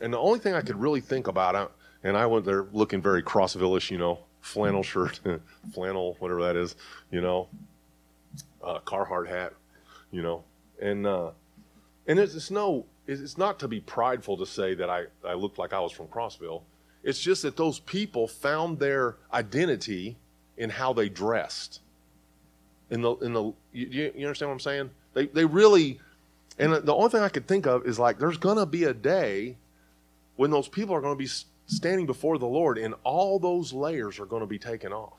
And 0.00 0.12
the 0.12 0.18
only 0.18 0.38
thing 0.38 0.54
I 0.54 0.62
could 0.62 0.80
really 0.80 1.02
think 1.02 1.28
about, 1.28 1.72
and 2.02 2.16
I 2.16 2.26
went 2.26 2.46
there 2.46 2.66
looking 2.72 3.02
very 3.02 3.22
Crossville-ish, 3.22 3.90
you 3.90 3.98
know, 3.98 4.20
flannel 4.42 4.82
shirt, 4.82 5.20
flannel, 5.72 6.16
whatever 6.18 6.42
that 6.42 6.56
is, 6.56 6.76
you 7.10 7.22
know, 7.22 7.48
uh, 8.62 8.80
Carhartt 8.80 9.28
hat, 9.28 9.54
you 10.10 10.20
know, 10.20 10.44
and 10.80 11.06
uh, 11.06 11.30
and 12.06 12.18
it's, 12.18 12.34
it's 12.34 12.50
no, 12.50 12.84
it's 13.06 13.38
not 13.38 13.58
to 13.60 13.68
be 13.68 13.80
prideful 13.80 14.36
to 14.36 14.44
say 14.46 14.74
that 14.74 14.90
I 14.90 15.04
I 15.26 15.34
looked 15.34 15.58
like 15.58 15.72
I 15.72 15.80
was 15.80 15.92
from 15.92 16.08
Crossville. 16.08 16.62
It's 17.02 17.20
just 17.20 17.42
that 17.42 17.56
those 17.56 17.80
people 17.80 18.28
found 18.28 18.78
their 18.78 19.16
identity 19.32 20.16
in 20.56 20.70
how 20.70 20.92
they 20.92 21.08
dressed. 21.08 21.80
In 22.90 23.00
the 23.00 23.14
in 23.16 23.32
the 23.32 23.52
you, 23.72 24.12
you 24.14 24.26
understand 24.26 24.50
what 24.50 24.54
I'm 24.54 24.60
saying? 24.60 24.90
They 25.14 25.26
they 25.26 25.44
really, 25.44 26.00
and 26.58 26.74
the 26.74 26.94
only 26.94 27.10
thing 27.10 27.22
I 27.22 27.28
could 27.28 27.46
think 27.46 27.66
of 27.66 27.86
is 27.86 27.98
like 27.98 28.18
there's 28.18 28.38
gonna 28.38 28.66
be 28.66 28.84
a 28.84 28.92
day 28.94 29.56
when 30.36 30.50
those 30.50 30.68
people 30.68 30.94
are 30.94 31.00
to 31.00 31.14
be 31.14 31.28
standing 31.76 32.06
before 32.06 32.38
the 32.38 32.46
Lord, 32.46 32.78
and 32.78 32.94
all 33.04 33.38
those 33.38 33.72
layers 33.72 34.18
are 34.18 34.26
going 34.26 34.40
to 34.40 34.46
be 34.46 34.58
taken 34.58 34.92
off. 34.92 35.18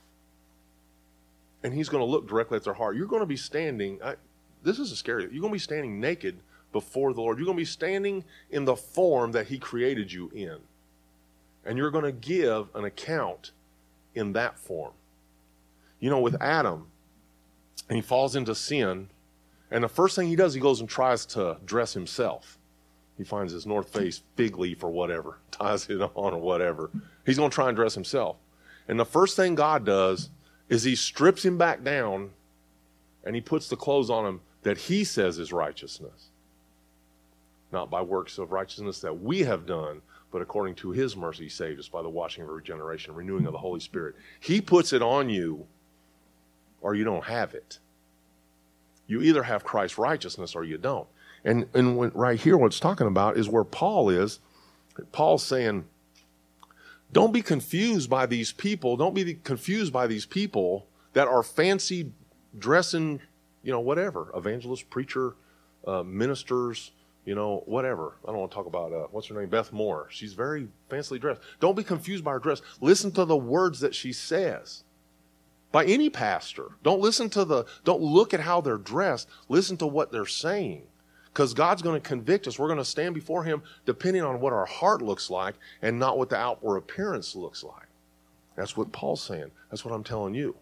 And 1.63 1.73
He's 1.73 1.89
going 1.89 2.01
to 2.01 2.09
look 2.09 2.27
directly 2.27 2.57
at 2.57 2.63
their 2.63 2.73
heart. 2.73 2.95
You're 2.95 3.07
going 3.07 3.21
to 3.21 3.25
be 3.25 3.37
standing, 3.37 3.99
I, 4.03 4.15
this 4.63 4.79
is 4.79 4.91
a 4.91 4.95
scary, 4.95 5.23
you're 5.23 5.41
going 5.41 5.51
to 5.51 5.55
be 5.55 5.59
standing 5.59 5.99
naked 5.99 6.37
before 6.71 7.13
the 7.13 7.21
Lord. 7.21 7.37
You're 7.37 7.45
going 7.45 7.57
to 7.57 7.61
be 7.61 7.65
standing 7.65 8.23
in 8.49 8.65
the 8.65 8.75
form 8.75 9.31
that 9.31 9.47
He 9.47 9.57
created 9.57 10.11
you 10.11 10.31
in. 10.33 10.57
And 11.65 11.77
you're 11.77 11.91
going 11.91 12.05
to 12.05 12.11
give 12.11 12.67
an 12.75 12.83
account 12.83 13.51
in 14.15 14.33
that 14.33 14.57
form. 14.57 14.93
You 15.99 16.09
know, 16.09 16.19
with 16.19 16.41
Adam, 16.41 16.87
and 17.89 17.95
he 17.95 18.01
falls 18.01 18.35
into 18.35 18.55
sin, 18.55 19.09
and 19.71 19.83
the 19.83 19.89
first 19.89 20.15
thing 20.15 20.27
he 20.27 20.35
does, 20.35 20.53
he 20.53 20.59
goes 20.59 20.79
and 20.79 20.89
tries 20.89 21.25
to 21.27 21.57
dress 21.65 21.93
himself. 21.93 22.57
He 23.17 23.23
finds 23.23 23.53
his 23.53 23.65
North 23.65 23.89
Face 23.89 24.21
fig 24.35 24.57
leaf 24.57 24.83
or 24.83 24.89
whatever, 24.89 25.37
ties 25.51 25.89
it 25.89 26.01
on 26.01 26.33
or 26.33 26.41
whatever. 26.41 26.89
He's 27.25 27.37
going 27.37 27.49
to 27.49 27.55
try 27.55 27.67
and 27.67 27.75
dress 27.75 27.93
himself. 27.93 28.37
And 28.87 28.99
the 28.99 29.05
first 29.05 29.35
thing 29.35 29.55
God 29.55 29.85
does 29.85 30.29
is 30.69 30.83
he 30.83 30.95
strips 30.95 31.45
him 31.45 31.57
back 31.57 31.83
down 31.83 32.31
and 33.23 33.35
he 33.35 33.41
puts 33.41 33.69
the 33.69 33.75
clothes 33.75 34.09
on 34.09 34.25
him 34.25 34.41
that 34.63 34.77
he 34.77 35.03
says 35.03 35.37
is 35.37 35.53
righteousness. 35.53 36.29
Not 37.71 37.89
by 37.89 38.01
works 38.01 38.37
of 38.37 38.51
righteousness 38.51 38.99
that 39.01 39.21
we 39.21 39.39
have 39.39 39.65
done, 39.65 40.01
but 40.31 40.41
according 40.41 40.75
to 40.75 40.91
his 40.91 41.15
mercy, 41.15 41.43
he 41.43 41.49
saved 41.49 41.79
us 41.79 41.87
by 41.87 42.01
the 42.01 42.09
washing 42.09 42.43
of 42.43 42.49
regeneration, 42.49 43.13
renewing 43.13 43.45
of 43.45 43.51
the 43.51 43.57
Holy 43.57 43.79
Spirit. 43.79 44.15
He 44.39 44.61
puts 44.61 44.91
it 44.91 45.01
on 45.01 45.29
you, 45.29 45.65
or 46.81 46.95
you 46.95 47.03
don't 47.03 47.23
have 47.23 47.53
it. 47.53 47.79
You 49.07 49.21
either 49.21 49.43
have 49.43 49.63
Christ's 49.63 49.97
righteousness 49.97 50.55
or 50.55 50.63
you 50.63 50.77
don't. 50.77 51.07
And, 51.45 51.67
and 51.73 51.97
when, 51.97 52.11
right 52.13 52.39
here, 52.39 52.57
what 52.57 52.67
it's 52.67 52.79
talking 52.79 53.07
about 53.07 53.37
is 53.37 53.49
where 53.49 53.63
Paul 53.63 54.09
is. 54.09 54.39
Paul's 55.11 55.43
saying, 55.43 55.85
don't 57.11 57.33
be 57.33 57.41
confused 57.41 58.09
by 58.09 58.25
these 58.25 58.51
people. 58.51 58.97
Don't 58.97 59.13
be 59.13 59.35
confused 59.35 59.93
by 59.93 60.07
these 60.07 60.25
people 60.25 60.87
that 61.13 61.27
are 61.27 61.43
fancy 61.43 62.11
dressing, 62.57 63.19
you 63.61 63.71
know, 63.71 63.79
whatever, 63.79 64.31
evangelist, 64.35 64.89
preacher, 64.89 65.35
uh, 65.85 66.03
ministers, 66.03 66.91
you 67.25 67.35
know, 67.35 67.63
whatever. 67.65 68.13
I 68.23 68.31
don't 68.31 68.39
want 68.39 68.51
to 68.51 68.55
talk 68.55 68.65
about, 68.65 68.93
uh, 68.93 69.07
what's 69.11 69.27
her 69.27 69.39
name? 69.39 69.49
Beth 69.49 69.71
Moore. 69.71 70.07
She's 70.09 70.33
very 70.33 70.67
fancily 70.89 71.19
dressed. 71.19 71.41
Don't 71.59 71.75
be 71.75 71.83
confused 71.83 72.23
by 72.23 72.31
her 72.31 72.39
dress. 72.39 72.61
Listen 72.81 73.11
to 73.11 73.25
the 73.25 73.37
words 73.37 73.79
that 73.81 73.93
she 73.93 74.11
says 74.11 74.83
by 75.71 75.85
any 75.85 76.09
pastor. 76.09 76.71
Don't 76.83 77.01
listen 77.01 77.29
to 77.31 77.45
the, 77.45 77.65
don't 77.83 78.01
look 78.01 78.33
at 78.33 78.39
how 78.39 78.61
they're 78.61 78.77
dressed. 78.77 79.27
Listen 79.49 79.77
to 79.77 79.87
what 79.87 80.11
they're 80.11 80.25
saying 80.25 80.87
because 81.33 81.53
God's 81.53 81.81
going 81.81 81.99
to 81.99 82.07
convict 82.07 82.47
us. 82.47 82.59
We're 82.59 82.67
going 82.67 82.77
to 82.77 82.85
stand 82.85 83.15
before 83.15 83.43
Him 83.43 83.63
depending 83.85 84.21
on 84.21 84.39
what 84.39 84.53
our 84.53 84.65
heart 84.65 85.01
looks 85.01 85.31
like 85.31 85.55
and 85.81 85.97
not 85.97 86.17
what 86.17 86.29
the 86.29 86.37
outward 86.37 86.77
appearance 86.77 87.35
looks 87.35 87.63
like. 87.63 87.87
That's 88.55 88.77
what 88.77 88.91
Paul's 88.91 89.23
saying. 89.23 89.49
That's 89.71 89.83
what 89.83 89.93
I'm 89.93 90.03
telling 90.03 90.35
you. 90.35 90.55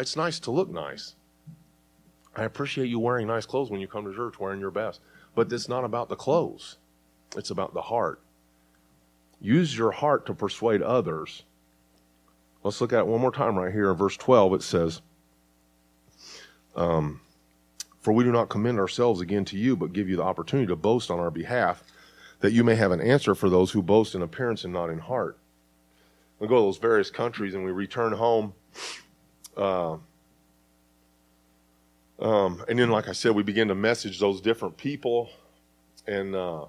It's 0.00 0.16
nice 0.16 0.40
to 0.40 0.50
look 0.50 0.68
nice. 0.68 1.14
I 2.34 2.42
appreciate 2.42 2.88
you 2.88 2.98
wearing 2.98 3.28
nice 3.28 3.46
clothes 3.46 3.70
when 3.70 3.80
you 3.80 3.86
come 3.86 4.04
to 4.04 4.14
church 4.14 4.40
wearing 4.40 4.58
your 4.58 4.72
best. 4.72 5.00
But 5.36 5.52
it's 5.52 5.68
not 5.68 5.84
about 5.84 6.08
the 6.08 6.16
clothes, 6.16 6.76
it's 7.36 7.50
about 7.50 7.72
the 7.72 7.82
heart. 7.82 8.20
Use 9.40 9.76
your 9.76 9.92
heart 9.92 10.26
to 10.26 10.34
persuade 10.34 10.82
others. 10.82 11.44
Let's 12.64 12.80
look 12.80 12.92
at 12.92 13.00
it 13.00 13.06
one 13.06 13.20
more 13.20 13.30
time 13.30 13.58
right 13.58 13.72
here 13.72 13.90
in 13.90 13.96
verse 13.96 14.16
12. 14.16 14.54
It 14.54 14.62
says, 14.62 15.02
um, 16.74 17.20
for 18.04 18.12
we 18.12 18.22
do 18.22 18.30
not 18.30 18.50
commend 18.50 18.78
ourselves 18.78 19.22
again 19.22 19.46
to 19.46 19.56
you, 19.56 19.76
but 19.76 19.94
give 19.94 20.10
you 20.10 20.16
the 20.16 20.22
opportunity 20.22 20.66
to 20.66 20.76
boast 20.76 21.10
on 21.10 21.18
our 21.18 21.30
behalf, 21.30 21.82
that 22.40 22.52
you 22.52 22.62
may 22.62 22.74
have 22.74 22.92
an 22.92 23.00
answer 23.00 23.34
for 23.34 23.48
those 23.48 23.70
who 23.70 23.82
boast 23.82 24.14
in 24.14 24.20
appearance 24.20 24.62
and 24.62 24.74
not 24.74 24.90
in 24.90 24.98
heart. 24.98 25.38
We 26.38 26.46
go 26.46 26.56
to 26.56 26.60
those 26.60 26.76
various 26.76 27.10
countries 27.10 27.54
and 27.54 27.64
we 27.64 27.70
return 27.70 28.12
home. 28.12 28.52
Uh, 29.56 29.96
um, 32.20 32.62
and 32.68 32.78
then, 32.78 32.90
like 32.90 33.08
I 33.08 33.12
said, 33.12 33.34
we 33.34 33.42
begin 33.42 33.68
to 33.68 33.74
message 33.74 34.20
those 34.20 34.42
different 34.42 34.76
people, 34.76 35.30
and 36.06 36.36
uh, 36.36 36.66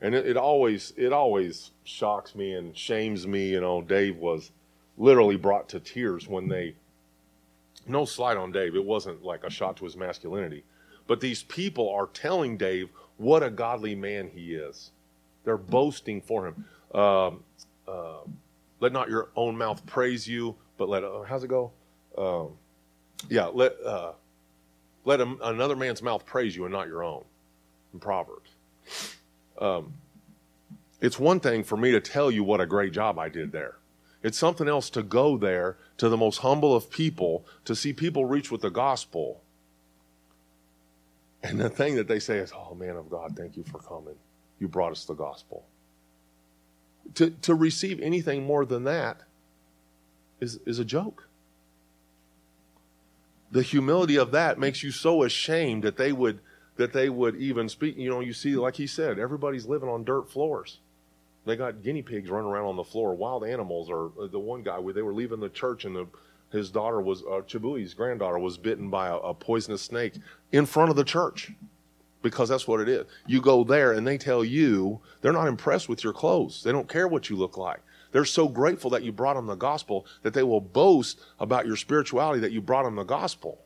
and 0.00 0.16
it, 0.16 0.26
it, 0.26 0.36
always 0.36 0.92
it 0.96 1.12
always 1.12 1.70
shocks 1.84 2.34
me 2.34 2.54
and 2.54 2.76
shames 2.76 3.24
me. 3.24 3.50
You 3.50 3.60
know, 3.60 3.82
Dave 3.82 4.16
was 4.16 4.50
literally 4.98 5.36
brought 5.36 5.68
to 5.68 5.78
tears 5.78 6.26
when 6.26 6.48
they. 6.48 6.74
No 7.86 8.04
slight 8.04 8.36
on 8.36 8.52
Dave. 8.52 8.74
It 8.74 8.84
wasn't 8.84 9.24
like 9.24 9.44
a 9.44 9.50
shot 9.50 9.76
to 9.78 9.84
his 9.84 9.96
masculinity. 9.96 10.64
But 11.06 11.20
these 11.20 11.42
people 11.42 11.90
are 11.90 12.06
telling 12.06 12.56
Dave 12.56 12.90
what 13.16 13.42
a 13.42 13.50
godly 13.50 13.94
man 13.94 14.30
he 14.32 14.54
is. 14.54 14.92
They're 15.44 15.56
boasting 15.56 16.20
for 16.20 16.46
him. 16.48 16.64
Um, 16.94 17.42
uh, 17.88 18.20
let 18.80 18.92
not 18.92 19.08
your 19.08 19.30
own 19.36 19.56
mouth 19.56 19.84
praise 19.86 20.26
you, 20.26 20.56
but 20.76 20.88
let 20.88 21.04
uh, 21.04 21.22
how's 21.22 21.44
it 21.44 21.48
go? 21.48 21.72
Um, 22.16 22.50
yeah, 23.28 23.46
let 23.46 23.74
uh, 23.84 24.12
let 25.04 25.20
a, 25.20 25.36
another 25.42 25.76
man's 25.76 26.02
mouth 26.02 26.24
praise 26.24 26.54
you 26.54 26.64
and 26.64 26.72
not 26.72 26.86
your 26.88 27.02
own. 27.02 27.24
In 27.92 28.00
Proverbs. 28.00 28.50
Um, 29.58 29.92
it's 31.00 31.18
one 31.18 31.40
thing 31.40 31.64
for 31.64 31.76
me 31.76 31.90
to 31.92 32.00
tell 32.00 32.30
you 32.30 32.44
what 32.44 32.60
a 32.60 32.66
great 32.66 32.92
job 32.92 33.18
I 33.18 33.28
did 33.28 33.52
there. 33.52 33.76
It's 34.22 34.38
something 34.38 34.68
else 34.68 34.88
to 34.90 35.02
go 35.02 35.36
there 35.36 35.76
to 35.98 36.08
the 36.08 36.16
most 36.16 36.38
humble 36.38 36.74
of 36.74 36.90
people 36.90 37.44
to 37.64 37.74
see 37.74 37.92
people 37.92 38.24
reach 38.24 38.50
with 38.50 38.60
the 38.60 38.70
gospel. 38.70 39.42
And 41.42 41.60
the 41.60 41.68
thing 41.68 41.96
that 41.96 42.06
they 42.06 42.20
say 42.20 42.38
is, 42.38 42.52
Oh, 42.54 42.74
man 42.74 42.96
of 42.96 43.10
God, 43.10 43.34
thank 43.36 43.56
you 43.56 43.64
for 43.64 43.78
coming. 43.78 44.14
You 44.60 44.68
brought 44.68 44.92
us 44.92 45.04
the 45.04 45.14
gospel. 45.14 45.64
To, 47.16 47.30
to 47.30 47.54
receive 47.54 48.00
anything 48.00 48.44
more 48.44 48.64
than 48.64 48.84
that 48.84 49.22
is, 50.40 50.60
is 50.66 50.78
a 50.78 50.84
joke. 50.84 51.26
The 53.50 53.62
humility 53.62 54.16
of 54.16 54.30
that 54.30 54.58
makes 54.58 54.84
you 54.84 54.92
so 54.92 55.24
ashamed 55.24 55.82
that 55.82 55.96
they 55.96 56.12
would 56.12 56.40
that 56.76 56.94
they 56.94 57.10
would 57.10 57.36
even 57.36 57.68
speak. 57.68 57.98
You 57.98 58.08
know, 58.08 58.20
you 58.20 58.32
see, 58.32 58.56
like 58.56 58.76
he 58.76 58.86
said, 58.86 59.18
everybody's 59.18 59.66
living 59.66 59.90
on 59.90 60.04
dirt 60.04 60.30
floors. 60.30 60.78
They 61.44 61.56
got 61.56 61.82
guinea 61.82 62.02
pigs 62.02 62.30
running 62.30 62.48
around 62.48 62.66
on 62.66 62.76
the 62.76 62.84
floor, 62.84 63.14
wild 63.14 63.44
animals. 63.44 63.90
Or 63.90 64.12
uh, 64.20 64.26
the 64.28 64.38
one 64.38 64.62
guy, 64.62 64.78
where 64.78 64.94
they 64.94 65.02
were 65.02 65.14
leaving 65.14 65.40
the 65.40 65.48
church, 65.48 65.84
and 65.84 65.96
the, 65.96 66.06
his 66.50 66.70
daughter 66.70 67.00
was, 67.00 67.22
uh, 67.22 67.42
Chibui's 67.46 67.94
granddaughter 67.94 68.38
was 68.38 68.56
bitten 68.56 68.90
by 68.90 69.08
a, 69.08 69.16
a 69.16 69.34
poisonous 69.34 69.82
snake 69.82 70.14
in 70.52 70.66
front 70.66 70.90
of 70.90 70.96
the 70.96 71.04
church 71.04 71.52
because 72.22 72.48
that's 72.48 72.68
what 72.68 72.80
it 72.80 72.88
is. 72.88 73.06
You 73.26 73.40
go 73.40 73.64
there 73.64 73.92
and 73.92 74.06
they 74.06 74.16
tell 74.16 74.44
you 74.44 75.00
they're 75.20 75.32
not 75.32 75.48
impressed 75.48 75.88
with 75.88 76.04
your 76.04 76.12
clothes. 76.12 76.62
They 76.62 76.72
don't 76.72 76.88
care 76.88 77.08
what 77.08 77.28
you 77.28 77.36
look 77.36 77.56
like. 77.56 77.80
They're 78.12 78.24
so 78.24 78.46
grateful 78.46 78.90
that 78.90 79.02
you 79.02 79.10
brought 79.10 79.34
them 79.34 79.46
the 79.46 79.54
gospel 79.54 80.06
that 80.22 80.34
they 80.34 80.42
will 80.42 80.60
boast 80.60 81.20
about 81.40 81.66
your 81.66 81.76
spirituality 81.76 82.40
that 82.40 82.52
you 82.52 82.60
brought 82.60 82.84
them 82.84 82.94
the 82.94 83.04
gospel. 83.04 83.58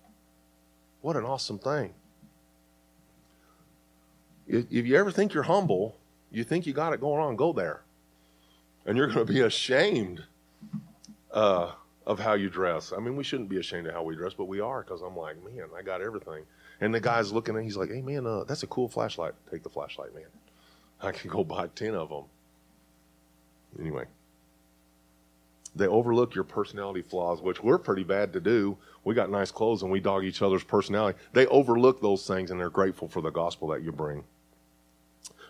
What 1.02 1.16
an 1.16 1.24
awesome 1.24 1.58
thing. 1.58 1.92
If 4.48 4.86
you 4.86 4.96
ever 4.96 5.10
think 5.10 5.34
you're 5.34 5.42
humble, 5.42 5.96
you 6.30 6.44
think 6.44 6.66
you 6.66 6.72
got 6.72 6.92
it 6.92 7.00
going 7.00 7.22
on, 7.22 7.36
go 7.36 7.52
there. 7.52 7.82
And 8.84 8.96
you're 8.96 9.08
going 9.08 9.26
to 9.26 9.32
be 9.32 9.40
ashamed 9.40 10.22
uh, 11.32 11.72
of 12.06 12.18
how 12.18 12.34
you 12.34 12.48
dress. 12.48 12.92
I 12.96 13.00
mean, 13.00 13.16
we 13.16 13.24
shouldn't 13.24 13.48
be 13.48 13.58
ashamed 13.58 13.86
of 13.86 13.94
how 13.94 14.02
we 14.02 14.14
dress, 14.14 14.34
but 14.34 14.44
we 14.44 14.60
are 14.60 14.82
because 14.82 15.02
I'm 15.02 15.16
like, 15.16 15.36
man, 15.44 15.66
I 15.76 15.82
got 15.82 16.00
everything. 16.00 16.44
And 16.80 16.94
the 16.94 17.00
guy's 17.00 17.32
looking 17.32 17.56
at 17.56 17.62
he's 17.62 17.76
like, 17.76 17.90
hey, 17.90 18.02
man, 18.02 18.26
uh, 18.26 18.44
that's 18.44 18.62
a 18.62 18.66
cool 18.66 18.88
flashlight. 18.88 19.34
Take 19.50 19.62
the 19.62 19.70
flashlight, 19.70 20.14
man. 20.14 20.26
I 21.02 21.12
can 21.12 21.30
go 21.30 21.42
buy 21.42 21.68
10 21.74 21.94
of 21.94 22.08
them. 22.08 22.24
Anyway, 23.80 24.04
they 25.74 25.86
overlook 25.86 26.34
your 26.34 26.44
personality 26.44 27.02
flaws, 27.02 27.42
which 27.42 27.62
we're 27.62 27.78
pretty 27.78 28.04
bad 28.04 28.32
to 28.32 28.40
do. 28.40 28.78
We 29.04 29.14
got 29.14 29.30
nice 29.30 29.50
clothes 29.50 29.82
and 29.82 29.90
we 29.90 30.00
dog 30.00 30.24
each 30.24 30.42
other's 30.42 30.64
personality. 30.64 31.18
They 31.32 31.46
overlook 31.46 32.00
those 32.00 32.26
things 32.26 32.50
and 32.50 32.58
they're 32.58 32.70
grateful 32.70 33.08
for 33.08 33.20
the 33.20 33.30
gospel 33.30 33.68
that 33.68 33.82
you 33.82 33.92
bring. 33.92 34.24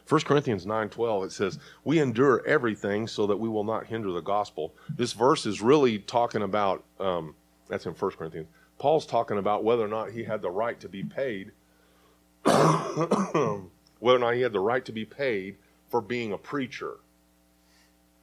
1 0.08 0.20
Corinthians 0.20 0.64
9:12 0.66 1.24
it 1.24 1.32
says, 1.32 1.58
"We 1.84 1.98
endure 1.98 2.46
everything 2.46 3.08
so 3.08 3.26
that 3.26 3.38
we 3.38 3.48
will 3.48 3.64
not 3.64 3.86
hinder 3.86 4.12
the 4.12 4.20
gospel." 4.20 4.74
This 4.88 5.12
verse 5.12 5.46
is 5.46 5.60
really 5.60 5.98
talking 5.98 6.42
about 6.42 6.84
um, 7.00 7.34
that's 7.68 7.86
in 7.86 7.94
1 7.94 8.10
Corinthians. 8.12 8.48
Paul's 8.78 9.06
talking 9.06 9.38
about 9.38 9.64
whether 9.64 9.84
or 9.84 9.88
not 9.88 10.10
he 10.10 10.24
had 10.24 10.42
the 10.42 10.50
right 10.50 10.78
to 10.80 10.88
be 10.88 11.02
paid 11.02 11.52
whether 12.46 14.18
or 14.18 14.20
not 14.20 14.34
he 14.34 14.42
had 14.42 14.52
the 14.52 14.60
right 14.60 14.84
to 14.84 14.92
be 14.92 15.04
paid 15.04 15.56
for 15.88 16.00
being 16.00 16.32
a 16.32 16.38
preacher. 16.38 16.98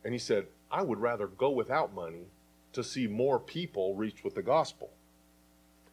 And 0.03 0.13
he 0.13 0.19
said, 0.19 0.47
"I 0.71 0.81
would 0.81 0.99
rather 0.99 1.27
go 1.27 1.49
without 1.49 1.93
money 1.93 2.27
to 2.71 2.83
see 2.83 3.07
more 3.07 3.39
people 3.39 3.95
reached 3.95 4.23
with 4.23 4.35
the 4.35 4.41
gospel." 4.41 4.91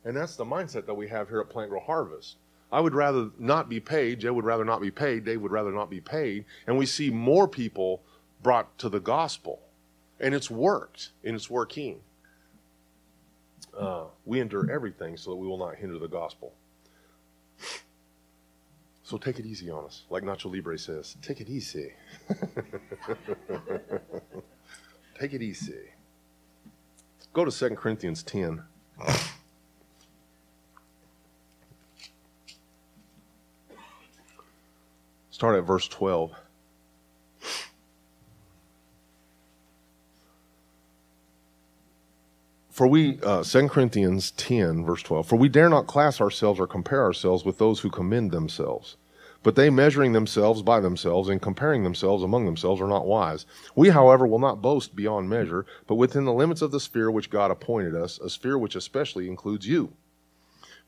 And 0.05 0.17
that's 0.17 0.37
the 0.37 0.45
mindset 0.45 0.87
that 0.87 0.95
we 0.95 1.09
have 1.09 1.29
here 1.29 1.41
at 1.41 1.51
Plant 1.51 1.71
Grow 1.71 1.81
Harvest. 1.81 2.37
I 2.73 2.81
would 2.81 2.95
rather 2.95 3.31
not 3.39 3.69
be 3.69 3.81
paid. 3.81 4.21
Joe 4.21 4.33
would 4.33 4.45
rather 4.45 4.65
not 4.65 4.81
be 4.81 4.91
paid. 4.91 5.25
Dave 5.25 5.41
would 5.41 5.53
rather 5.53 5.73
not 5.73 5.91
be 5.91 6.01
paid. 6.01 6.45
And 6.67 6.79
we 6.79 6.87
see 6.87 7.11
more 7.11 7.49
people 7.49 8.03
brought 8.43 8.79
to 8.79 8.89
the 8.89 9.01
gospel. 9.01 9.61
And 10.21 10.35
it's 10.35 10.51
worked, 10.51 11.11
and 11.25 11.35
it's 11.35 11.51
working. 11.51 12.01
Uh, 13.77 14.05
we 14.25 14.41
endure 14.41 14.71
everything 14.71 15.17
so 15.17 15.31
that 15.31 15.37
we 15.37 15.47
will 15.47 15.59
not 15.59 15.77
hinder 15.77 15.99
the 15.99 16.09
gospel. 16.09 16.53
So 19.03 19.19
take 19.19 19.41
it 19.41 19.47
easy 19.47 19.71
on 19.71 19.87
us. 19.87 20.05
Like 20.09 20.23
Nacho 20.23 20.53
Libre 20.53 20.79
says, 20.79 21.17
take 21.21 21.41
it 21.41 21.49
easy. 21.49 21.95
take 25.19 25.33
it 25.33 25.43
easy. 25.43 25.91
Go 27.33 27.45
to 27.45 27.51
2 27.51 27.75
Corinthians 27.75 28.23
10. 28.23 28.63
Start 35.41 35.57
at 35.57 35.65
verse 35.65 35.89
12. 35.89 36.33
For 42.69 42.87
we, 42.87 43.19
uh, 43.23 43.43
2 43.43 43.69
Corinthians 43.71 44.33
10, 44.33 44.85
verse 44.85 45.03
12, 45.03 45.27
for 45.27 45.37
we 45.37 45.49
dare 45.49 45.71
not 45.71 45.87
class 45.87 46.21
ourselves 46.21 46.61
or 46.61 46.67
compare 46.67 47.03
ourselves 47.03 47.43
with 47.43 47.57
those 47.57 47.81
who 47.81 47.89
commend 47.89 48.33
themselves. 48.33 48.99
But 49.43 49.55
they, 49.57 49.71
measuring 49.71 50.13
themselves 50.13 50.61
by 50.61 50.79
themselves 50.79 51.31
and 51.31 51.41
comparing 51.41 51.85
themselves 51.85 52.23
among 52.23 52.45
themselves, 52.45 52.83
are 52.83 52.87
not 52.87 53.07
wise. 53.07 53.47
We, 53.75 53.89
however, 53.89 54.27
will 54.27 54.41
not 54.41 54.61
boast 54.61 54.95
beyond 54.95 55.31
measure, 55.31 55.65
but 55.87 55.95
within 55.95 56.27
the 56.27 56.35
limits 56.35 56.61
of 56.61 56.71
the 56.71 56.81
sphere 56.81 57.11
which 57.11 57.31
God 57.31 57.51
appointed 57.51 57.95
us, 57.95 58.19
a 58.19 58.29
sphere 58.29 58.59
which 58.59 58.77
especially 58.77 59.27
includes 59.27 59.67
you. 59.67 59.95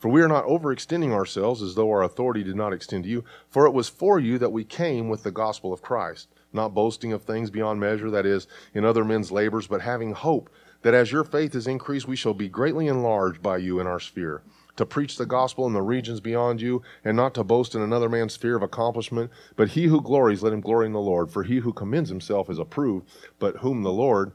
For 0.03 0.09
we 0.09 0.21
are 0.23 0.27
not 0.27 0.47
overextending 0.47 1.13
ourselves 1.13 1.63
as 1.63 1.77
though 1.77 1.89
our 1.93 2.03
authority 2.03 2.43
did 2.43 2.57
not 2.57 2.73
extend 2.73 3.05
to 3.05 3.09
you. 3.09 3.23
For 3.49 3.67
it 3.67 3.73
was 3.73 3.89
for 3.89 4.19
you 4.19 4.37
that 4.39 4.51
we 4.51 4.65
came 4.65 5.09
with 5.09 5.23
the 5.23 5.31
gospel 5.31 5.73
of 5.73 5.81
Christ, 5.81 6.27
not 6.53 6.75
boasting 6.75 7.13
of 7.13 7.23
things 7.23 7.51
beyond 7.51 7.79
measure, 7.79 8.11
that 8.11 8.27
is, 8.27 8.49
in 8.75 8.85
other 8.85 9.05
men's 9.05 9.31
labors, 9.31 9.69
but 9.69 9.81
having 9.81 10.13
hope 10.13 10.51
that 10.83 10.93
as 10.93 11.13
your 11.13 11.23
faith 11.23 11.55
is 11.55 11.69
increased, 11.69 12.09
we 12.09 12.17
shall 12.17 12.35
be 12.35 12.49
greatly 12.49 12.89
enlarged 12.89 13.41
by 13.43 13.59
you 13.59 13.79
in 13.79 13.87
our 13.87 14.01
sphere, 14.01 14.43
to 14.75 14.85
preach 14.85 15.19
the 15.19 15.25
gospel 15.25 15.69
in 15.69 15.73
the 15.73 15.83
regions 15.83 16.19
beyond 16.19 16.61
you, 16.61 16.83
and 17.05 17.17
not 17.17 17.33
to 17.35 17.45
boast 17.45 17.77
in 17.77 17.81
another 17.81 18.09
man's 18.09 18.33
sphere 18.33 18.57
of 18.57 18.63
accomplishment. 18.65 19.31
But 19.55 19.69
he 19.69 19.85
who 19.85 20.01
glories, 20.01 20.43
let 20.43 20.53
him 20.53 20.63
glory 20.63 20.87
in 20.87 20.95
the 20.95 21.01
Lord. 21.01 21.31
For 21.31 21.45
he 21.45 21.59
who 21.59 21.73
commends 21.73 22.11
himself 22.11 22.51
is 22.51 22.59
approved, 22.59 23.09
but 23.39 23.59
whom 23.59 23.85
the 23.85 23.93
Lord 23.93 24.33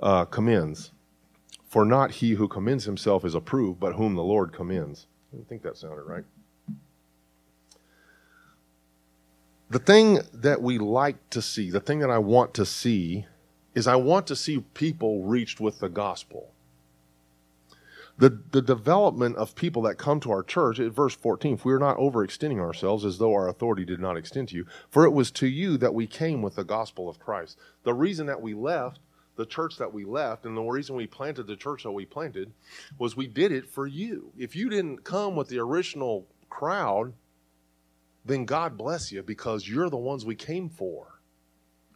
uh, 0.00 0.24
commends. 0.24 0.90
For 1.74 1.84
not 1.84 2.12
he 2.12 2.34
who 2.34 2.46
commends 2.46 2.84
himself 2.84 3.24
is 3.24 3.34
approved, 3.34 3.80
but 3.80 3.94
whom 3.94 4.14
the 4.14 4.22
Lord 4.22 4.52
commends. 4.52 5.08
I 5.36 5.42
think 5.48 5.62
that 5.62 5.76
sounded 5.76 6.04
right. 6.04 6.22
The 9.70 9.80
thing 9.80 10.20
that 10.32 10.62
we 10.62 10.78
like 10.78 11.16
to 11.30 11.42
see, 11.42 11.72
the 11.72 11.80
thing 11.80 11.98
that 11.98 12.12
I 12.12 12.18
want 12.18 12.54
to 12.54 12.64
see, 12.64 13.26
is 13.74 13.88
I 13.88 13.96
want 13.96 14.28
to 14.28 14.36
see 14.36 14.60
people 14.74 15.24
reached 15.24 15.58
with 15.58 15.80
the 15.80 15.88
gospel. 15.88 16.52
The, 18.18 18.40
the 18.52 18.62
development 18.62 19.34
of 19.34 19.56
people 19.56 19.82
that 19.82 19.98
come 19.98 20.20
to 20.20 20.30
our 20.30 20.44
church, 20.44 20.78
at 20.78 20.92
verse 20.92 21.16
14, 21.16 21.54
if 21.54 21.64
we 21.64 21.72
are 21.72 21.80
not 21.80 21.96
overextending 21.96 22.60
ourselves 22.60 23.04
as 23.04 23.18
though 23.18 23.34
our 23.34 23.48
authority 23.48 23.84
did 23.84 23.98
not 23.98 24.16
extend 24.16 24.50
to 24.50 24.54
you, 24.54 24.66
for 24.90 25.04
it 25.04 25.10
was 25.10 25.32
to 25.32 25.48
you 25.48 25.76
that 25.78 25.92
we 25.92 26.06
came 26.06 26.40
with 26.40 26.54
the 26.54 26.62
gospel 26.62 27.08
of 27.08 27.18
Christ. 27.18 27.58
The 27.82 27.94
reason 27.94 28.28
that 28.28 28.40
we 28.40 28.54
left 28.54 29.00
the 29.36 29.46
church 29.46 29.78
that 29.78 29.92
we 29.92 30.04
left 30.04 30.46
and 30.46 30.56
the 30.56 30.62
reason 30.62 30.96
we 30.96 31.06
planted 31.06 31.46
the 31.46 31.56
church 31.56 31.82
that 31.82 31.90
we 31.92 32.04
planted 32.04 32.52
was 32.98 33.16
we 33.16 33.26
did 33.26 33.52
it 33.52 33.68
for 33.68 33.86
you. 33.86 34.32
If 34.38 34.54
you 34.54 34.68
didn't 34.68 35.04
come 35.04 35.34
with 35.34 35.48
the 35.48 35.58
original 35.58 36.26
crowd, 36.48 37.12
then 38.24 38.44
God 38.44 38.76
bless 38.76 39.12
you 39.12 39.22
because 39.22 39.68
you're 39.68 39.90
the 39.90 39.96
ones 39.96 40.24
we 40.24 40.36
came 40.36 40.68
for. 40.68 41.20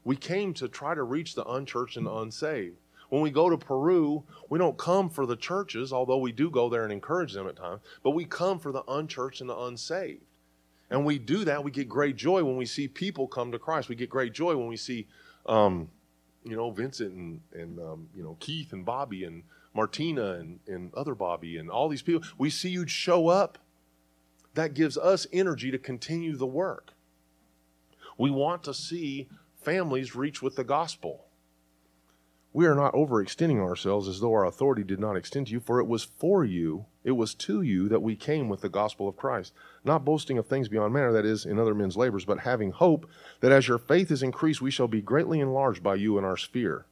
We 0.04 0.16
came 0.16 0.54
to 0.54 0.68
try 0.68 0.94
to 0.94 1.02
reach 1.02 1.34
the 1.34 1.44
unchurched 1.44 1.96
and 1.96 2.06
the 2.06 2.14
unsaved. 2.14 2.76
When 3.08 3.22
we 3.22 3.30
go 3.30 3.48
to 3.48 3.56
Peru, 3.56 4.24
we 4.50 4.58
don't 4.58 4.76
come 4.76 5.08
for 5.08 5.24
the 5.24 5.36
churches, 5.36 5.92
although 5.92 6.18
we 6.18 6.32
do 6.32 6.50
go 6.50 6.68
there 6.68 6.84
and 6.84 6.92
encourage 6.92 7.32
them 7.32 7.48
at 7.48 7.56
times, 7.56 7.80
but 8.02 8.10
we 8.10 8.24
come 8.24 8.58
for 8.58 8.70
the 8.72 8.82
unchurched 8.86 9.40
and 9.40 9.48
the 9.48 9.56
unsaved. 9.56 10.22
And 10.90 11.04
we 11.04 11.18
do 11.18 11.44
that. 11.44 11.64
We 11.64 11.70
get 11.70 11.88
great 11.88 12.16
joy 12.16 12.42
when 12.44 12.56
we 12.56 12.66
see 12.66 12.88
people 12.88 13.26
come 13.28 13.52
to 13.52 13.58
Christ. 13.58 13.88
We 13.88 13.94
get 13.94 14.10
great 14.10 14.32
joy 14.32 14.56
when 14.56 14.68
we 14.68 14.76
see 14.76 15.06
um, 15.46 15.88
you 16.44 16.56
know, 16.56 16.70
Vincent 16.70 17.12
and, 17.12 17.40
and 17.52 17.78
um, 17.78 18.08
you 18.14 18.22
know, 18.22 18.36
Keith 18.40 18.72
and 18.72 18.84
Bobby 18.84 19.24
and 19.24 19.42
Martina 19.74 20.34
and, 20.34 20.60
and 20.66 20.92
other 20.94 21.14
Bobby 21.14 21.56
and 21.56 21.70
all 21.70 21.88
these 21.88 22.02
people, 22.02 22.26
we 22.36 22.50
see 22.50 22.70
you 22.70 22.86
show 22.86 23.28
up. 23.28 23.58
That 24.54 24.74
gives 24.74 24.98
us 24.98 25.26
energy 25.32 25.70
to 25.70 25.78
continue 25.78 26.36
the 26.36 26.46
work. 26.46 26.94
We 28.16 28.30
want 28.30 28.64
to 28.64 28.74
see 28.74 29.28
families 29.62 30.16
reach 30.16 30.42
with 30.42 30.56
the 30.56 30.64
gospel. 30.64 31.26
We 32.52 32.66
are 32.66 32.74
not 32.74 32.94
overextending 32.94 33.60
ourselves 33.60 34.08
as 34.08 34.20
though 34.20 34.32
our 34.32 34.46
authority 34.46 34.82
did 34.82 34.98
not 34.98 35.16
extend 35.16 35.46
to 35.46 35.52
you, 35.52 35.60
for 35.60 35.80
it 35.80 35.86
was 35.86 36.04
for 36.04 36.44
you, 36.44 36.86
it 37.04 37.12
was 37.12 37.34
to 37.34 37.62
you 37.62 37.88
that 37.88 38.02
we 38.02 38.16
came 38.16 38.48
with 38.48 38.62
the 38.62 38.68
gospel 38.68 39.06
of 39.08 39.16
Christ, 39.16 39.52
not 39.84 40.04
boasting 40.04 40.38
of 40.38 40.46
things 40.46 40.68
beyond 40.68 40.94
manner, 40.94 41.12
that 41.12 41.26
is, 41.26 41.44
in 41.44 41.58
other 41.58 41.74
men's 41.74 41.96
labors, 41.96 42.24
but 42.24 42.40
having 42.40 42.70
hope 42.70 43.08
that 43.40 43.52
as 43.52 43.68
your 43.68 43.78
faith 43.78 44.10
is 44.10 44.22
increased, 44.22 44.62
we 44.62 44.70
shall 44.70 44.88
be 44.88 45.02
greatly 45.02 45.40
enlarged 45.40 45.82
by 45.82 45.94
you 45.94 46.16
in 46.18 46.24
our 46.24 46.36
sphere. 46.36 46.86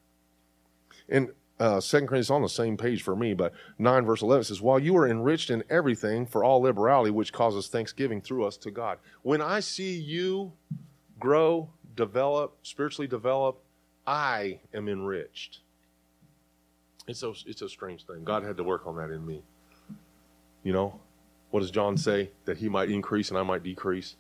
And 1.09 1.31
uh, 1.59 1.81
2 1.81 1.99
Corinthians 2.01 2.31
on 2.31 2.43
the 2.43 2.49
same 2.49 2.77
page 2.77 3.03
for 3.03 3.17
me, 3.17 3.33
but 3.33 3.53
9 3.79 4.05
verse 4.05 4.21
11 4.21 4.45
says, 4.45 4.61
While 4.61 4.79
you 4.79 4.97
are 4.99 5.09
enriched 5.09 5.49
in 5.51 5.65
everything 5.71 6.27
for 6.27 6.45
all 6.45 6.61
liberality, 6.61 7.11
which 7.11 7.33
causes 7.33 7.69
thanksgiving 7.69 8.21
through 8.21 8.45
us 8.45 8.59
to 8.59 8.71
God. 8.71 8.99
When 9.23 9.41
I 9.41 9.61
see 9.61 9.99
you 9.99 10.53
grow, 11.19 11.71
develop, 11.95 12.59
spiritually 12.63 13.09
develop, 13.09 13.63
I 14.07 14.61
am 14.73 14.89
enriched. 14.89 15.61
It's 17.09 17.23
a, 17.23 17.33
it's 17.47 17.63
a 17.63 17.69
strange 17.69 18.05
thing. 18.05 18.25
God 18.25 18.43
had 18.43 18.57
to 18.57 18.65
work 18.65 18.87
on 18.87 18.97
that 18.97 19.11
in 19.11 19.25
me. 19.25 19.43
You 20.63 20.73
know, 20.73 21.01
what 21.51 21.61
does 21.61 21.71
John 21.71 21.97
say? 21.97 22.31
That 22.45 22.59
he 22.59 22.69
might 22.69 22.91
increase 22.91 23.31
and 23.31 23.39
I 23.39 23.43
might 23.43 23.63
decrease. 23.63 24.17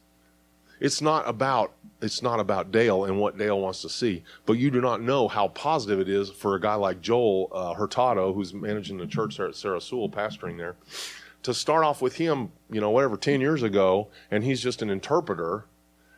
It's 0.78 1.00
not 1.00 1.26
about 1.26 1.72
it's 2.02 2.22
not 2.22 2.38
about 2.38 2.70
Dale 2.70 3.04
and 3.04 3.18
what 3.18 3.38
Dale 3.38 3.58
wants 3.58 3.80
to 3.82 3.88
see, 3.88 4.22
but 4.44 4.54
you 4.54 4.70
do 4.70 4.82
not 4.82 5.00
know 5.00 5.26
how 5.26 5.48
positive 5.48 6.00
it 6.00 6.08
is 6.08 6.30
for 6.30 6.54
a 6.54 6.60
guy 6.60 6.74
like 6.74 7.00
Joel 7.00 7.48
uh, 7.50 7.74
Hurtado, 7.74 8.34
who's 8.34 8.52
managing 8.52 8.98
the 8.98 9.06
church 9.06 9.38
there 9.38 9.48
at 9.48 9.54
Sarah 9.54 9.80
Sewell, 9.80 10.10
pastoring 10.10 10.58
there, 10.58 10.76
to 11.44 11.54
start 11.54 11.82
off 11.82 12.02
with 12.02 12.16
him, 12.16 12.52
you 12.70 12.82
know, 12.82 12.90
whatever 12.90 13.16
ten 13.16 13.40
years 13.40 13.62
ago, 13.62 14.08
and 14.30 14.44
he's 14.44 14.60
just 14.60 14.82
an 14.82 14.90
interpreter 14.90 15.64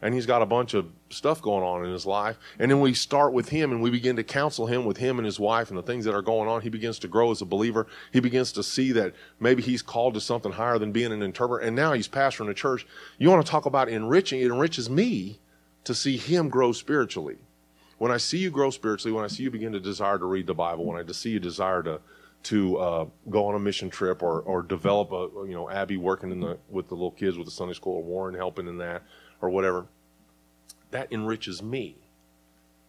and 0.01 0.15
he's 0.15 0.27
got 0.27 0.43
a 0.43 0.47
bunch 0.47 0.75
of 0.75 0.87
stuff 1.11 1.43
going 1.43 1.65
on 1.65 1.85
in 1.85 1.93
his 1.93 2.07
life. 2.07 2.39
And 2.59 2.71
then 2.71 2.81
we 2.81 2.95
start 2.95 3.33
with 3.33 3.49
him 3.49 3.73
and 3.73 3.83
we 3.83 3.91
begin 3.91 4.17
to 4.17 4.23
counsel 4.23 4.67
him 4.67 4.85
with 4.85 4.97
him 4.97 5.19
and 5.19 5.27
his 5.27 5.41
wife 5.41 5.71
and 5.71 5.79
the 5.79 5.83
things 5.83 6.05
that 6.05 6.15
are 6.15 6.23
going 6.23 6.49
on. 6.49 6.63
He 6.63 6.69
begins 6.69 6.99
to 7.01 7.09
grow 7.09 7.31
as 7.31 7.43
a 7.43 7.45
believer. 7.45 7.87
He 8.13 8.21
begins 8.21 8.53
to 8.53 8.63
see 8.63 8.93
that 8.93 9.15
maybe 9.41 9.63
he's 9.63 9.83
called 9.83 10.15
to 10.15 10.21
something 10.21 10.53
higher 10.53 10.79
than 10.79 10.93
being 10.93 11.13
an 11.13 11.23
interpreter. 11.23 11.65
And 11.65 11.75
now 11.75 11.93
he's 11.95 12.09
pastoring 12.09 12.49
a 12.49 12.55
church. 12.55 12.87
You 13.19 13.29
want 13.29 13.45
to 13.45 13.51
talk 13.51 13.67
about 13.67 13.89
enriching? 13.89 14.41
It 14.41 14.47
enriches 14.47 14.89
me 14.89 15.41
to 15.85 15.95
see 15.95 16.17
him 16.17 16.49
grow 16.49 16.73
spiritually. 16.73 17.39
When 17.99 18.13
I 18.13 18.19
see 18.19 18.39
you 18.39 18.51
grow 18.51 18.71
spiritually, 18.71 19.15
when 19.15 19.25
I 19.25 19.29
see 19.29 19.43
you 19.43 19.51
begin 19.51 19.73
to 19.73 19.81
desire 19.81 20.19
to 20.19 20.25
read 20.25 20.47
the 20.47 20.55
Bible, 20.55 20.85
when 20.85 21.05
I 21.05 21.13
see 21.13 21.31
you 21.31 21.41
desire 21.41 21.83
to 21.83 22.01
to 22.45 22.77
uh, 22.79 23.07
go 23.29 23.47
on 23.47 23.57
a 23.57 23.59
mission 23.59 23.91
trip 23.91 24.23
or, 24.23 24.41
or 24.43 24.63
develop 24.63 25.11
a 25.11 25.29
you 25.47 25.55
know 25.55 25.69
Abby 25.69 25.97
working 25.97 26.31
in 26.31 26.41
the 26.41 26.57
with 26.69 26.89
the 26.89 26.95
little 26.95 27.11
kids 27.11 27.37
with 27.37 27.47
the 27.47 27.51
Sunday 27.51 27.75
school 27.75 27.97
or 27.97 28.05
Warren 28.05 28.35
helping 28.35 28.69
in 28.69 28.79
that 28.79 29.03
or 29.41 29.51
whatever, 29.51 29.87
that 30.91 31.13
enriches 31.13 31.63
me. 31.63 31.97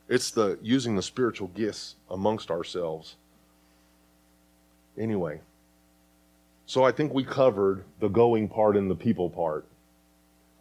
It's 0.07 0.31
the 0.31 0.57
using 0.61 0.95
the 0.95 1.03
spiritual 1.03 1.49
gifts 1.49 1.95
amongst 2.09 2.49
ourselves. 2.49 3.15
Anyway, 4.97 5.41
so 6.65 6.83
I 6.83 6.91
think 6.91 7.13
we 7.13 7.23
covered 7.23 7.83
the 7.99 8.07
going 8.07 8.47
part 8.47 8.75
and 8.75 8.89
the 8.89 8.95
people 8.95 9.29
part. 9.29 9.65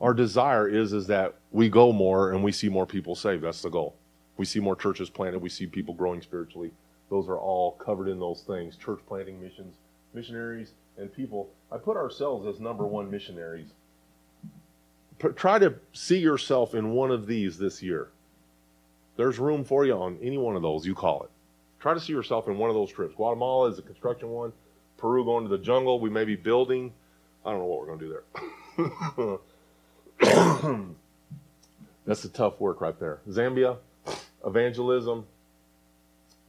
Our 0.00 0.14
desire 0.14 0.68
is 0.68 0.92
is 0.92 1.06
that 1.08 1.34
we 1.50 1.68
go 1.68 1.92
more 1.92 2.32
and 2.32 2.44
we 2.44 2.52
see 2.52 2.68
more 2.68 2.86
people 2.86 3.14
saved. 3.14 3.42
That's 3.42 3.62
the 3.62 3.70
goal. 3.70 3.94
We 4.36 4.44
see 4.44 4.60
more 4.60 4.76
churches 4.76 5.10
planted. 5.10 5.40
We 5.40 5.48
see 5.48 5.66
people 5.66 5.94
growing 5.94 6.22
spiritually. 6.22 6.70
Those 7.10 7.28
are 7.28 7.38
all 7.38 7.72
covered 7.72 8.08
in 8.08 8.20
those 8.20 8.42
things: 8.42 8.76
church 8.76 9.00
planting, 9.08 9.40
missions, 9.40 9.74
missionaries, 10.14 10.72
and 10.98 11.12
people. 11.12 11.48
I 11.72 11.78
put 11.78 11.96
ourselves 11.96 12.46
as 12.46 12.60
number 12.60 12.86
one 12.86 13.10
missionaries 13.10 13.68
try 15.18 15.58
to 15.58 15.74
see 15.92 16.18
yourself 16.18 16.74
in 16.74 16.90
one 16.90 17.10
of 17.10 17.26
these 17.26 17.58
this 17.58 17.82
year. 17.82 18.08
There's 19.16 19.38
room 19.38 19.64
for 19.64 19.84
you 19.84 19.94
on 19.94 20.18
any 20.22 20.38
one 20.38 20.56
of 20.56 20.62
those, 20.62 20.86
you 20.86 20.94
call 20.94 21.24
it. 21.24 21.30
Try 21.80 21.94
to 21.94 22.00
see 22.00 22.12
yourself 22.12 22.48
in 22.48 22.58
one 22.58 22.70
of 22.70 22.76
those 22.76 22.90
trips. 22.90 23.14
Guatemala 23.14 23.68
is 23.70 23.78
a 23.78 23.82
construction 23.82 24.30
one. 24.30 24.52
Peru 24.96 25.24
going 25.24 25.44
to 25.44 25.50
the 25.50 25.58
jungle. 25.58 26.00
We 26.00 26.10
may 26.10 26.24
be 26.24 26.36
building. 26.36 26.92
I 27.44 27.50
don't 27.50 27.60
know 27.60 27.66
what 27.66 27.80
we're 27.80 27.86
going 27.86 27.98
to 28.00 28.04
do 28.04 29.38
there. 30.20 30.84
That's 32.06 32.22
the 32.22 32.28
tough 32.28 32.60
work 32.60 32.80
right 32.80 32.98
there. 32.98 33.20
Zambia, 33.28 33.76
evangelism. 34.44 35.26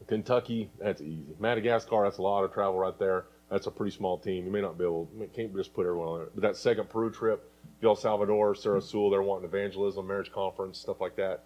Kentucky, 0.07 0.71
that's 0.79 1.01
easy. 1.01 1.35
Madagascar, 1.39 2.03
that's 2.03 2.17
a 2.17 2.21
lot 2.21 2.43
of 2.43 2.51
travel 2.51 2.79
right 2.79 2.97
there. 2.97 3.25
That's 3.51 3.67
a 3.67 3.71
pretty 3.71 3.95
small 3.95 4.17
team. 4.17 4.45
You 4.45 4.51
may 4.51 4.61
not 4.61 4.77
be 4.77 4.83
able, 4.83 5.07
can't 5.35 5.55
just 5.55 5.73
put 5.73 5.85
everyone 5.85 6.07
on 6.07 6.17
there. 6.19 6.29
But 6.33 6.41
that 6.41 6.55
second 6.55 6.89
Peru 6.89 7.11
trip, 7.11 7.48
El 7.81 7.95
Salvador, 7.95 8.55
Sarah 8.55 8.81
Sewell, 8.81 9.09
they're 9.09 9.21
wanting 9.21 9.45
evangelism, 9.45 10.05
marriage 10.05 10.31
conference, 10.31 10.77
stuff 10.77 10.99
like 10.99 11.15
that. 11.15 11.43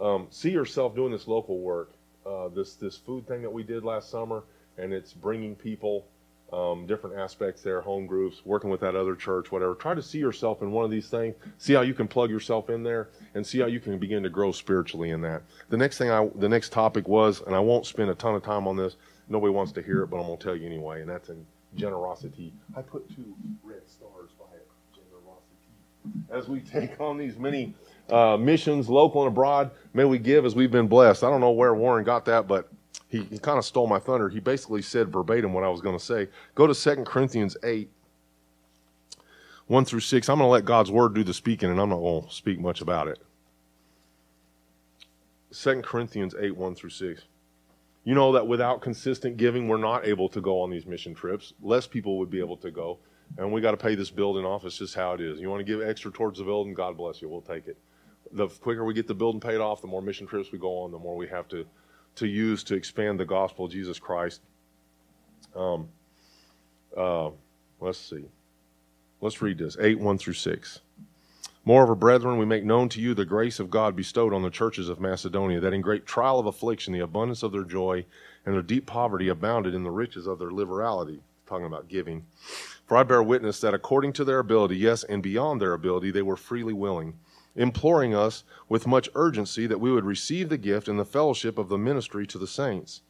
Um, 0.00 0.26
see 0.30 0.50
yourself 0.50 0.94
doing 0.94 1.12
this 1.12 1.28
local 1.28 1.58
work. 1.58 1.92
Uh, 2.26 2.48
this 2.48 2.74
this 2.74 2.96
food 2.96 3.26
thing 3.26 3.42
that 3.42 3.52
we 3.52 3.62
did 3.62 3.84
last 3.84 4.10
summer, 4.10 4.42
and 4.78 4.92
it's 4.92 5.12
bringing 5.12 5.54
people 5.54 6.04
um, 6.52 6.86
different 6.86 7.16
aspects 7.16 7.62
there, 7.62 7.80
home 7.80 8.06
groups, 8.06 8.42
working 8.44 8.70
with 8.70 8.80
that 8.80 8.96
other 8.96 9.14
church, 9.14 9.52
whatever. 9.52 9.74
Try 9.74 9.94
to 9.94 10.02
see 10.02 10.18
yourself 10.18 10.62
in 10.62 10.72
one 10.72 10.84
of 10.84 10.90
these 10.90 11.08
things. 11.08 11.34
See 11.58 11.74
how 11.74 11.82
you 11.82 11.94
can 11.94 12.08
plug 12.08 12.30
yourself 12.30 12.68
in 12.70 12.82
there, 12.82 13.08
and 13.34 13.46
see 13.46 13.60
how 13.60 13.66
you 13.66 13.80
can 13.80 13.98
begin 13.98 14.22
to 14.22 14.28
grow 14.28 14.52
spiritually 14.52 15.10
in 15.10 15.20
that. 15.22 15.42
The 15.68 15.76
next 15.76 15.98
thing 15.98 16.10
I, 16.10 16.28
the 16.34 16.48
next 16.48 16.72
topic 16.72 17.08
was, 17.08 17.42
and 17.46 17.54
I 17.54 17.60
won't 17.60 17.86
spend 17.86 18.10
a 18.10 18.14
ton 18.14 18.34
of 18.34 18.42
time 18.42 18.66
on 18.66 18.76
this. 18.76 18.96
Nobody 19.28 19.52
wants 19.52 19.72
to 19.72 19.82
hear 19.82 20.02
it, 20.02 20.08
but 20.08 20.20
I'm 20.20 20.36
to 20.36 20.42
tell 20.42 20.56
you 20.56 20.66
anyway, 20.66 21.02
and 21.02 21.08
that's 21.08 21.28
in 21.28 21.46
generosity. 21.76 22.52
I 22.76 22.82
put 22.82 23.08
two 23.14 23.34
red 23.62 23.88
stars 23.88 24.30
as 26.30 26.48
we 26.48 26.60
take 26.60 27.00
on 27.00 27.18
these 27.18 27.36
many 27.36 27.74
uh, 28.10 28.36
missions, 28.36 28.88
local 28.88 29.22
and 29.22 29.28
abroad. 29.28 29.70
May 29.94 30.04
we 30.04 30.18
give 30.18 30.44
as 30.44 30.54
we've 30.54 30.70
been 30.70 30.88
blessed. 30.88 31.24
I 31.24 31.30
don't 31.30 31.40
know 31.40 31.50
where 31.50 31.74
Warren 31.74 32.04
got 32.04 32.24
that, 32.26 32.48
but 32.48 32.68
he, 33.08 33.22
he 33.24 33.38
kind 33.38 33.58
of 33.58 33.64
stole 33.64 33.86
my 33.86 33.98
thunder. 33.98 34.28
He 34.28 34.40
basically 34.40 34.82
said 34.82 35.12
verbatim 35.12 35.52
what 35.52 35.64
I 35.64 35.68
was 35.68 35.80
going 35.80 35.98
to 35.98 36.04
say. 36.04 36.28
Go 36.54 36.66
to 36.66 36.74
2 36.74 37.04
Corinthians 37.04 37.56
8, 37.62 37.90
1 39.66 39.84
through 39.84 40.00
6. 40.00 40.28
I'm 40.28 40.38
going 40.38 40.46
to 40.46 40.50
let 40.50 40.64
God's 40.64 40.90
word 40.90 41.14
do 41.14 41.24
the 41.24 41.34
speaking, 41.34 41.70
and 41.70 41.80
I'm 41.80 41.88
not 41.88 41.98
going 41.98 42.26
to 42.26 42.34
speak 42.34 42.60
much 42.60 42.80
about 42.80 43.08
it. 43.08 43.18
2 45.52 45.82
Corinthians 45.82 46.34
8, 46.38 46.56
1 46.56 46.74
through 46.74 46.90
6. 46.90 47.22
You 48.04 48.14
know 48.14 48.32
that 48.32 48.46
without 48.46 48.80
consistent 48.80 49.36
giving, 49.36 49.68
we're 49.68 49.76
not 49.76 50.06
able 50.06 50.28
to 50.30 50.40
go 50.40 50.60
on 50.62 50.70
these 50.70 50.86
mission 50.86 51.14
trips. 51.14 51.52
Less 51.60 51.86
people 51.86 52.18
would 52.18 52.30
be 52.30 52.38
able 52.38 52.56
to 52.58 52.70
go 52.70 52.98
and 53.38 53.52
we 53.52 53.60
got 53.60 53.72
to 53.72 53.76
pay 53.76 53.94
this 53.94 54.10
building 54.10 54.44
off. 54.44 54.64
It's 54.64 54.78
just 54.78 54.94
how 54.94 55.12
it 55.12 55.20
is. 55.20 55.40
You 55.40 55.50
want 55.50 55.60
to 55.60 55.64
give 55.64 55.86
extra 55.86 56.10
towards 56.10 56.38
the 56.38 56.44
building, 56.44 56.74
God 56.74 56.96
bless 56.96 57.22
you. 57.22 57.28
We'll 57.28 57.40
take 57.40 57.66
it. 57.68 57.76
The 58.32 58.48
quicker 58.48 58.84
we 58.84 58.94
get 58.94 59.06
the 59.06 59.14
building 59.14 59.40
paid 59.40 59.58
off, 59.58 59.80
the 59.80 59.88
more 59.88 60.02
mission 60.02 60.26
trips 60.26 60.52
we 60.52 60.58
go 60.58 60.82
on, 60.82 60.90
the 60.90 60.98
more 60.98 61.16
we 61.16 61.26
have 61.28 61.48
to 61.48 61.66
to 62.16 62.26
use 62.26 62.64
to 62.64 62.74
expand 62.74 63.20
the 63.20 63.24
gospel 63.24 63.66
of 63.66 63.72
Jesus 63.72 63.98
Christ. 63.98 64.40
Um, 65.54 65.88
uh, 66.96 67.30
let's 67.80 67.98
see. 67.98 68.24
Let's 69.20 69.40
read 69.42 69.58
this 69.58 69.76
8 69.78 69.98
1 69.98 70.18
through 70.18 70.34
6. 70.34 70.80
Moreover, 71.64 71.94
brethren, 71.94 72.38
we 72.38 72.46
make 72.46 72.64
known 72.64 72.88
to 72.90 73.00
you 73.00 73.12
the 73.12 73.26
grace 73.26 73.60
of 73.60 73.70
God 73.70 73.94
bestowed 73.94 74.32
on 74.32 74.42
the 74.42 74.50
churches 74.50 74.88
of 74.88 74.98
Macedonia, 74.98 75.60
that 75.60 75.74
in 75.74 75.82
great 75.82 76.06
trial 76.06 76.38
of 76.38 76.46
affliction, 76.46 76.92
the 76.94 77.00
abundance 77.00 77.42
of 77.42 77.52
their 77.52 77.64
joy 77.64 78.04
and 78.46 78.54
their 78.54 78.62
deep 78.62 78.86
poverty 78.86 79.28
abounded 79.28 79.74
in 79.74 79.84
the 79.84 79.90
riches 79.90 80.26
of 80.26 80.38
their 80.38 80.50
liberality. 80.50 81.20
Talking 81.46 81.66
about 81.66 81.88
giving. 81.88 82.24
For 82.90 82.96
I 82.96 83.04
bear 83.04 83.22
witness 83.22 83.60
that 83.60 83.72
according 83.72 84.14
to 84.14 84.24
their 84.24 84.40
ability, 84.40 84.76
yes, 84.76 85.04
and 85.04 85.22
beyond 85.22 85.60
their 85.60 85.74
ability, 85.74 86.10
they 86.10 86.22
were 86.22 86.36
freely 86.36 86.72
willing, 86.72 87.20
imploring 87.54 88.16
us 88.16 88.42
with 88.68 88.84
much 88.84 89.08
urgency 89.14 89.68
that 89.68 89.78
we 89.78 89.92
would 89.92 90.04
receive 90.04 90.48
the 90.48 90.58
gift 90.58 90.88
and 90.88 90.98
the 90.98 91.04
fellowship 91.04 91.56
of 91.56 91.68
the 91.68 91.78
ministry 91.78 92.26
to 92.26 92.36
the 92.36 92.48
saints. 92.48 93.02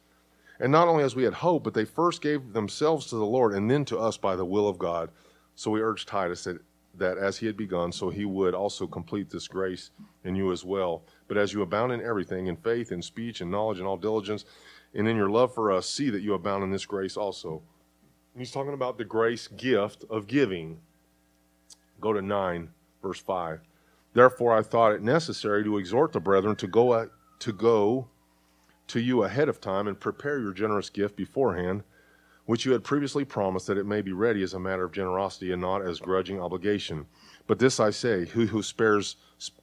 And 0.59 0.71
not 0.71 0.87
only 0.87 1.03
as 1.03 1.15
we 1.15 1.23
had 1.23 1.33
hoped, 1.33 1.63
but 1.63 1.73
they 1.73 1.85
first 1.85 2.21
gave 2.21 2.53
themselves 2.53 3.07
to 3.07 3.15
the 3.15 3.25
Lord 3.25 3.55
and 3.55 3.71
then 3.71 3.83
to 3.85 3.97
us 3.97 4.17
by 4.17 4.35
the 4.35 4.45
will 4.45 4.67
of 4.67 4.77
God. 4.77 5.09
So 5.55 5.71
we 5.71 5.81
urged 5.81 6.07
Titus 6.07 6.43
that, 6.43 6.61
that 6.99 7.17
as 7.17 7.39
he 7.39 7.47
had 7.47 7.57
begun, 7.57 7.91
so 7.91 8.11
he 8.11 8.25
would 8.25 8.53
also 8.53 8.85
complete 8.85 9.31
this 9.31 9.47
grace 9.47 9.89
in 10.23 10.35
you 10.35 10.51
as 10.51 10.63
well. 10.63 11.01
But 11.27 11.37
as 11.37 11.53
you 11.53 11.63
abound 11.63 11.91
in 11.91 12.03
everything, 12.03 12.45
in 12.45 12.55
faith, 12.55 12.91
in 12.91 13.01
speech, 13.01 13.41
in 13.41 13.49
knowledge, 13.49 13.79
in 13.79 13.87
all 13.87 13.97
diligence, 13.97 14.45
and 14.93 15.07
in 15.07 15.17
your 15.17 15.31
love 15.31 15.55
for 15.55 15.71
us, 15.71 15.89
see 15.89 16.11
that 16.11 16.21
you 16.21 16.35
abound 16.35 16.63
in 16.63 16.69
this 16.69 16.85
grace 16.85 17.17
also. 17.17 17.63
He's 18.37 18.51
talking 18.51 18.73
about 18.73 18.97
the 18.97 19.05
grace 19.05 19.47
gift 19.47 20.05
of 20.09 20.27
giving. 20.27 20.79
Go 21.99 22.13
to 22.13 22.21
9, 22.21 22.69
verse 23.01 23.19
5. 23.19 23.59
Therefore, 24.13 24.57
I 24.57 24.61
thought 24.61 24.93
it 24.93 25.01
necessary 25.01 25.63
to 25.63 25.77
exhort 25.77 26.13
the 26.13 26.19
brethren 26.19 26.55
to 26.57 26.67
go, 26.67 26.93
at, 26.95 27.09
to 27.39 27.51
go 27.51 28.07
to 28.87 28.99
you 28.99 29.23
ahead 29.23 29.49
of 29.49 29.61
time 29.61 29.87
and 29.87 29.99
prepare 29.99 30.39
your 30.39 30.53
generous 30.53 30.89
gift 30.89 31.15
beforehand, 31.15 31.83
which 32.45 32.65
you 32.65 32.71
had 32.71 32.83
previously 32.83 33.23
promised, 33.23 33.67
that 33.67 33.77
it 33.77 33.85
may 33.85 34.01
be 34.01 34.11
ready 34.11 34.43
as 34.43 34.53
a 34.53 34.59
matter 34.59 34.83
of 34.83 34.91
generosity 34.91 35.51
and 35.51 35.61
not 35.61 35.81
as 35.81 35.99
grudging 35.99 36.41
obligation. 36.41 37.05
But 37.47 37.59
this 37.59 37.79
I 37.79 37.89
say: 37.91 38.25
He 38.25 38.47
who 38.47 38.63
spares, 38.63 39.17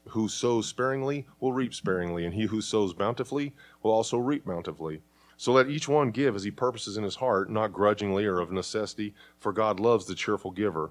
who 0.08 0.28
sows 0.28 0.66
sparingly, 0.66 1.26
will 1.40 1.52
reap 1.52 1.74
sparingly, 1.74 2.24
and 2.24 2.34
he 2.34 2.44
who 2.44 2.60
sows 2.60 2.94
bountifully 2.94 3.54
will 3.82 3.90
also 3.90 4.18
reap 4.18 4.44
bountifully. 4.44 5.02
So 5.40 5.52
let 5.52 5.70
each 5.70 5.88
one 5.88 6.10
give 6.10 6.34
as 6.34 6.42
he 6.42 6.50
purposes 6.50 6.96
in 6.96 7.04
his 7.04 7.14
heart, 7.14 7.48
not 7.48 7.72
grudgingly 7.72 8.26
or 8.26 8.40
of 8.40 8.50
necessity, 8.50 9.14
for 9.38 9.52
God 9.52 9.78
loves 9.78 10.04
the 10.04 10.16
cheerful 10.16 10.50
giver. 10.50 10.90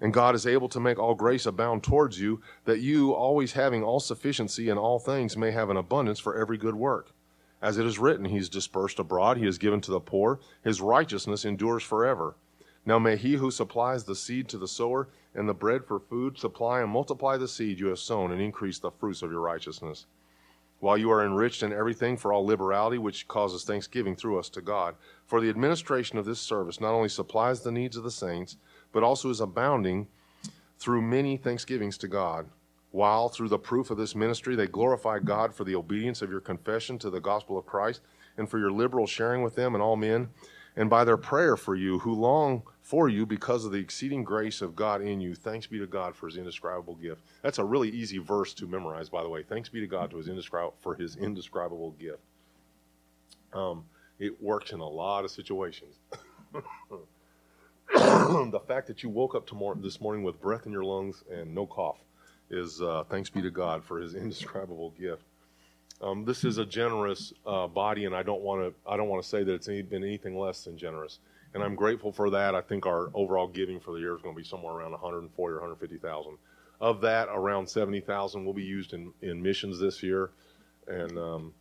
And 0.00 0.10
God 0.10 0.34
is 0.34 0.46
able 0.46 0.70
to 0.70 0.80
make 0.80 0.98
all 0.98 1.14
grace 1.14 1.44
abound 1.44 1.82
towards 1.82 2.18
you, 2.18 2.40
that 2.64 2.80
you, 2.80 3.12
always 3.12 3.52
having 3.52 3.84
all 3.84 4.00
sufficiency 4.00 4.70
in 4.70 4.78
all 4.78 4.98
things, 4.98 5.36
may 5.36 5.50
have 5.50 5.68
an 5.68 5.76
abundance 5.76 6.18
for 6.18 6.34
every 6.34 6.56
good 6.56 6.76
work. 6.76 7.12
As 7.60 7.76
it 7.76 7.84
is 7.84 7.98
written, 7.98 8.24
He 8.24 8.38
is 8.38 8.48
dispersed 8.48 8.98
abroad, 8.98 9.36
He 9.36 9.46
is 9.46 9.58
given 9.58 9.82
to 9.82 9.90
the 9.90 10.00
poor, 10.00 10.40
His 10.64 10.80
righteousness 10.80 11.44
endures 11.44 11.82
forever. 11.82 12.36
Now 12.86 12.98
may 12.98 13.18
He 13.18 13.34
who 13.34 13.50
supplies 13.50 14.04
the 14.04 14.16
seed 14.16 14.48
to 14.48 14.56
the 14.56 14.66
sower 14.66 15.10
and 15.34 15.46
the 15.46 15.52
bread 15.52 15.84
for 15.84 16.00
food 16.00 16.38
supply 16.38 16.80
and 16.80 16.90
multiply 16.90 17.36
the 17.36 17.46
seed 17.46 17.80
you 17.80 17.88
have 17.88 17.98
sown 17.98 18.32
and 18.32 18.40
increase 18.40 18.78
the 18.78 18.92
fruits 18.92 19.20
of 19.20 19.30
your 19.30 19.42
righteousness. 19.42 20.06
While 20.80 20.98
you 20.98 21.10
are 21.10 21.24
enriched 21.24 21.62
in 21.62 21.72
everything 21.72 22.16
for 22.16 22.32
all 22.32 22.46
liberality, 22.46 22.98
which 22.98 23.26
causes 23.26 23.64
thanksgiving 23.64 24.14
through 24.14 24.38
us 24.38 24.48
to 24.50 24.60
God. 24.60 24.94
For 25.26 25.40
the 25.40 25.48
administration 25.48 26.18
of 26.18 26.24
this 26.24 26.40
service 26.40 26.80
not 26.80 26.92
only 26.92 27.08
supplies 27.08 27.60
the 27.60 27.72
needs 27.72 27.96
of 27.96 28.04
the 28.04 28.10
saints, 28.10 28.56
but 28.92 29.02
also 29.02 29.30
is 29.30 29.40
abounding 29.40 30.06
through 30.78 31.02
many 31.02 31.36
thanksgivings 31.36 31.98
to 31.98 32.08
God 32.08 32.48
while 32.90 33.28
through 33.28 33.48
the 33.48 33.58
proof 33.58 33.90
of 33.90 33.98
this 33.98 34.14
ministry 34.14 34.56
they 34.56 34.66
glorify 34.66 35.18
God 35.18 35.54
for 35.54 35.64
the 35.64 35.74
obedience 35.74 36.22
of 36.22 36.30
your 36.30 36.40
confession 36.40 36.98
to 36.98 37.10
the 37.10 37.20
gospel 37.20 37.58
of 37.58 37.66
Christ 37.66 38.00
and 38.36 38.48
for 38.48 38.58
your 38.58 38.70
liberal 38.70 39.06
sharing 39.06 39.42
with 39.42 39.54
them 39.54 39.74
and 39.74 39.82
all 39.82 39.96
men, 39.96 40.28
and 40.76 40.88
by 40.88 41.04
their 41.04 41.16
prayer 41.16 41.56
for 41.56 41.74
you 41.74 41.98
who 41.98 42.12
long 42.14 42.62
for 42.88 43.10
you 43.10 43.26
because 43.26 43.66
of 43.66 43.72
the 43.72 43.76
exceeding 43.76 44.24
grace 44.24 44.62
of 44.62 44.74
God 44.74 45.02
in 45.02 45.20
you. 45.20 45.34
Thanks 45.34 45.66
be 45.66 45.78
to 45.78 45.86
God 45.86 46.16
for 46.16 46.26
his 46.26 46.38
indescribable 46.38 46.94
gift. 46.94 47.20
That's 47.42 47.58
a 47.58 47.64
really 47.64 47.90
easy 47.90 48.16
verse 48.16 48.54
to 48.54 48.66
memorize, 48.66 49.10
by 49.10 49.22
the 49.22 49.28
way. 49.28 49.42
Thanks 49.42 49.68
be 49.68 49.80
to 49.80 49.86
God 49.86 50.10
to 50.10 50.16
his 50.16 50.26
indescribable, 50.26 50.74
for 50.80 50.94
his 50.94 51.16
indescribable 51.16 51.90
gift. 52.00 52.22
Um, 53.52 53.84
it 54.18 54.42
works 54.42 54.72
in 54.72 54.80
a 54.80 54.88
lot 54.88 55.26
of 55.26 55.30
situations. 55.30 55.96
the 57.94 58.60
fact 58.66 58.86
that 58.86 59.02
you 59.02 59.10
woke 59.10 59.34
up 59.34 59.46
tomorrow, 59.46 59.76
this 59.78 60.00
morning 60.00 60.24
with 60.24 60.40
breath 60.40 60.64
in 60.64 60.72
your 60.72 60.84
lungs 60.84 61.22
and 61.30 61.54
no 61.54 61.66
cough 61.66 61.98
is 62.48 62.80
uh, 62.80 63.04
thanks 63.10 63.28
be 63.28 63.42
to 63.42 63.50
God 63.50 63.84
for 63.84 64.00
His 64.00 64.14
indescribable 64.14 64.94
gift. 64.98 65.24
Um, 66.00 66.24
this 66.24 66.42
is 66.42 66.56
a 66.56 66.64
generous 66.64 67.34
uh, 67.46 67.66
body, 67.66 68.06
and 68.06 68.16
I 68.16 68.22
don't 68.22 68.40
want 68.40 68.62
to 68.62 68.90
I 68.90 68.96
don't 68.96 69.08
want 69.08 69.22
to 69.22 69.28
say 69.28 69.42
that 69.42 69.52
it's 69.52 69.68
any, 69.68 69.82
been 69.82 70.04
anything 70.04 70.38
less 70.38 70.64
than 70.64 70.78
generous. 70.78 71.18
And 71.58 71.64
I'm 71.64 71.74
grateful 71.74 72.12
for 72.12 72.30
that. 72.30 72.54
I 72.54 72.60
think 72.60 72.86
our 72.86 73.10
overall 73.14 73.48
giving 73.48 73.80
for 73.80 73.92
the 73.92 74.00
year 74.00 74.14
is 74.14 74.22
going 74.22 74.34
to 74.34 74.40
be 74.40 74.46
somewhere 74.46 74.74
around 74.74 74.92
140 74.92 75.52
or 75.52 75.56
150 75.56 75.98
thousand. 75.98 76.38
Of 76.80 77.00
that, 77.00 77.28
around 77.30 77.68
70 77.68 78.00
thousand 78.00 78.44
will 78.44 78.54
be 78.54 78.62
used 78.62 78.92
in, 78.92 79.12
in 79.22 79.42
missions 79.42 79.80
this 79.80 80.02
year, 80.02 80.30
and 80.86 81.18
um, 81.18 81.52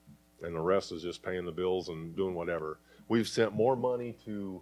and 0.43 0.55
the 0.55 0.59
rest 0.59 0.91
is 0.91 1.01
just 1.01 1.23
paying 1.23 1.45
the 1.45 1.51
bills 1.51 1.89
and 1.89 2.15
doing 2.15 2.35
whatever. 2.35 2.79
We've 3.07 3.27
sent 3.27 3.53
more 3.53 3.75
money 3.75 4.15
to 4.25 4.61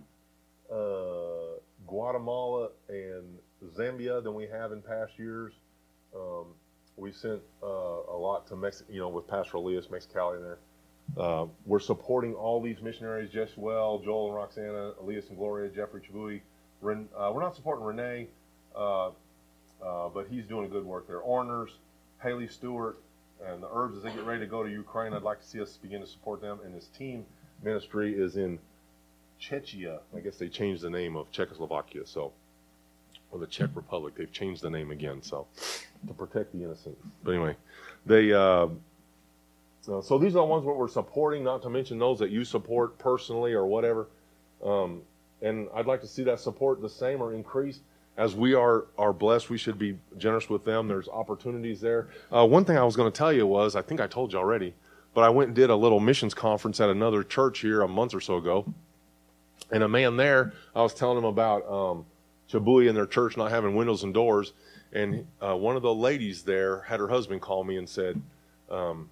uh, 0.72 1.60
Guatemala 1.86 2.70
and 2.88 3.38
Zambia 3.76 4.24
than 4.24 4.34
we 4.34 4.48
have 4.48 4.72
in 4.72 4.82
past 4.82 5.18
years. 5.18 5.54
Um, 6.16 6.54
we 6.96 7.12
sent 7.12 7.42
uh, 7.62 7.66
a 7.66 8.18
lot 8.18 8.48
to 8.48 8.56
Mexico, 8.56 8.92
you 8.94 9.00
know, 9.02 9.10
with 9.10 9.28
Pastor 9.28 9.58
Elias 9.58 9.88
Mexicali 9.88 10.38
in 10.38 10.44
there. 10.44 10.60
Uh, 11.18 11.46
we're 11.66 11.80
supporting 11.80 12.34
all 12.34 12.62
these 12.62 12.82
missionaries, 12.82 13.30
Jess 13.32 13.50
Well, 13.56 14.00
Joel 14.00 14.28
and 14.28 14.36
Roxana, 14.36 14.92
Elias 15.02 15.30
and 15.30 15.38
Gloria, 15.38 15.70
Jeffrey 15.70 16.02
Chabui. 16.02 16.42
Ren, 16.82 17.08
uh, 17.18 17.32
we're 17.34 17.42
not 17.42 17.56
supporting 17.56 17.86
Renee, 17.86 18.28
uh, 18.76 19.08
uh, 19.08 19.12
but 20.14 20.28
he's 20.30 20.46
doing 20.46 20.66
a 20.66 20.68
good 20.68 20.86
work 20.86 21.08
there. 21.08 21.20
Orners, 21.20 21.70
Haley 22.22 22.48
Stewart, 22.48 22.98
and 23.46 23.64
the 23.64 23.68
Herbs 23.74 23.98
as 23.98 24.04
they 24.04 24.12
get 24.12 24.26
ready 24.26 24.42
to 24.42 24.48
go 24.48 24.64
to 24.64 24.70
Ukraine. 24.70 25.14
I'd 25.14 25.24
like 25.24 25.40
to 25.42 25.48
see 25.48 25.62
us 25.62 25.78
begin 25.78 26.02
to 26.02 26.08
support 26.08 26.42
them. 26.42 26.60
And 26.66 26.74
his 26.74 26.88
team 26.88 27.26
ministry 27.64 28.14
is 28.14 28.36
in 28.36 28.60
Czechia. 29.40 30.00
I 30.16 30.20
guess 30.20 30.38
they 30.38 30.50
changed 30.50 30.82
the 30.82 30.90
name 30.90 31.16
of 31.16 31.32
Czechoslovakia. 31.32 32.06
So 32.06 32.34
or 33.32 33.40
the 33.40 33.48
Czech 33.48 33.70
Republic. 33.76 34.16
They've 34.16 34.32
changed 34.32 34.62
the 34.62 34.70
name 34.70 34.92
again, 34.92 35.22
so 35.22 35.48
to 36.08 36.14
protect 36.14 36.54
the 36.54 36.64
innocent. 36.64 36.98
But 37.24 37.32
anyway, 37.32 37.56
they. 38.06 38.32
Uh, 39.88 40.02
so 40.02 40.18
these 40.18 40.32
are 40.32 40.40
the 40.40 40.44
ones 40.44 40.66
that 40.66 40.72
we're 40.72 40.88
supporting, 40.88 41.44
not 41.44 41.62
to 41.62 41.70
mention 41.70 42.00
those 42.00 42.20
that 42.20 42.32
you 42.32 42.44
support 42.44 42.98
personally 42.98 43.54
or 43.54 43.66
whatever. 43.66 44.08
Um, 44.64 45.02
and 45.42 45.68
I'd 45.76 45.86
like 45.86 46.02
to 46.02 46.08
see 46.08 46.24
that 46.24 46.40
support 46.40 46.82
the 46.82 46.90
same 46.90 47.22
or 47.22 47.34
increased. 47.34 47.82
As 48.18 48.34
we 48.34 48.54
are 48.54 48.86
are 48.98 49.12
blessed, 49.12 49.50
we 49.50 49.58
should 49.58 49.78
be 49.78 49.98
generous 50.18 50.50
with 50.50 50.64
them. 50.64 50.88
There's 50.88 51.10
opportunities 51.10 51.82
there. 51.82 52.08
Uh, 52.34 52.46
one 52.48 52.64
thing 52.64 52.78
I 52.78 52.84
was 52.84 52.96
going 52.96 53.12
to 53.12 53.18
tell 53.18 53.34
you 53.34 53.46
was, 53.46 53.76
I 53.76 53.82
think 53.82 54.00
I 54.00 54.08
told 54.08 54.32
you 54.32 54.40
already, 54.40 54.74
but 55.14 55.26
I 55.26 55.30
went 55.30 55.50
and 55.50 55.56
did 55.56 55.70
a 55.70 55.76
little 55.76 56.00
missions 56.00 56.34
conference 56.34 56.80
at 56.80 56.90
another 56.90 57.24
church 57.24 57.60
here 57.60 57.82
a 57.82 57.88
month 57.88 58.14
or 58.14 58.22
so 58.22 58.38
ago, 58.38 58.66
and 59.72 59.84
a 59.84 59.88
man 59.88 60.16
there, 60.16 60.54
I 60.74 60.82
was 60.82 60.94
telling 60.94 61.18
him 61.18 61.26
about 61.26 61.70
um, 61.70 62.06
Chabui 62.50 62.88
in 62.88 62.96
their 62.96 63.06
church 63.06 63.36
not 63.36 63.52
having 63.52 63.76
windows 63.76 64.04
and 64.04 64.14
doors. 64.14 64.54
And 64.94 65.28
uh, 65.42 65.56
one 65.58 65.76
of 65.76 65.82
the 65.82 65.94
ladies 65.94 66.44
there 66.44 66.82
had 66.82 67.02
her 67.02 67.10
husband 67.10 67.42
call 67.42 67.66
me 67.66 67.76
and 67.76 67.90
said 67.90 68.22
um, 68.72 69.10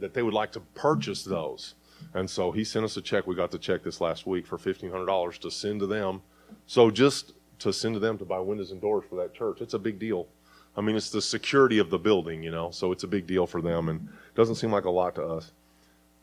that 0.00 0.14
they 0.14 0.22
would 0.22 0.34
like 0.34 0.52
to 0.52 0.60
purchase 0.74 1.24
those. 1.24 1.74
And 2.14 2.28
so 2.28 2.50
he 2.50 2.64
sent 2.64 2.84
us 2.84 2.96
a 2.96 3.02
check. 3.02 3.26
We 3.26 3.34
got 3.34 3.50
the 3.50 3.58
check 3.58 3.82
this 3.82 4.00
last 4.00 4.26
week 4.26 4.46
for 4.46 4.58
$1,500 4.58 5.38
to 5.38 5.50
send 5.50 5.80
to 5.80 5.86
them. 5.86 6.22
So 6.66 6.90
just 6.90 7.32
to 7.60 7.72
send 7.72 7.94
to 7.94 8.00
them 8.00 8.18
to 8.18 8.24
buy 8.24 8.38
windows 8.38 8.70
and 8.70 8.80
doors 8.80 9.04
for 9.08 9.16
that 9.16 9.34
church, 9.34 9.60
it's 9.60 9.74
a 9.74 9.78
big 9.78 9.98
deal. 9.98 10.26
I 10.76 10.80
mean, 10.80 10.96
it's 10.96 11.10
the 11.10 11.20
security 11.20 11.78
of 11.78 11.90
the 11.90 11.98
building, 11.98 12.42
you 12.42 12.50
know, 12.50 12.70
so 12.70 12.92
it's 12.92 13.04
a 13.04 13.08
big 13.08 13.26
deal 13.26 13.46
for 13.46 13.60
them. 13.60 13.88
And 13.88 14.08
it 14.08 14.34
doesn't 14.34 14.54
seem 14.54 14.72
like 14.72 14.84
a 14.84 14.90
lot 14.90 15.14
to 15.16 15.24
us, 15.24 15.52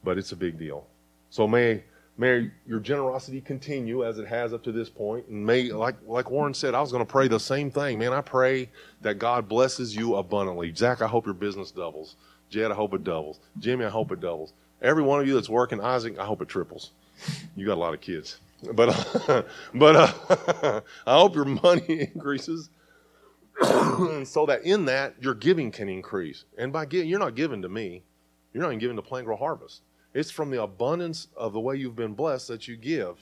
but 0.03 0.17
it's 0.17 0.31
a 0.31 0.35
big 0.35 0.57
deal. 0.57 0.87
So 1.29 1.47
may 1.47 1.83
May 2.19 2.49
your 2.65 2.79
generosity 2.79 3.41
continue 3.41 4.03
as 4.03 4.17
it 4.17 4.27
has 4.27 4.51
up 4.51 4.63
to 4.63 4.71
this 4.71 4.89
point. 4.89 5.27
And 5.27 5.45
may, 5.45 5.71
like, 5.71 5.95
like 6.07 6.31
Warren 6.31 6.53
said, 6.53 6.73
I 6.73 6.81
was 6.81 6.91
going 6.91 7.05
to 7.05 7.11
pray 7.11 7.27
the 7.27 7.39
same 7.39 7.69
thing. 7.69 7.99
Man, 7.99 8.11
I 8.11 8.21
pray 8.21 8.69
that 9.01 9.19
God 9.19 9.47
blesses 9.47 9.95
you 9.95 10.15
abundantly. 10.15 10.73
Zach, 10.75 11.03
I 11.03 11.07
hope 11.07 11.25
your 11.25 11.35
business 11.35 11.69
doubles. 11.69 12.15
Jed, 12.49 12.71
I 12.71 12.75
hope 12.75 12.93
it 12.93 13.03
doubles. 13.03 13.39
Jimmy, 13.59 13.85
I 13.85 13.89
hope 13.89 14.11
it 14.11 14.21
doubles. 14.21 14.53
Every 14.81 15.03
one 15.03 15.19
of 15.19 15.27
you 15.27 15.33
that's 15.33 15.49
working, 15.49 15.81
Isaac, 15.81 16.19
I 16.19 16.25
hope 16.25 16.41
it 16.41 16.47
triples. 16.47 16.91
You 17.55 17.65
got 17.65 17.75
a 17.75 17.79
lot 17.79 17.93
of 17.93 18.01
kids. 18.01 18.39
But, 18.73 19.47
but 19.73 19.95
uh, 19.95 20.81
I 21.07 21.17
hope 21.17 21.35
your 21.35 21.45
money 21.45 22.09
increases 22.13 22.69
so 23.61 24.45
that 24.47 24.61
in 24.63 24.85
that 24.85 25.15
your 25.21 25.33
giving 25.33 25.71
can 25.71 25.89
increase. 25.89 26.45
And 26.57 26.71
by 26.71 26.85
giving, 26.85 27.09
you're 27.09 27.19
not 27.19 27.35
giving 27.35 27.61
to 27.63 27.69
me. 27.69 28.03
You're 28.53 28.63
not 28.63 28.69
even 28.69 28.79
giving 28.79 28.95
to 28.95 29.01
Plant 29.01 29.25
Grow 29.25 29.35
Harvest. 29.35 29.81
It's 30.13 30.31
from 30.31 30.49
the 30.49 30.63
abundance 30.63 31.27
of 31.35 31.53
the 31.53 31.59
way 31.59 31.75
you've 31.75 31.95
been 31.95 32.13
blessed 32.13 32.47
that 32.47 32.67
you 32.67 32.75
give. 32.77 33.17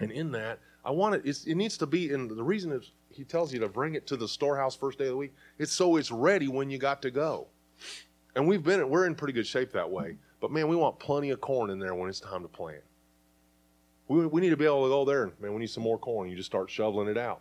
And 0.00 0.10
in 0.10 0.32
that, 0.32 0.58
I 0.84 0.90
want 0.90 1.14
it, 1.14 1.46
it 1.46 1.54
needs 1.56 1.76
to 1.78 1.86
be, 1.86 2.12
and 2.12 2.30
the 2.30 2.42
reason 2.42 2.72
is 2.72 2.92
he 3.10 3.24
tells 3.24 3.52
you 3.52 3.60
to 3.60 3.68
bring 3.68 3.94
it 3.94 4.06
to 4.08 4.16
the 4.16 4.28
storehouse 4.28 4.76
first 4.76 4.98
day 4.98 5.04
of 5.04 5.10
the 5.10 5.16
week, 5.16 5.34
it's 5.58 5.72
so 5.72 5.96
it's 5.96 6.10
ready 6.10 6.48
when 6.48 6.70
you 6.70 6.78
got 6.78 7.02
to 7.02 7.10
go. 7.10 7.48
And 8.36 8.46
we've 8.46 8.62
been, 8.62 8.88
we're 8.88 9.06
in 9.06 9.14
pretty 9.14 9.32
good 9.32 9.46
shape 9.46 9.72
that 9.72 9.90
way. 9.90 10.16
But 10.40 10.50
man, 10.50 10.68
we 10.68 10.76
want 10.76 10.98
plenty 10.98 11.30
of 11.30 11.40
corn 11.40 11.70
in 11.70 11.78
there 11.78 11.94
when 11.94 12.08
it's 12.08 12.20
time 12.20 12.42
to 12.42 12.48
plant. 12.48 12.82
We, 14.06 14.26
we 14.26 14.40
need 14.40 14.50
to 14.50 14.56
be 14.56 14.64
able 14.64 14.84
to 14.84 14.88
go 14.88 15.04
there 15.04 15.24
and, 15.24 15.32
man, 15.40 15.52
we 15.52 15.60
need 15.60 15.70
some 15.70 15.82
more 15.82 15.98
corn. 15.98 16.28
You 16.28 16.36
just 16.36 16.46
start 16.46 16.70
shoveling 16.70 17.08
it 17.08 17.18
out. 17.18 17.40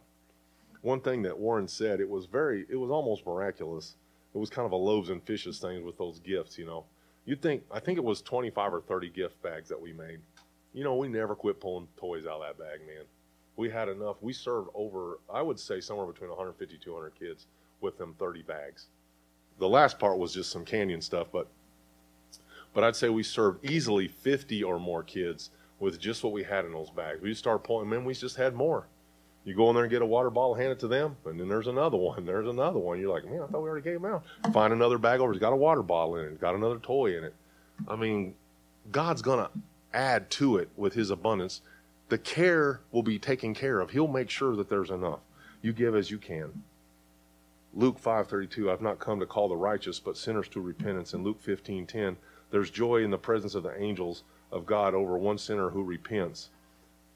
One 0.81 0.99
thing 1.01 1.21
that 1.23 1.37
Warren 1.37 1.67
said, 1.67 1.99
it 1.99 2.09
was 2.09 2.25
very, 2.25 2.65
it 2.69 2.75
was 2.75 2.89
almost 2.89 3.25
miraculous. 3.25 3.95
It 4.33 4.37
was 4.37 4.49
kind 4.49 4.65
of 4.65 4.71
a 4.71 4.75
loaves 4.75 5.09
and 5.09 5.23
fishes 5.23 5.59
thing 5.59 5.85
with 5.85 5.97
those 5.97 6.19
gifts, 6.19 6.57
you 6.57 6.65
know. 6.65 6.85
You'd 7.25 7.41
think, 7.41 7.63
I 7.71 7.79
think 7.79 7.97
it 7.97 8.03
was 8.03 8.21
25 8.21 8.73
or 8.73 8.81
30 8.81 9.09
gift 9.09 9.41
bags 9.41 9.69
that 9.69 9.81
we 9.81 9.91
made. 9.93 10.19
You 10.73 10.83
know, 10.83 10.95
we 10.95 11.07
never 11.07 11.35
quit 11.35 11.59
pulling 11.59 11.87
toys 11.97 12.25
out 12.25 12.41
of 12.41 12.41
that 12.41 12.57
bag, 12.57 12.79
man. 12.87 13.05
We 13.55 13.69
had 13.69 13.89
enough. 13.89 14.17
We 14.21 14.31
served 14.31 14.69
over, 14.75 15.19
I 15.33 15.41
would 15.41 15.59
say, 15.59 15.81
somewhere 15.81 16.05
between 16.05 16.29
150, 16.29 16.77
200 16.77 17.19
kids 17.19 17.47
with 17.81 17.97
them 17.97 18.15
30 18.19 18.43
bags. 18.43 18.87
The 19.59 19.67
last 19.67 19.99
part 19.99 20.17
was 20.17 20.33
just 20.33 20.51
some 20.51 20.65
canyon 20.65 21.01
stuff, 21.01 21.27
but 21.31 21.47
but 22.73 22.83
I'd 22.83 22.95
say 22.95 23.09
we 23.09 23.23
served 23.23 23.65
easily 23.65 24.07
50 24.07 24.63
or 24.63 24.79
more 24.79 25.01
kids 25.01 25.49
with 25.79 25.99
just 25.99 26.23
what 26.23 26.31
we 26.31 26.43
had 26.43 26.65
in 26.65 26.71
those 26.71 26.91
bags. 26.91 27.21
We 27.21 27.29
just 27.29 27.39
started 27.39 27.63
pulling, 27.63 27.89
man, 27.89 28.05
we 28.05 28.13
just 28.13 28.35
had 28.35 28.53
more. 28.53 28.87
You 29.45 29.55
go 29.55 29.69
in 29.69 29.75
there 29.75 29.85
and 29.85 29.91
get 29.91 30.01
a 30.01 30.05
water 30.05 30.29
bottle, 30.29 30.53
hand 30.53 30.73
it 30.73 30.79
to 30.79 30.87
them, 30.87 31.15
and 31.25 31.39
then 31.39 31.47
there's 31.47 31.67
another 31.67 31.97
one. 32.09 32.25
There's 32.25 32.47
another 32.47 32.79
one. 32.79 32.99
You're 32.99 33.13
like, 33.13 33.25
man, 33.25 33.41
I 33.41 33.47
thought 33.47 33.63
we 33.63 33.69
already 33.69 33.83
gave 33.83 34.01
them 34.01 34.11
out. 34.13 34.23
Find 34.53 34.73
another 34.73 34.97
bag 34.97 35.21
over. 35.21 35.31
It's 35.31 35.39
got 35.39 35.53
a 35.53 35.57
water 35.57 35.81
bottle 35.81 36.17
in 36.17 36.25
it. 36.25 36.41
Got 36.41 36.55
another 36.55 36.79
toy 36.79 37.17
in 37.17 37.23
it. 37.23 37.33
I 37.87 37.95
mean, 37.95 38.35
God's 38.91 39.21
gonna 39.21 39.49
add 39.93 40.29
to 40.31 40.57
it 40.57 40.69
with 40.75 40.93
His 40.93 41.09
abundance. 41.09 41.61
The 42.09 42.17
care 42.17 42.81
will 42.91 43.03
be 43.03 43.19
taken 43.19 43.53
care 43.53 43.79
of. 43.79 43.89
He'll 43.91 44.07
make 44.07 44.29
sure 44.29 44.55
that 44.55 44.69
there's 44.69 44.89
enough. 44.89 45.19
You 45.61 45.73
give 45.73 45.95
as 45.95 46.11
you 46.11 46.17
can. 46.17 46.63
Luke 47.73 47.99
5:32, 47.99 48.71
I've 48.71 48.81
not 48.81 48.99
come 48.99 49.19
to 49.19 49.25
call 49.25 49.49
the 49.49 49.55
righteous, 49.55 49.99
but 49.99 50.17
sinners 50.17 50.47
to 50.49 50.61
repentance. 50.61 51.13
In 51.13 51.23
Luke 51.23 51.41
15:10, 51.41 52.17
there's 52.51 52.69
joy 52.69 53.03
in 53.03 53.11
the 53.11 53.17
presence 53.17 53.55
of 53.55 53.63
the 53.63 53.79
angels 53.81 54.23
of 54.51 54.65
God 54.65 54.93
over 54.93 55.17
one 55.17 55.37
sinner 55.37 55.69
who 55.69 55.83
repents. 55.83 56.49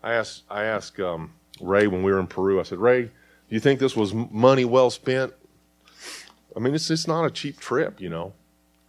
I 0.03 0.13
ask, 0.13 0.43
I 0.49 0.63
ask 0.63 0.99
um, 0.99 1.33
Ray 1.61 1.87
when 1.87 2.03
we 2.03 2.11
were 2.11 2.19
in 2.19 2.27
Peru. 2.27 2.59
I 2.59 2.63
said, 2.63 2.79
Ray, 2.79 3.03
do 3.03 3.11
you 3.49 3.59
think 3.59 3.79
this 3.79 3.95
was 3.95 4.13
money 4.13 4.65
well 4.65 4.89
spent? 4.89 5.33
I 6.55 6.59
mean, 6.59 6.75
it's 6.75 6.89
it's 6.89 7.07
not 7.07 7.25
a 7.25 7.31
cheap 7.31 7.59
trip, 7.59 8.01
you 8.01 8.09
know. 8.09 8.33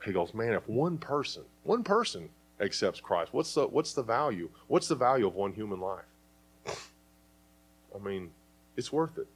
He 0.04 0.12
goes, 0.12 0.34
man, 0.34 0.52
if 0.52 0.68
one 0.68 0.98
person, 0.98 1.42
one 1.62 1.84
person 1.84 2.28
accepts 2.60 3.00
Christ, 3.00 3.32
what's 3.32 3.54
the 3.54 3.66
what's 3.66 3.92
the 3.92 4.02
value? 4.02 4.48
What's 4.66 4.88
the 4.88 4.94
value 4.94 5.26
of 5.26 5.34
one 5.34 5.52
human 5.52 5.80
life? 5.80 6.04
I 7.94 7.98
mean, 8.02 8.30
it's 8.76 8.92
worth 8.92 9.18
it. 9.18 9.28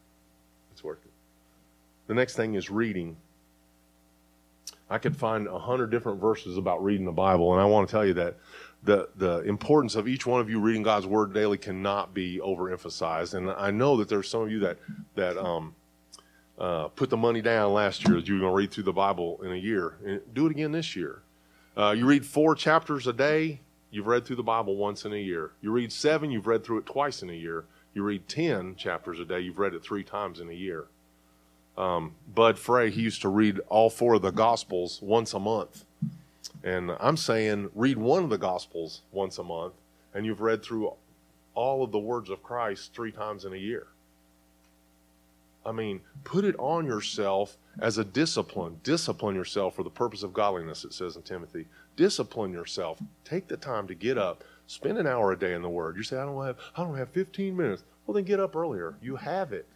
It's 0.72 0.82
worth 0.82 1.04
it. 1.04 1.12
The 2.06 2.14
next 2.14 2.36
thing 2.36 2.54
is 2.54 2.70
reading. 2.70 3.16
I 4.88 4.98
could 4.98 5.16
find 5.16 5.48
a 5.48 5.58
hundred 5.58 5.90
different 5.90 6.20
verses 6.20 6.56
about 6.56 6.82
reading 6.84 7.06
the 7.06 7.12
Bible, 7.12 7.52
and 7.52 7.60
I 7.60 7.64
want 7.64 7.88
to 7.88 7.92
tell 7.92 8.06
you 8.06 8.14
that 8.14 8.36
the 8.84 9.08
the 9.16 9.40
importance 9.42 9.96
of 9.96 10.06
each 10.06 10.26
one 10.26 10.40
of 10.40 10.48
you 10.48 10.60
reading 10.60 10.82
God's 10.82 11.06
Word 11.06 11.34
daily 11.34 11.58
cannot 11.58 12.14
be 12.14 12.38
overemphasized. 12.38 13.34
And 13.34 13.50
I 13.50 13.70
know 13.70 13.96
that 13.96 14.08
there's 14.08 14.28
some 14.28 14.42
of 14.42 14.50
you 14.50 14.60
that 14.60 14.78
that 15.16 15.36
um, 15.36 15.74
uh, 16.58 16.88
put 16.88 17.10
the 17.10 17.16
money 17.16 17.42
down 17.42 17.72
last 17.72 18.06
year 18.06 18.16
that 18.16 18.28
you 18.28 18.34
were 18.34 18.40
going 18.40 18.52
to 18.52 18.56
read 18.56 18.70
through 18.70 18.84
the 18.84 18.92
Bible 18.92 19.40
in 19.42 19.52
a 19.52 19.56
year. 19.56 19.96
And 20.06 20.20
do 20.32 20.46
it 20.46 20.52
again 20.52 20.72
this 20.72 20.94
year. 20.96 21.22
Uh, 21.76 21.90
you 21.90 22.06
read 22.06 22.24
four 22.24 22.54
chapters 22.54 23.06
a 23.06 23.12
day. 23.12 23.60
You've 23.90 24.06
read 24.06 24.24
through 24.24 24.36
the 24.36 24.42
Bible 24.42 24.76
once 24.76 25.04
in 25.04 25.12
a 25.12 25.16
year. 25.16 25.52
You 25.60 25.70
read 25.72 25.92
seven. 25.92 26.30
You've 26.30 26.46
read 26.46 26.64
through 26.64 26.78
it 26.78 26.86
twice 26.86 27.22
in 27.22 27.30
a 27.30 27.34
year. 27.34 27.64
You 27.92 28.02
read 28.02 28.28
ten 28.28 28.76
chapters 28.76 29.20
a 29.20 29.24
day. 29.24 29.40
You've 29.40 29.58
read 29.58 29.74
it 29.74 29.82
three 29.82 30.04
times 30.04 30.40
in 30.40 30.48
a 30.48 30.54
year. 30.54 30.86
Um, 31.76 32.14
Bud 32.34 32.58
Frey, 32.58 32.90
he 32.90 33.02
used 33.02 33.22
to 33.22 33.28
read 33.28 33.60
all 33.68 33.90
four 33.90 34.14
of 34.14 34.22
the 34.22 34.30
Gospels 34.30 35.00
once 35.02 35.34
a 35.34 35.38
month. 35.38 35.84
And 36.64 36.92
I'm 36.98 37.16
saying 37.16 37.70
read 37.74 37.98
one 37.98 38.24
of 38.24 38.30
the 38.30 38.38
Gospels 38.38 39.02
once 39.12 39.38
a 39.38 39.44
month, 39.44 39.74
and 40.14 40.24
you've 40.24 40.40
read 40.40 40.62
through 40.62 40.92
all 41.54 41.84
of 41.84 41.92
the 41.92 41.98
words 41.98 42.30
of 42.30 42.42
Christ 42.42 42.92
three 42.94 43.12
times 43.12 43.44
in 43.44 43.52
a 43.52 43.56
year. 43.56 43.86
I 45.64 45.72
mean, 45.72 46.00
put 46.24 46.44
it 46.44 46.54
on 46.58 46.86
yourself 46.86 47.56
as 47.80 47.98
a 47.98 48.04
discipline. 48.04 48.80
Discipline 48.84 49.34
yourself 49.34 49.74
for 49.74 49.82
the 49.82 49.90
purpose 49.90 50.22
of 50.22 50.32
godliness, 50.32 50.84
it 50.84 50.92
says 50.92 51.16
in 51.16 51.22
Timothy. 51.22 51.66
Discipline 51.96 52.52
yourself. 52.52 52.98
Take 53.24 53.48
the 53.48 53.56
time 53.56 53.88
to 53.88 53.94
get 53.94 54.16
up. 54.16 54.44
Spend 54.68 54.96
an 54.96 55.06
hour 55.06 55.32
a 55.32 55.38
day 55.38 55.54
in 55.54 55.62
the 55.62 55.68
Word. 55.68 55.96
You 55.96 56.04
say, 56.04 56.18
I 56.18 56.24
don't 56.24 56.44
have, 56.44 56.56
I 56.76 56.84
don't 56.84 56.96
have 56.96 57.10
15 57.10 57.56
minutes. 57.56 57.82
Well, 58.06 58.14
then 58.14 58.24
get 58.24 58.38
up 58.38 58.54
earlier. 58.54 58.94
You 59.02 59.16
have 59.16 59.52
it 59.52 59.66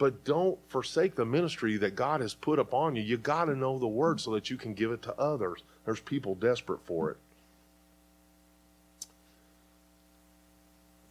but 0.00 0.24
don't 0.24 0.58
forsake 0.66 1.14
the 1.14 1.26
ministry 1.26 1.76
that 1.76 1.94
God 1.94 2.22
has 2.22 2.32
put 2.32 2.58
upon 2.58 2.96
you. 2.96 3.02
You 3.02 3.18
got 3.18 3.44
to 3.44 3.54
know 3.54 3.78
the 3.78 3.86
word 3.86 4.18
so 4.18 4.30
that 4.30 4.48
you 4.48 4.56
can 4.56 4.72
give 4.72 4.92
it 4.92 5.02
to 5.02 5.14
others. 5.20 5.62
There's 5.84 6.00
people 6.00 6.34
desperate 6.34 6.80
for 6.86 7.10
it. 7.10 7.18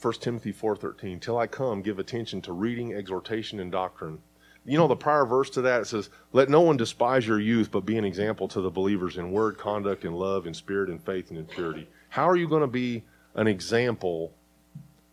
1 0.02 0.14
Timothy 0.14 0.52
4:13 0.52 1.22
Till 1.22 1.38
I 1.38 1.46
come 1.46 1.84
give 1.84 2.00
attention 2.00 2.42
to 2.42 2.52
reading, 2.52 2.96
exhortation 2.96 3.60
and 3.60 3.72
doctrine. 3.72 4.24
You 4.66 4.80
know 4.80 4.88
the 4.88 4.96
prior 4.96 5.26
verse 5.26 5.52
to 5.52 5.62
that 5.62 5.82
it 5.82 5.86
says 5.86 6.10
let 6.34 6.50
no 6.50 6.62
one 6.62 6.78
despise 6.78 7.28
your 7.28 7.40
youth 7.40 7.70
but 7.70 7.86
be 7.86 8.00
an 8.00 8.06
example 8.06 8.48
to 8.48 8.60
the 8.60 8.72
believers 8.72 9.18
in 9.18 9.32
word, 9.32 9.60
conduct 9.60 10.04
and 10.04 10.18
love 10.18 10.48
in 10.48 10.56
spirit 10.56 10.90
and 10.90 11.00
faith 11.00 11.30
and 11.30 11.38
in 11.38 11.46
purity. 11.46 11.88
How 12.10 12.28
are 12.28 12.36
you 12.36 12.48
going 12.48 12.62
to 12.62 12.68
be 12.68 13.04
an 13.36 13.46
example 13.46 14.34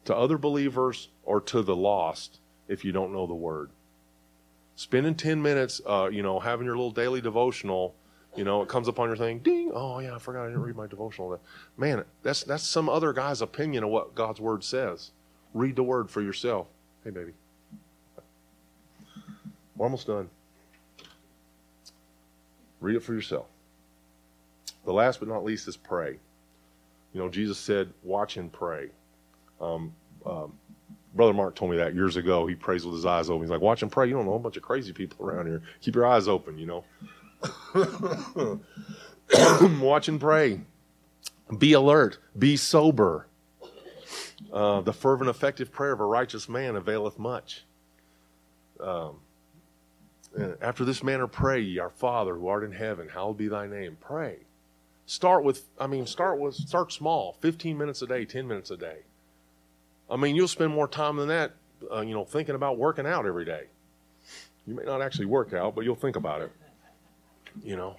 to 0.07 0.17
other 0.17 0.39
believers 0.39 1.11
or 1.25 1.43
to 1.43 1.61
the 1.61 1.77
lost 1.77 2.41
if 2.69 2.85
you 2.85 2.93
don't 2.93 3.13
know 3.13 3.27
the 3.27 3.35
word. 3.35 3.71
Spending 4.77 5.15
10 5.15 5.41
minutes, 5.41 5.81
uh, 5.87 6.09
you 6.13 6.23
know, 6.23 6.39
having 6.39 6.67
your 6.67 6.77
little 6.77 6.91
daily 6.91 7.21
devotional, 7.21 7.95
you 8.35 8.45
know, 8.45 8.63
it 8.63 8.69
comes 8.69 8.89
up 8.89 8.99
on 8.99 9.09
your 9.09 9.17
thing, 9.17 9.39
ding, 9.39 9.73
oh 9.75 9.99
yeah, 10.01 10.15
I 10.15 10.19
forgot 10.19 10.43
I 10.43 10.47
didn't 10.49 10.63
read 10.63 10.77
my 10.77 10.87
devotional. 10.87 11.41
Man, 11.79 12.05
that's 12.23 12.43
that's 12.43 12.65
some 12.65 12.89
other 12.89 13.15
guy's 13.15 13.41
opinion 13.41 13.85
of 13.85 13.91
what 13.91 14.15
God's 14.15 14.41
word 14.41 14.63
says. 14.63 15.13
Read 15.55 15.77
the 15.77 15.83
word 15.83 16.11
for 16.11 16.21
yourself. 16.21 16.67
Hey 17.03 17.11
baby. 17.11 17.33
We're 19.75 19.87
almost 19.87 20.07
done. 20.07 20.29
Read 22.81 22.97
it 22.97 23.03
for 23.03 23.15
yourself. 23.15 23.47
The 24.85 24.93
last 24.93 25.19
but 25.19 25.29
not 25.29 25.45
least 25.45 25.67
is 25.69 25.77
pray. 25.77 26.19
You 27.13 27.21
know, 27.21 27.29
Jesus 27.29 27.59
said, 27.59 27.93
watch 28.03 28.37
and 28.37 28.53
pray. 28.53 28.91
Um, 29.61 29.95
um, 30.25 30.53
Brother 31.17 31.33
Mark 31.33 31.55
told 31.55 31.71
me 31.71 31.79
that 31.79 31.95
years 31.95 32.17
ago. 32.17 32.47
He 32.47 32.55
prays 32.55 32.85
with 32.85 32.95
his 32.95 33.07
eyes 33.07 33.31
open. 33.31 33.43
He's 33.43 33.51
like, 33.51 33.61
watch 33.61 33.83
and 33.83 33.91
pray. 33.91 34.07
You 34.07 34.15
don't 34.15 34.27
know 34.27 34.35
a 34.35 34.39
bunch 34.39 34.57
of 34.57 34.63
crazy 34.63 34.93
people 34.93 35.27
around 35.27 35.47
here. 35.47 35.63
Keep 35.81 35.95
your 35.95 36.07
eyes 36.07 36.29
open, 36.29 36.59
you 36.59 36.67
know. 36.67 36.85
watch 39.81 40.09
and 40.09 40.21
pray. 40.21 40.61
Be 41.59 41.73
alert. 41.73 42.19
Be 42.39 42.57
sober. 42.57 43.27
Uh, 44.53 44.83
the 44.83 44.93
fervent, 44.93 45.31
effective 45.31 45.73
prayer 45.73 45.93
of 45.93 46.01
a 46.01 46.05
righteous 46.05 46.49
man 46.49 46.77
availeth 46.77 47.19
much. 47.19 47.65
Um, 48.79 49.17
after 50.61 50.85
this 50.85 51.03
manner, 51.03 51.27
pray 51.27 51.61
ye, 51.61 51.79
our 51.79 51.91
Father 51.91 52.35
who 52.35 52.49
art 52.49 52.63
in 52.63 52.73
heaven, 52.73 53.09
hallowed 53.09 53.39
be 53.39 53.49
thy 53.49 53.67
name. 53.67 53.97
Pray. 54.01 54.41
Start 55.07 55.45
with, 55.45 55.65
I 55.79 55.87
mean, 55.87 56.07
start 56.07 56.39
with, 56.39 56.55
start 56.55 56.93
small. 56.93 57.37
15 57.41 57.79
minutes 57.79 58.03
a 58.03 58.07
day, 58.07 58.25
10 58.25 58.47
minutes 58.47 58.71
a 58.71 58.77
day. 58.77 58.99
I 60.11 60.17
mean, 60.17 60.37
you'll 60.37 60.49
spend 60.49 60.73
more 60.73 60.89
time 60.89 61.17
than 61.17 61.29
that, 61.29 61.53
uh, 61.93 62.01
you 62.01 62.15
know, 62.15 62.25
thinking 62.25 62.55
about 62.55 62.79
working 62.79 63.07
out 63.07 63.27
every 63.27 63.45
day. 63.45 63.65
You 64.67 64.75
may 64.75 64.85
not 64.85 65.03
actually 65.03 65.27
work 65.27 65.53
out, 65.53 65.75
but 65.75 65.85
you'll 65.85 65.95
think 65.95 66.17
about 66.17 66.43
it. 66.43 66.53
You 67.63 67.77
know, 67.77 67.97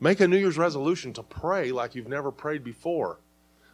make 0.00 0.20
a 0.20 0.28
New 0.28 0.38
Year's 0.38 0.58
resolution 0.58 1.12
to 1.14 1.22
pray 1.22 1.72
like 1.72 1.94
you've 1.94 2.08
never 2.08 2.30
prayed 2.30 2.64
before. 2.64 3.18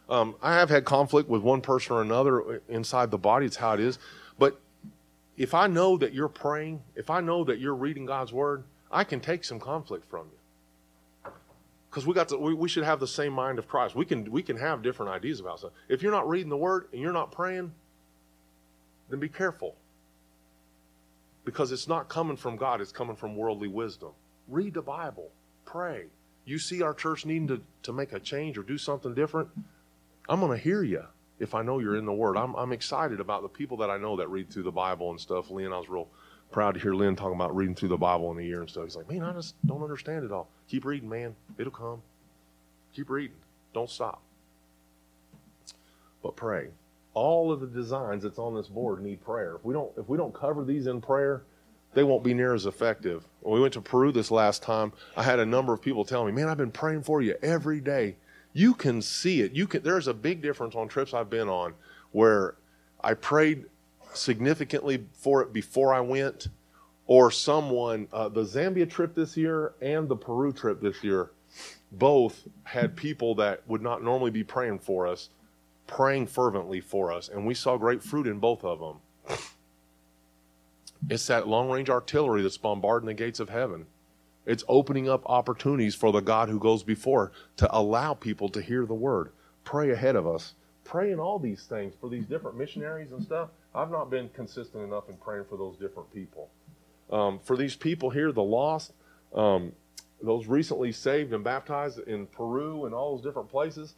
Um, 0.09 0.35
I 0.41 0.55
have 0.55 0.69
had 0.69 0.85
conflict 0.85 1.29
with 1.29 1.41
one 1.41 1.61
person 1.61 1.95
or 1.95 2.01
another 2.01 2.61
inside 2.67 3.09
the 3.09 3.17
body. 3.17 3.45
It's 3.45 3.55
how 3.55 3.73
it 3.73 3.79
is. 3.79 3.99
But 4.37 4.59
if 5.37 5.53
I 5.53 5.67
know 5.67 5.97
that 5.97 6.13
you're 6.13 6.27
praying, 6.27 6.81
if 6.95 7.09
I 7.09 7.21
know 7.21 7.43
that 7.45 7.59
you're 7.59 7.75
reading 7.75 8.05
God's 8.05 8.33
word, 8.33 8.63
I 8.91 9.03
can 9.03 9.19
take 9.19 9.43
some 9.43 9.59
conflict 9.59 10.09
from 10.09 10.27
you 10.31 10.37
because 11.93 12.07
we 12.07 12.15
got 12.15 12.29
to, 12.29 12.37
we, 12.37 12.55
we 12.55 12.67
should 12.67 12.83
have 12.83 12.99
the 12.99 13.07
same 13.07 13.31
mind 13.33 13.59
of 13.59 13.67
Christ. 13.67 13.93
We 13.93 14.03
can 14.03 14.31
we 14.31 14.41
can 14.41 14.57
have 14.57 14.81
different 14.81 15.11
ideas 15.11 15.39
about 15.39 15.59
stuff. 15.59 15.73
If 15.87 16.01
you're 16.01 16.11
not 16.11 16.27
reading 16.27 16.49
the 16.49 16.57
Word 16.57 16.87
and 16.91 16.99
you're 16.99 17.13
not 17.13 17.31
praying, 17.31 17.71
then 19.09 19.19
be 19.19 19.29
careful 19.29 19.75
because 21.45 21.71
it's 21.71 21.87
not 21.87 22.09
coming 22.09 22.35
from 22.35 22.57
God; 22.57 22.81
it's 22.81 22.91
coming 22.91 23.15
from 23.15 23.35
worldly 23.35 23.67
wisdom. 23.67 24.09
Read 24.47 24.73
the 24.73 24.81
Bible, 24.81 25.29
pray. 25.65 26.05
You 26.45 26.57
see 26.57 26.81
our 26.81 26.95
church 26.95 27.27
needing 27.27 27.47
to, 27.49 27.61
to 27.83 27.93
make 27.93 28.11
a 28.11 28.19
change 28.19 28.57
or 28.57 28.63
do 28.63 28.77
something 28.79 29.13
different. 29.13 29.49
I'm 30.27 30.39
going 30.39 30.51
to 30.51 30.61
hear 30.61 30.81
you 30.81 31.03
if 31.39 31.53
I 31.53 31.61
know 31.61 31.77
you're 31.77 31.95
in 31.95 32.05
the 32.05 32.11
Word. 32.11 32.37
I'm 32.37 32.55
I'm 32.55 32.73
excited 32.73 33.19
about 33.19 33.43
the 33.43 33.49
people 33.49 33.77
that 33.77 33.91
I 33.91 33.99
know 33.99 34.17
that 34.17 34.29
read 34.29 34.49
through 34.49 34.63
the 34.63 34.71
Bible 34.71 35.11
and 35.11 35.21
stuff. 35.21 35.51
Lynn, 35.51 35.71
I 35.71 35.77
was 35.77 35.89
real 35.89 36.07
proud 36.53 36.75
to 36.75 36.79
hear 36.79 36.93
Lynn 36.93 37.15
talking 37.17 37.35
about 37.35 37.53
reading 37.55 37.75
through 37.75 37.89
the 37.89 37.97
Bible 37.97 38.31
in 38.31 38.37
a 38.37 38.41
year 38.41 38.61
and 38.61 38.69
stuff. 38.69 38.85
He's 38.85 38.95
like, 38.95 39.09
man, 39.09 39.23
I 39.23 39.33
just 39.33 39.55
don't 39.65 39.83
understand 39.83 40.23
it 40.23 40.31
all. 40.31 40.47
Keep 40.69 40.85
reading, 40.85 41.09
man. 41.09 41.35
It'll 41.57 41.71
come. 41.71 42.01
Keep 42.95 43.09
reading. 43.09 43.35
Don't 43.73 43.89
stop. 43.89 44.21
But 46.21 46.37
pray. 46.37 46.69
All 47.13 47.51
of 47.51 47.59
the 47.59 47.67
designs 47.67 48.23
that's 48.23 48.39
on 48.39 48.55
this 48.55 48.67
board 48.67 49.03
need 49.03 49.23
prayer. 49.23 49.55
If 49.55 49.65
we 49.65 49.73
don't, 49.73 49.91
if 49.97 50.07
we 50.07 50.17
don't 50.17 50.33
cover 50.33 50.63
these 50.63 50.87
in 50.87 51.01
prayer, 51.01 51.43
they 51.93 52.03
won't 52.03 52.23
be 52.23 52.33
near 52.33 52.53
as 52.53 52.65
effective. 52.65 53.27
When 53.41 53.55
we 53.55 53.61
went 53.61 53.73
to 53.73 53.81
Peru 53.81 54.11
this 54.11 54.31
last 54.31 54.63
time, 54.63 54.93
I 55.17 55.23
had 55.23 55.39
a 55.39 55.45
number 55.45 55.73
of 55.73 55.81
people 55.81 56.05
tell 56.05 56.25
me, 56.25 56.31
"Man, 56.31 56.47
I've 56.47 56.57
been 56.57 56.71
praying 56.71 57.03
for 57.03 57.21
you 57.21 57.35
every 57.43 57.81
day." 57.81 58.15
You 58.53 58.73
can 58.73 59.01
see 59.01 59.41
it. 59.41 59.51
You 59.51 59.67
can. 59.67 59.83
There's 59.83 60.07
a 60.07 60.13
big 60.13 60.41
difference 60.41 60.75
on 60.75 60.87
trips 60.87 61.13
I've 61.13 61.29
been 61.29 61.49
on 61.49 61.73
where 62.11 62.55
I 63.03 63.15
prayed 63.15 63.65
significantly 64.13 65.05
for 65.13 65.41
it 65.41 65.53
before 65.53 65.93
I 65.93 66.01
went, 66.01 66.47
or 67.05 67.31
someone, 67.31 68.07
uh, 68.13 68.29
the 68.29 68.43
Zambia 68.43 68.89
trip 68.89 69.13
this 69.13 69.35
year 69.35 69.73
and 69.81 70.07
the 70.07 70.15
Peru 70.15 70.53
trip 70.53 70.81
this 70.81 71.03
year, 71.03 71.31
both 71.91 72.47
had 72.63 72.95
people 72.95 73.35
that 73.35 73.61
would 73.67 73.81
not 73.81 74.03
normally 74.03 74.31
be 74.31 74.43
praying 74.43 74.79
for 74.79 75.07
us, 75.07 75.29
praying 75.85 76.27
fervently 76.27 76.81
for 76.81 77.11
us, 77.11 77.29
and 77.29 77.45
we 77.45 77.53
saw 77.53 77.77
great 77.77 78.01
fruit 78.01 78.25
in 78.25 78.39
both 78.39 78.63
of 78.63 78.79
them. 78.79 79.39
It's 81.09 81.27
that 81.27 81.47
long 81.47 81.69
range 81.69 81.89
artillery 81.89 82.41
that's 82.41 82.57
bombarding 82.57 83.07
the 83.07 83.13
gates 83.13 83.39
of 83.39 83.49
heaven. 83.49 83.85
It's 84.45 84.63
opening 84.67 85.09
up 85.09 85.23
opportunities 85.25 85.95
for 85.95 86.11
the 86.11 86.21
God 86.21 86.49
who 86.49 86.59
goes 86.59 86.83
before 86.83 87.31
to 87.57 87.73
allow 87.75 88.13
people 88.13 88.49
to 88.49 88.61
hear 88.61 88.85
the 88.85 88.93
word. 88.93 89.31
Pray 89.63 89.91
ahead 89.91 90.15
of 90.15 90.27
us. 90.27 90.53
Pray 90.83 91.11
in 91.11 91.19
all 91.19 91.39
these 91.39 91.63
things 91.63 91.93
for 91.99 92.09
these 92.09 92.25
different 92.25 92.57
missionaries 92.57 93.11
and 93.11 93.23
stuff. 93.23 93.49
I've 93.75 93.91
not 93.91 94.09
been 94.09 94.29
consistent 94.29 94.83
enough 94.83 95.09
in 95.09 95.17
praying 95.17 95.45
for 95.49 95.57
those 95.57 95.77
different 95.77 96.13
people. 96.13 96.49
Um, 97.11 97.39
for 97.39 97.57
these 97.57 97.75
people 97.75 98.09
here, 98.09 98.31
the 98.31 98.43
lost, 98.43 98.93
um, 99.33 99.73
those 100.21 100.47
recently 100.47 100.91
saved 100.91 101.33
and 101.33 101.43
baptized 101.43 101.99
in 101.99 102.27
Peru 102.27 102.85
and 102.85 102.93
all 102.93 103.15
those 103.15 103.25
different 103.25 103.49
places, 103.49 103.95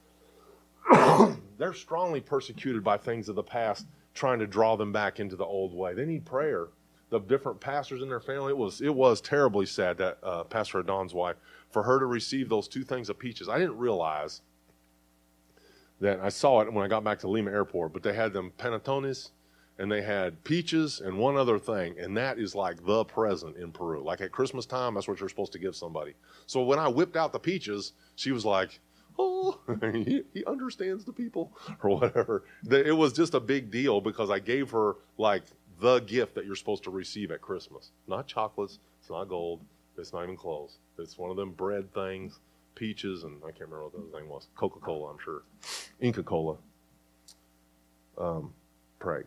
they're 1.58 1.74
strongly 1.74 2.22
persecuted 2.22 2.84
by 2.84 2.98
things 2.98 3.30
of 3.30 3.36
the 3.36 3.44
past, 3.44 3.86
trying 4.14 4.40
to 4.40 4.48
draw 4.48 4.76
them 4.76 4.92
back 4.92 5.20
into 5.20 5.36
the 5.36 5.46
old 5.46 5.74
way. 5.74 5.94
They 5.94 6.06
need 6.06 6.26
prayer. 6.26 6.68
The 7.10 7.20
different 7.20 7.60
pastors 7.60 8.02
in 8.02 8.10
their 8.10 8.20
family, 8.20 8.50
it 8.50 8.58
was 8.58 8.82
it 8.82 8.94
was 8.94 9.22
terribly 9.22 9.66
sad 9.68 9.98
that 10.00 10.18
uh, 10.24 10.44
Pastor 10.44 10.80
Adon's 10.80 11.14
wife, 11.14 11.36
for 11.70 11.84
her 11.84 12.00
to 12.00 12.06
receive 12.06 12.50
those 12.50 12.68
two 12.68 12.84
things 12.84 13.10
of 13.10 13.20
peaches. 13.20 13.48
I 13.48 13.60
didn't 13.60 13.78
realize 13.78 14.42
that 16.02 16.20
I 16.20 16.30
saw 16.30 16.62
it 16.62 16.74
when 16.74 16.84
I 16.84 16.88
got 16.88 17.04
back 17.04 17.20
to 17.20 17.28
Lima 17.28 17.52
Airport, 17.52 17.94
but 17.94 18.04
they 18.04 18.14
had 18.14 18.34
them 18.34 18.52
panetones 18.58 19.30
and 19.78 19.92
they 19.92 20.02
had 20.02 20.44
peaches 20.44 21.02
and 21.02 21.18
one 21.18 21.36
other 21.36 21.60
thing, 21.60 21.96
and 22.00 22.16
that 22.18 22.40
is 22.40 22.56
like 22.56 22.86
the 22.86 23.04
present 23.04 23.58
in 23.58 23.72
Peru. 23.72 24.04
Like 24.04 24.22
at 24.22 24.32
Christmas 24.32 24.66
time, 24.66 24.94
that's 24.94 25.08
what 25.08 25.20
you're 25.20 25.30
supposed 25.30 25.52
to 25.54 25.60
give 25.60 25.76
somebody. 25.76 26.14
So 26.46 26.64
when 26.64 26.80
I 26.80 26.88
whipped 26.88 27.18
out 27.18 27.34
the 27.34 27.40
peaches, 27.40 27.94
she 28.16 28.32
was 28.32 28.46
like, 28.46 28.80
"Oh, 29.20 29.60
he, 29.94 30.24
he 30.34 30.46
understands 30.46 31.04
the 31.06 31.14
people," 31.14 31.52
or 31.84 31.90
whatever. 31.98 32.44
It 32.70 32.96
was 32.96 33.14
just 33.14 33.34
a 33.34 33.40
big 33.40 33.70
deal 33.72 34.02
because 34.02 34.30
I 34.30 34.40
gave 34.40 34.72
her 34.72 34.96
like 35.18 35.44
the 35.80 36.00
gift 36.00 36.36
that 36.36 36.46
you're 36.46 36.56
supposed 36.56 36.84
to 36.86 36.92
receive 36.92 37.32
at 37.32 37.42
Christmas. 37.42 37.92
Not 38.08 38.28
chocolates, 38.28 38.80
it's 39.02 39.10
not 39.10 39.26
gold, 39.26 39.60
It's 39.98 40.14
not 40.14 40.24
even 40.24 40.38
clothes. 40.38 40.78
It's 40.98 41.18
one 41.18 41.30
of 41.30 41.36
them 41.38 41.52
bread 41.52 41.94
things, 41.94 42.40
peaches, 42.76 43.24
and 43.24 43.42
I 43.44 43.48
can't 43.48 43.70
remember 43.70 43.84
what 43.84 43.92
the 43.94 44.00
other 44.00 44.20
thing 44.20 44.30
was. 44.30 44.48
Coca 44.56 44.80
Cola, 44.80 45.12
I'm 45.12 45.20
sure. 45.20 45.44
Inca 46.00 46.24
Cola. 46.24 46.56
Um, 48.18 48.54
pray. 49.00 49.24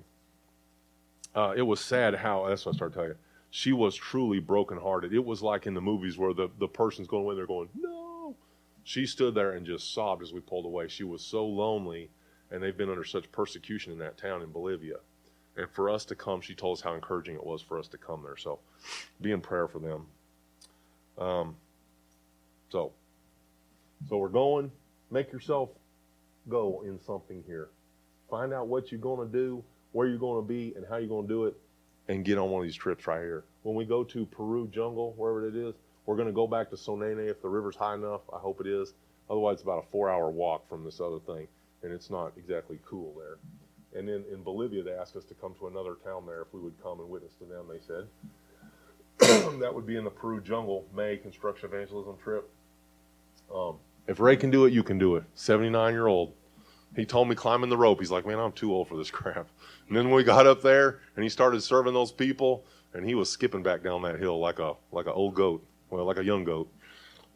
Uh, 1.35 1.55
it 1.57 1.62
was 1.62 1.81
sad 1.81 2.14
how, 2.14 2.47
that's 2.49 2.66
what 2.66 2.74
I 2.74 2.76
started 2.76 2.95
telling 2.95 3.11
you. 3.11 3.16
She 3.51 3.72
was 3.72 3.95
truly 3.95 4.41
brokenhearted. 4.41 5.12
It 5.12 5.24
was 5.24 5.43
like 5.43 5.66
in 5.66 5.74
the 5.74 5.81
movies 5.81 6.18
where 6.18 6.35
the, 6.35 6.49
the 6.59 6.68
person's 6.68 7.09
going 7.09 7.24
away, 7.24 7.33
and 7.33 7.39
they're 7.39 7.47
going, 7.47 7.68
no. 7.79 8.37
She 8.85 9.07
stood 9.07 9.35
there 9.35 9.53
and 9.53 9.66
just 9.66 9.95
sobbed 9.95 10.22
as 10.22 10.33
we 10.33 10.41
pulled 10.41 10.64
away. 10.64 10.89
She 10.89 11.05
was 11.05 11.22
so 11.22 11.47
lonely, 11.47 12.11
and 12.51 12.62
they've 12.62 12.76
been 12.76 12.91
under 12.91 13.05
such 13.05 13.31
persecution 13.33 13.93
in 13.93 13.99
that 13.99 14.18
town 14.18 14.43
in 14.43 14.51
Bolivia. 14.51 14.97
And 15.57 15.68
for 15.70 15.91
us 15.91 16.05
to 16.07 16.14
come, 16.14 16.41
she 16.41 16.55
told 16.55 16.79
us 16.79 16.83
how 16.83 16.95
encouraging 16.95 17.35
it 17.35 17.45
was 17.45 17.61
for 17.61 17.79
us 17.79 17.89
to 17.89 17.99
come 17.99 18.22
there. 18.22 18.37
So 18.37 18.61
be 19.20 19.33
in 19.33 19.41
prayer 19.41 19.66
for 19.66 19.79
them. 19.81 20.07
Um, 21.18 21.57
so, 22.70 22.93
so 24.09 24.16
we're 24.18 24.29
going. 24.29 24.70
Make 25.11 25.33
yourself 25.33 25.70
go 26.49 26.83
in 26.87 27.01
something 27.01 27.43
here. 27.47 27.68
Find 28.31 28.53
out 28.53 28.68
what 28.68 28.93
you're 28.93 29.01
going 29.01 29.26
to 29.26 29.33
do, 29.33 29.64
where 29.93 30.07
you're 30.07 30.18
going 30.18 30.43
to 30.43 30.47
be, 30.47 30.74
and 30.76 30.84
how 30.89 30.97
you're 30.97 31.09
going 31.09 31.26
to 31.26 31.32
do 31.32 31.45
it, 31.47 31.57
and 32.09 32.24
get 32.24 32.39
on 32.39 32.51
one 32.51 32.62
of 32.62 32.66
these 32.66 32.76
trips 32.76 33.07
right 33.07 33.20
here. 33.20 33.45
When 33.62 33.74
we 33.74 33.84
go 33.84 34.05
to 34.05 34.26
Peru 34.26 34.68
jungle, 34.68 35.14
wherever 35.16 35.47
it 35.47 35.57
is, 35.57 35.74
we're 36.07 36.16
going 36.16 36.28
to 36.28 36.32
go 36.32 36.47
back 36.47 36.70
to 36.70 36.76
Sonene 36.76 37.28
if 37.28 37.43
the 37.43 37.49
river's 37.49 37.76
high 37.76 37.95
enough. 37.95 38.22
I 38.32 38.39
hope 38.39 38.61
it 38.61 38.66
is. 38.66 38.95
Otherwise, 39.28 39.55
it's 39.55 39.62
about 39.62 39.84
a 39.84 39.86
four-hour 39.91 40.30
walk 40.30 40.68
from 40.68 40.84
this 40.84 41.01
other 41.01 41.18
thing, 41.18 41.47
and 41.82 41.93
it's 41.93 42.09
not 42.09 42.32
exactly 42.39 42.78
cool 42.86 43.14
there. 43.18 43.36
And 43.99 44.09
then 44.09 44.24
in 44.32 44.43
Bolivia, 44.43 44.82
they 44.82 44.93
asked 44.93 45.16
us 45.16 45.24
to 45.24 45.34
come 45.34 45.55
to 45.59 45.66
another 45.66 45.97
town 46.05 46.24
there 46.26 46.43
if 46.43 46.53
we 46.53 46.61
would 46.61 46.80
come 46.82 47.01
and 47.01 47.09
witness 47.09 47.34
to 47.34 47.45
them. 47.45 47.66
They 47.68 47.80
said 47.86 48.07
that 49.61 49.74
would 49.74 49.86
be 49.86 49.97
in 49.97 50.05
the 50.05 50.11
Peru 50.11 50.41
jungle 50.41 50.86
May 50.95 51.16
construction 51.16 51.68
evangelism 51.70 52.16
trip. 52.22 52.49
Um, 53.55 53.76
if 54.07 54.20
Ray 54.20 54.36
can 54.36 54.51
do 54.51 54.64
it, 54.64 54.72
you 54.72 54.82
can 54.82 54.99
do 54.99 55.16
it. 55.16 55.24
79 55.34 55.93
year 55.93 56.07
old. 56.07 56.32
He 56.97 57.05
told 57.05 57.28
me 57.28 57.34
climbing 57.34 57.70
the 57.70 57.76
rope. 57.76 58.01
He's 58.01 58.11
like, 58.11 58.26
man, 58.26 58.39
I'm 58.39 58.53
too 58.53 58.72
old 58.72 58.89
for 58.89 58.97
this 58.97 59.11
crap. 59.12 59.49
And 59.89 59.97
then 59.97 60.11
we 60.11 60.24
got 60.24 60.47
up 60.47 60.62
there 60.62 61.01
and 61.14 61.22
he 61.22 61.28
started 61.28 61.62
serving 61.62 61.95
those 61.95 62.12
people, 62.12 62.64
and 62.95 63.05
he 63.05 63.14
was 63.14 63.30
skipping 63.30 63.62
back 63.62 63.82
down 63.82 64.03
that 64.03 64.18
hill 64.18 64.39
like 64.39 64.59
a 64.59 64.74
like 64.93 65.07
an 65.07 65.12
old 65.12 65.34
goat, 65.34 65.64
well, 65.91 66.05
like 66.05 66.18
a 66.18 66.24
young 66.24 66.45
goat. 66.45 66.70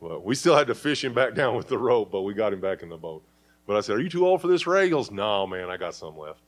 Well, 0.01 0.21
we 0.21 0.35
still 0.35 0.57
had 0.57 0.67
to 0.67 0.75
fish 0.75 1.05
him 1.05 1.15
back 1.15 1.35
down 1.37 1.57
with 1.57 1.69
the 1.69 1.79
rope, 1.79 2.11
but 2.11 2.23
we 2.23 2.35
got 2.35 2.53
him 2.53 2.61
back 2.61 2.83
in 2.83 2.89
the 2.89 2.97
boat. 2.97 3.23
But 3.67 3.77
I 3.77 3.81
said, 3.81 3.97
"Are 3.97 4.01
you 4.01 4.09
too 4.09 4.27
old 4.27 4.41
for 4.41 4.49
this, 4.49 4.67
Ray?" 4.67 4.85
He 4.85 4.91
goes, 4.91 5.11
"No, 5.11 5.47
man, 5.47 5.71
I 5.71 5.77
got 5.77 5.95
some 5.95 6.19
left." 6.19 6.41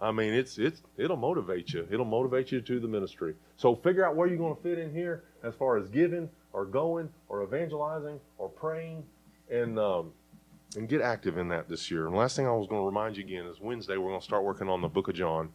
I 0.00 0.12
mean, 0.12 0.34
it's 0.34 0.58
it's 0.58 0.82
it'll 0.98 1.16
motivate 1.16 1.72
you. 1.72 1.86
It'll 1.90 2.04
motivate 2.04 2.52
you 2.52 2.60
to 2.60 2.80
the 2.80 2.88
ministry. 2.88 3.34
So 3.56 3.74
figure 3.76 4.04
out 4.04 4.14
where 4.14 4.28
you're 4.28 4.36
going 4.36 4.54
to 4.54 4.62
fit 4.62 4.78
in 4.78 4.92
here 4.92 5.24
as 5.42 5.54
far 5.54 5.78
as 5.78 5.88
giving 5.88 6.28
or 6.52 6.66
going 6.66 7.08
or 7.28 7.42
evangelizing 7.42 8.20
or 8.36 8.48
praying, 8.48 9.04
and 9.50 9.78
um, 9.78 10.12
and 10.74 10.88
get 10.88 11.00
active 11.00 11.38
in 11.38 11.48
that 11.48 11.68
this 11.68 11.90
year. 11.90 12.06
And 12.06 12.16
last 12.16 12.36
thing 12.36 12.46
I 12.46 12.52
was 12.52 12.66
going 12.66 12.82
to 12.82 12.86
remind 12.86 13.16
you 13.16 13.24
again 13.24 13.46
is 13.46 13.60
Wednesday 13.60 13.96
we're 13.96 14.10
going 14.10 14.20
to 14.20 14.24
start 14.24 14.44
working 14.44 14.68
on 14.68 14.80
the 14.80 14.88
Book 14.88 15.08
of 15.08 15.14
John, 15.14 15.50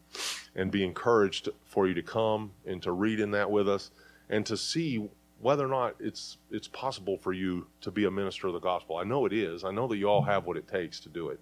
and 0.55 0.72
be 0.72 0.84
encouraged 0.84 1.49
for 1.66 1.88
you 1.88 1.93
to 1.93 2.03
come 2.03 2.51
and 2.66 2.82
to 2.84 2.91
read 2.91 3.20
in 3.20 3.32
that 3.32 3.49
with 3.51 3.68
us, 3.68 3.91
and 4.30 4.45
to 4.45 4.55
see 4.55 5.09
whether 5.39 5.66
or 5.66 5.70
not 5.70 5.95
it's 5.99 6.38
it's 6.51 6.68
possible 6.68 7.18
for 7.18 7.34
you 7.34 7.68
to 7.82 7.91
be 7.91 8.05
a 8.05 8.12
minister 8.12 8.47
of 8.47 8.53
the 8.53 8.59
gospel. 8.59 8.97
I 8.97 9.03
know 9.03 9.26
it 9.26 9.34
is. 9.34 9.64
I 9.64 9.72
know 9.72 9.88
that 9.88 9.97
you 9.97 10.07
all 10.07 10.22
have 10.24 10.45
what 10.45 10.57
it 10.57 10.68
takes 10.68 10.99
to 11.01 11.09
do 11.09 11.30
it 11.30 11.39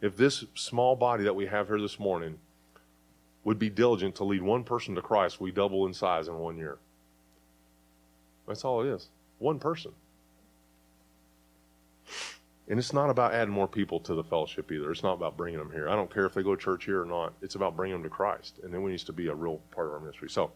if 0.00 0.16
this 0.16 0.44
small 0.54 0.96
body 0.96 1.24
that 1.24 1.34
we 1.34 1.46
have 1.46 1.68
here 1.68 1.80
this 1.80 1.98
morning 1.98 2.38
would 3.44 3.58
be 3.58 3.70
diligent 3.70 4.14
to 4.16 4.24
lead 4.24 4.42
one 4.42 4.64
person 4.64 4.94
to 4.94 5.02
Christ, 5.02 5.40
we 5.40 5.50
double 5.50 5.86
in 5.86 5.94
size 5.94 6.28
in 6.28 6.38
one 6.38 6.56
year. 6.56 6.78
That's 8.46 8.64
all 8.64 8.82
it 8.82 8.88
is. 8.88 9.08
One 9.38 9.58
person. 9.58 9.92
And 12.70 12.78
it's 12.78 12.92
not 12.92 13.10
about 13.10 13.34
adding 13.34 13.52
more 13.52 13.66
people 13.66 13.98
to 13.98 14.14
the 14.14 14.22
fellowship 14.22 14.70
either. 14.70 14.92
It's 14.92 15.02
not 15.02 15.14
about 15.14 15.36
bringing 15.36 15.58
them 15.58 15.72
here. 15.72 15.88
I 15.88 15.96
don't 15.96 16.12
care 16.12 16.24
if 16.24 16.34
they 16.34 16.44
go 16.44 16.54
to 16.54 16.62
church 16.62 16.84
here 16.84 17.02
or 17.02 17.04
not. 17.04 17.32
It's 17.42 17.56
about 17.56 17.74
bringing 17.76 17.96
them 17.96 18.04
to 18.04 18.08
Christ. 18.08 18.60
And 18.62 18.72
then 18.72 18.84
we 18.84 18.92
need 18.92 19.00
to 19.00 19.12
be 19.12 19.26
a 19.26 19.34
real 19.34 19.60
part 19.72 19.88
of 19.88 19.94
our 19.94 19.98
ministry. 19.98 20.30
So, 20.30 20.52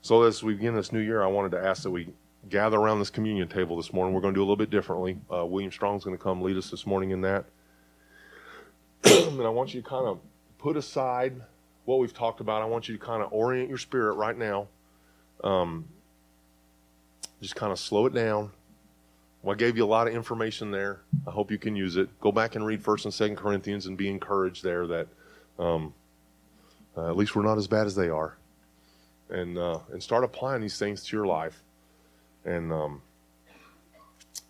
so 0.00 0.22
as 0.22 0.44
we 0.44 0.54
begin 0.54 0.76
this 0.76 0.92
new 0.92 1.00
year, 1.00 1.24
I 1.24 1.26
wanted 1.26 1.50
to 1.50 1.58
ask 1.58 1.82
that 1.82 1.90
we 1.90 2.14
gather 2.48 2.78
around 2.78 3.00
this 3.00 3.10
communion 3.10 3.48
table 3.48 3.76
this 3.76 3.92
morning. 3.92 4.14
We're 4.14 4.20
going 4.20 4.32
to 4.32 4.38
do 4.38 4.42
a 4.42 4.46
little 4.46 4.54
bit 4.54 4.70
differently. 4.70 5.18
Uh, 5.28 5.44
William 5.44 5.72
Strong's 5.72 6.04
going 6.04 6.16
to 6.16 6.22
come 6.22 6.40
lead 6.40 6.56
us 6.56 6.70
this 6.70 6.86
morning 6.86 7.10
in 7.10 7.20
that. 7.22 7.46
and 9.04 9.42
I 9.42 9.48
want 9.48 9.74
you 9.74 9.82
to 9.82 9.88
kind 9.88 10.06
of 10.06 10.20
put 10.56 10.76
aside 10.76 11.34
what 11.84 11.98
we've 11.98 12.14
talked 12.14 12.40
about. 12.40 12.62
I 12.62 12.66
want 12.66 12.88
you 12.88 12.96
to 12.96 13.04
kind 13.04 13.24
of 13.24 13.32
orient 13.32 13.68
your 13.68 13.78
spirit 13.78 14.12
right 14.12 14.38
now. 14.38 14.68
Um, 15.42 15.86
just 17.42 17.56
kind 17.56 17.72
of 17.72 17.78
slow 17.80 18.06
it 18.06 18.14
down. 18.14 18.52
Well, 19.42 19.54
I 19.54 19.56
gave 19.56 19.76
you 19.76 19.84
a 19.84 19.86
lot 19.86 20.06
of 20.06 20.14
information 20.14 20.70
there. 20.70 21.00
I 21.26 21.30
hope 21.30 21.50
you 21.50 21.58
can 21.58 21.74
use 21.74 21.96
it. 21.96 22.08
Go 22.20 22.30
back 22.30 22.56
and 22.56 22.66
read 22.66 22.82
First 22.82 23.04
and 23.06 23.14
Second 23.14 23.36
Corinthians 23.36 23.86
and 23.86 23.96
be 23.96 24.08
encouraged 24.08 24.62
there 24.62 24.86
that 24.86 25.08
um, 25.58 25.94
uh, 26.96 27.08
at 27.08 27.16
least 27.16 27.34
we're 27.34 27.42
not 27.42 27.58
as 27.58 27.66
bad 27.66 27.86
as 27.86 27.94
they 27.94 28.08
are, 28.08 28.36
and 29.30 29.56
uh, 29.56 29.78
and 29.92 30.02
start 30.02 30.24
applying 30.24 30.60
these 30.60 30.78
things 30.78 31.04
to 31.04 31.16
your 31.16 31.26
life. 31.26 31.62
And 32.44 32.72
um, 32.72 33.02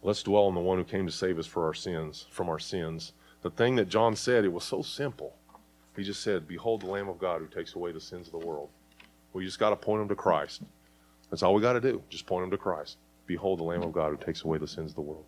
let's 0.03 0.23
dwell 0.23 0.45
on 0.45 0.55
the 0.55 0.61
one 0.61 0.79
who 0.79 0.85
came 0.85 1.07
to 1.07 1.13
save 1.13 1.39
us 1.39 1.47
for 1.47 1.67
our 1.67 1.75
sins, 1.75 2.27
from 2.31 2.49
our 2.49 2.59
sins 2.59 3.13
the 3.43 3.51
thing 3.51 3.77
that 3.77 3.89
John 3.89 4.17
said, 4.17 4.45
it 4.45 4.53
was 4.53 4.65
so 4.65 4.83
simple. 4.83 5.35
He 5.97 6.05
just 6.05 6.23
said, 6.23 6.47
Behold 6.47 6.83
the 6.83 6.87
Lamb 6.87 7.09
of 7.09 7.19
God 7.19 7.41
who 7.41 7.47
takes 7.47 7.75
away 7.75 7.93
the 7.93 8.01
sins 8.01 8.27
of 8.27 8.39
the 8.39 8.47
world. 8.47 8.69
We 9.33 9.45
just 9.45 9.59
got 9.59 9.71
to 9.71 9.77
point 9.77 10.01
them 10.01 10.09
to 10.09 10.15
Christ. 10.15 10.63
That's 11.31 11.43
all 11.43 11.55
we 11.55 11.63
got 11.63 11.75
to 11.75 11.81
do. 11.81 12.03
Just 12.09 12.27
point 12.27 12.43
them 12.43 12.51
to 12.51 12.59
Christ. 12.59 12.97
Behold 13.31 13.61
the 13.61 13.65
Lamb 13.65 13.85
of 13.85 13.93
God 13.93 14.11
who 14.11 14.17
takes 14.17 14.43
away 14.43 14.59
the 14.59 14.67
sins 14.67 14.91
of 14.91 14.97
the 14.97 15.03
world. 15.03 15.25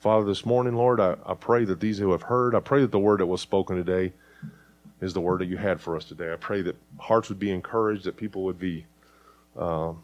Father, 0.00 0.26
this 0.26 0.44
morning, 0.44 0.74
Lord, 0.74 1.00
I, 1.00 1.16
I 1.24 1.32
pray 1.32 1.64
that 1.64 1.80
these 1.80 1.96
who 1.96 2.12
have 2.12 2.20
heard, 2.20 2.54
I 2.54 2.60
pray 2.60 2.82
that 2.82 2.90
the 2.90 2.98
word 2.98 3.20
that 3.20 3.26
was 3.26 3.40
spoken 3.40 3.74
today 3.74 4.12
is 5.00 5.14
the 5.14 5.22
word 5.22 5.40
that 5.40 5.46
you 5.46 5.56
had 5.56 5.80
for 5.80 5.96
us 5.96 6.04
today. 6.04 6.30
I 6.30 6.36
pray 6.36 6.60
that 6.60 6.76
hearts 6.98 7.30
would 7.30 7.38
be 7.38 7.50
encouraged, 7.50 8.04
that 8.04 8.18
people 8.18 8.42
would 8.44 8.58
be 8.58 8.84
uh, 9.56 9.94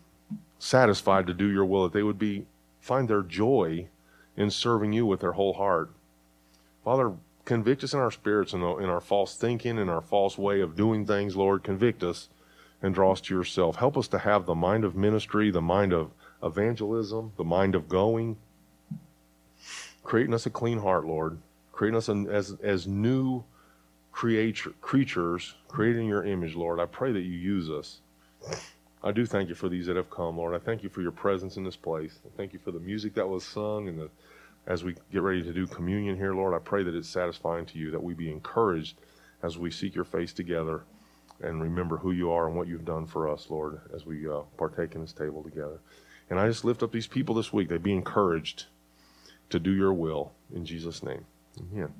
satisfied 0.59 1.26
to 1.26 1.34
do 1.34 1.51
your 1.51 1.66
will, 1.66 1.82
that 1.82 1.92
they 1.92 2.03
would 2.03 2.18
be 2.18 2.47
find 2.80 3.09
their 3.09 3.20
joy 3.20 3.88
in 4.38 4.51
serving 4.51 4.95
you 4.95 5.05
with 5.05 5.20
their 5.20 5.32
whole 5.32 5.53
heart. 5.53 5.90
Father, 6.82 7.12
convict 7.45 7.84
us 7.84 7.92
in 7.92 8.01
our 8.01 8.11
spirits 8.11 8.55
in, 8.55 8.62
in 8.62 8.88
our 8.88 9.03
false 9.03 9.36
thinking 9.36 9.78
and 9.78 9.90
our 9.90 10.01
false 10.01 10.38
way 10.38 10.62
of 10.62 10.76
doing 10.76 11.05
things, 11.05 11.36
Lord. 11.36 11.62
Convict 11.62 12.03
us 12.03 12.30
and 12.80 12.95
draw 12.95 13.12
us 13.12 13.20
to 13.20 13.34
yourself. 13.34 13.76
Help 13.76 13.99
us 13.99 14.09
to 14.09 14.20
have 14.20 14.47
the 14.47 14.55
mind 14.55 14.82
of 14.82 14.97
ministry, 14.97 15.51
the 15.51 15.61
mind 15.61 15.92
of 15.92 16.11
evangelism, 16.43 17.32
the 17.37 17.45
mind 17.45 17.74
of 17.74 17.89
going. 17.89 18.37
Creating 20.03 20.35
us 20.35 20.47
a 20.47 20.51
clean 20.51 20.78
heart, 20.78 21.07
Lord. 21.07 21.39
Creating 21.72 21.97
us 21.97 22.09
as, 22.09 22.57
as 22.62 22.87
new 22.87 23.43
creature, 24.12 24.72
creatures, 24.80 25.55
creating 25.68 26.07
your 26.07 26.24
image, 26.24 26.55
Lord. 26.55 26.78
I 26.78 26.87
pray 26.87 27.12
that 27.12 27.22
you 27.22 27.32
use 27.32 27.70
us. 27.70 28.01
I 29.03 29.12
do 29.12 29.26
thank 29.26 29.49
you 29.49 29.55
for 29.55 29.68
these 29.68 29.87
that 29.87 29.97
have 29.97 30.11
come, 30.11 30.37
Lord. 30.37 30.55
I 30.55 30.59
thank 30.59 30.82
you 30.82 30.89
for 30.89 31.03
your 31.03 31.11
presence 31.11 31.57
in 31.57 31.64
this 31.64 31.76
place. 31.76 32.18
I 32.24 32.30
thank 32.37 32.53
you 32.53 32.59
for 32.59 32.70
the 32.70 32.80
music 32.80 33.14
that 33.14 33.28
was 33.28 33.45
sung 33.45 33.89
and 33.89 33.99
the 33.99 34.11
as 34.66 34.82
we 34.82 34.95
get 35.12 35.22
ready 35.22 35.43
to 35.43 35.53
do 35.53 35.66
communion 35.66 36.16
here, 36.16 36.35
Lord, 36.35 36.55
I 36.55 36.59
pray 36.59 36.82
that 36.85 36.95
it's 36.95 37.09
satisfying 37.09 37.66
to 37.66 37.78
you, 37.78 37.91
that 37.91 38.03
we 38.03 38.14
be 38.14 38.30
encouraged 38.30 38.97
as 39.43 39.59
we 39.59 39.70
seek 39.70 39.95
your 39.95 40.05
face 40.05 40.32
together 40.32 40.85
and 41.43 41.61
remember 41.61 41.99
who 41.99 42.12
you 42.12 42.30
are 42.30 42.47
and 42.47 42.57
what 42.57 42.66
you've 42.66 42.85
done 42.85 43.05
for 43.05 43.28
us, 43.28 43.49
Lord, 43.51 43.80
as 43.95 44.07
we 44.07 44.28
uh, 44.28 44.41
partake 44.57 44.95
in 44.95 45.03
this 45.03 45.12
table 45.12 45.43
together. 45.43 45.80
And 46.30 46.40
I 46.40 46.48
just 46.48 46.64
lift 46.64 46.82
up 46.82 46.92
these 46.92 47.06
people 47.06 47.34
this 47.34 47.52
week. 47.52 47.68
They 47.68 47.78
be 47.78 47.92
encouraged 47.92 48.66
to 49.50 49.58
do 49.58 49.72
your 49.72 49.92
will 49.92 50.32
in 50.54 50.64
Jesus' 50.64 51.02
name. 51.02 51.26
Amen. 51.60 51.92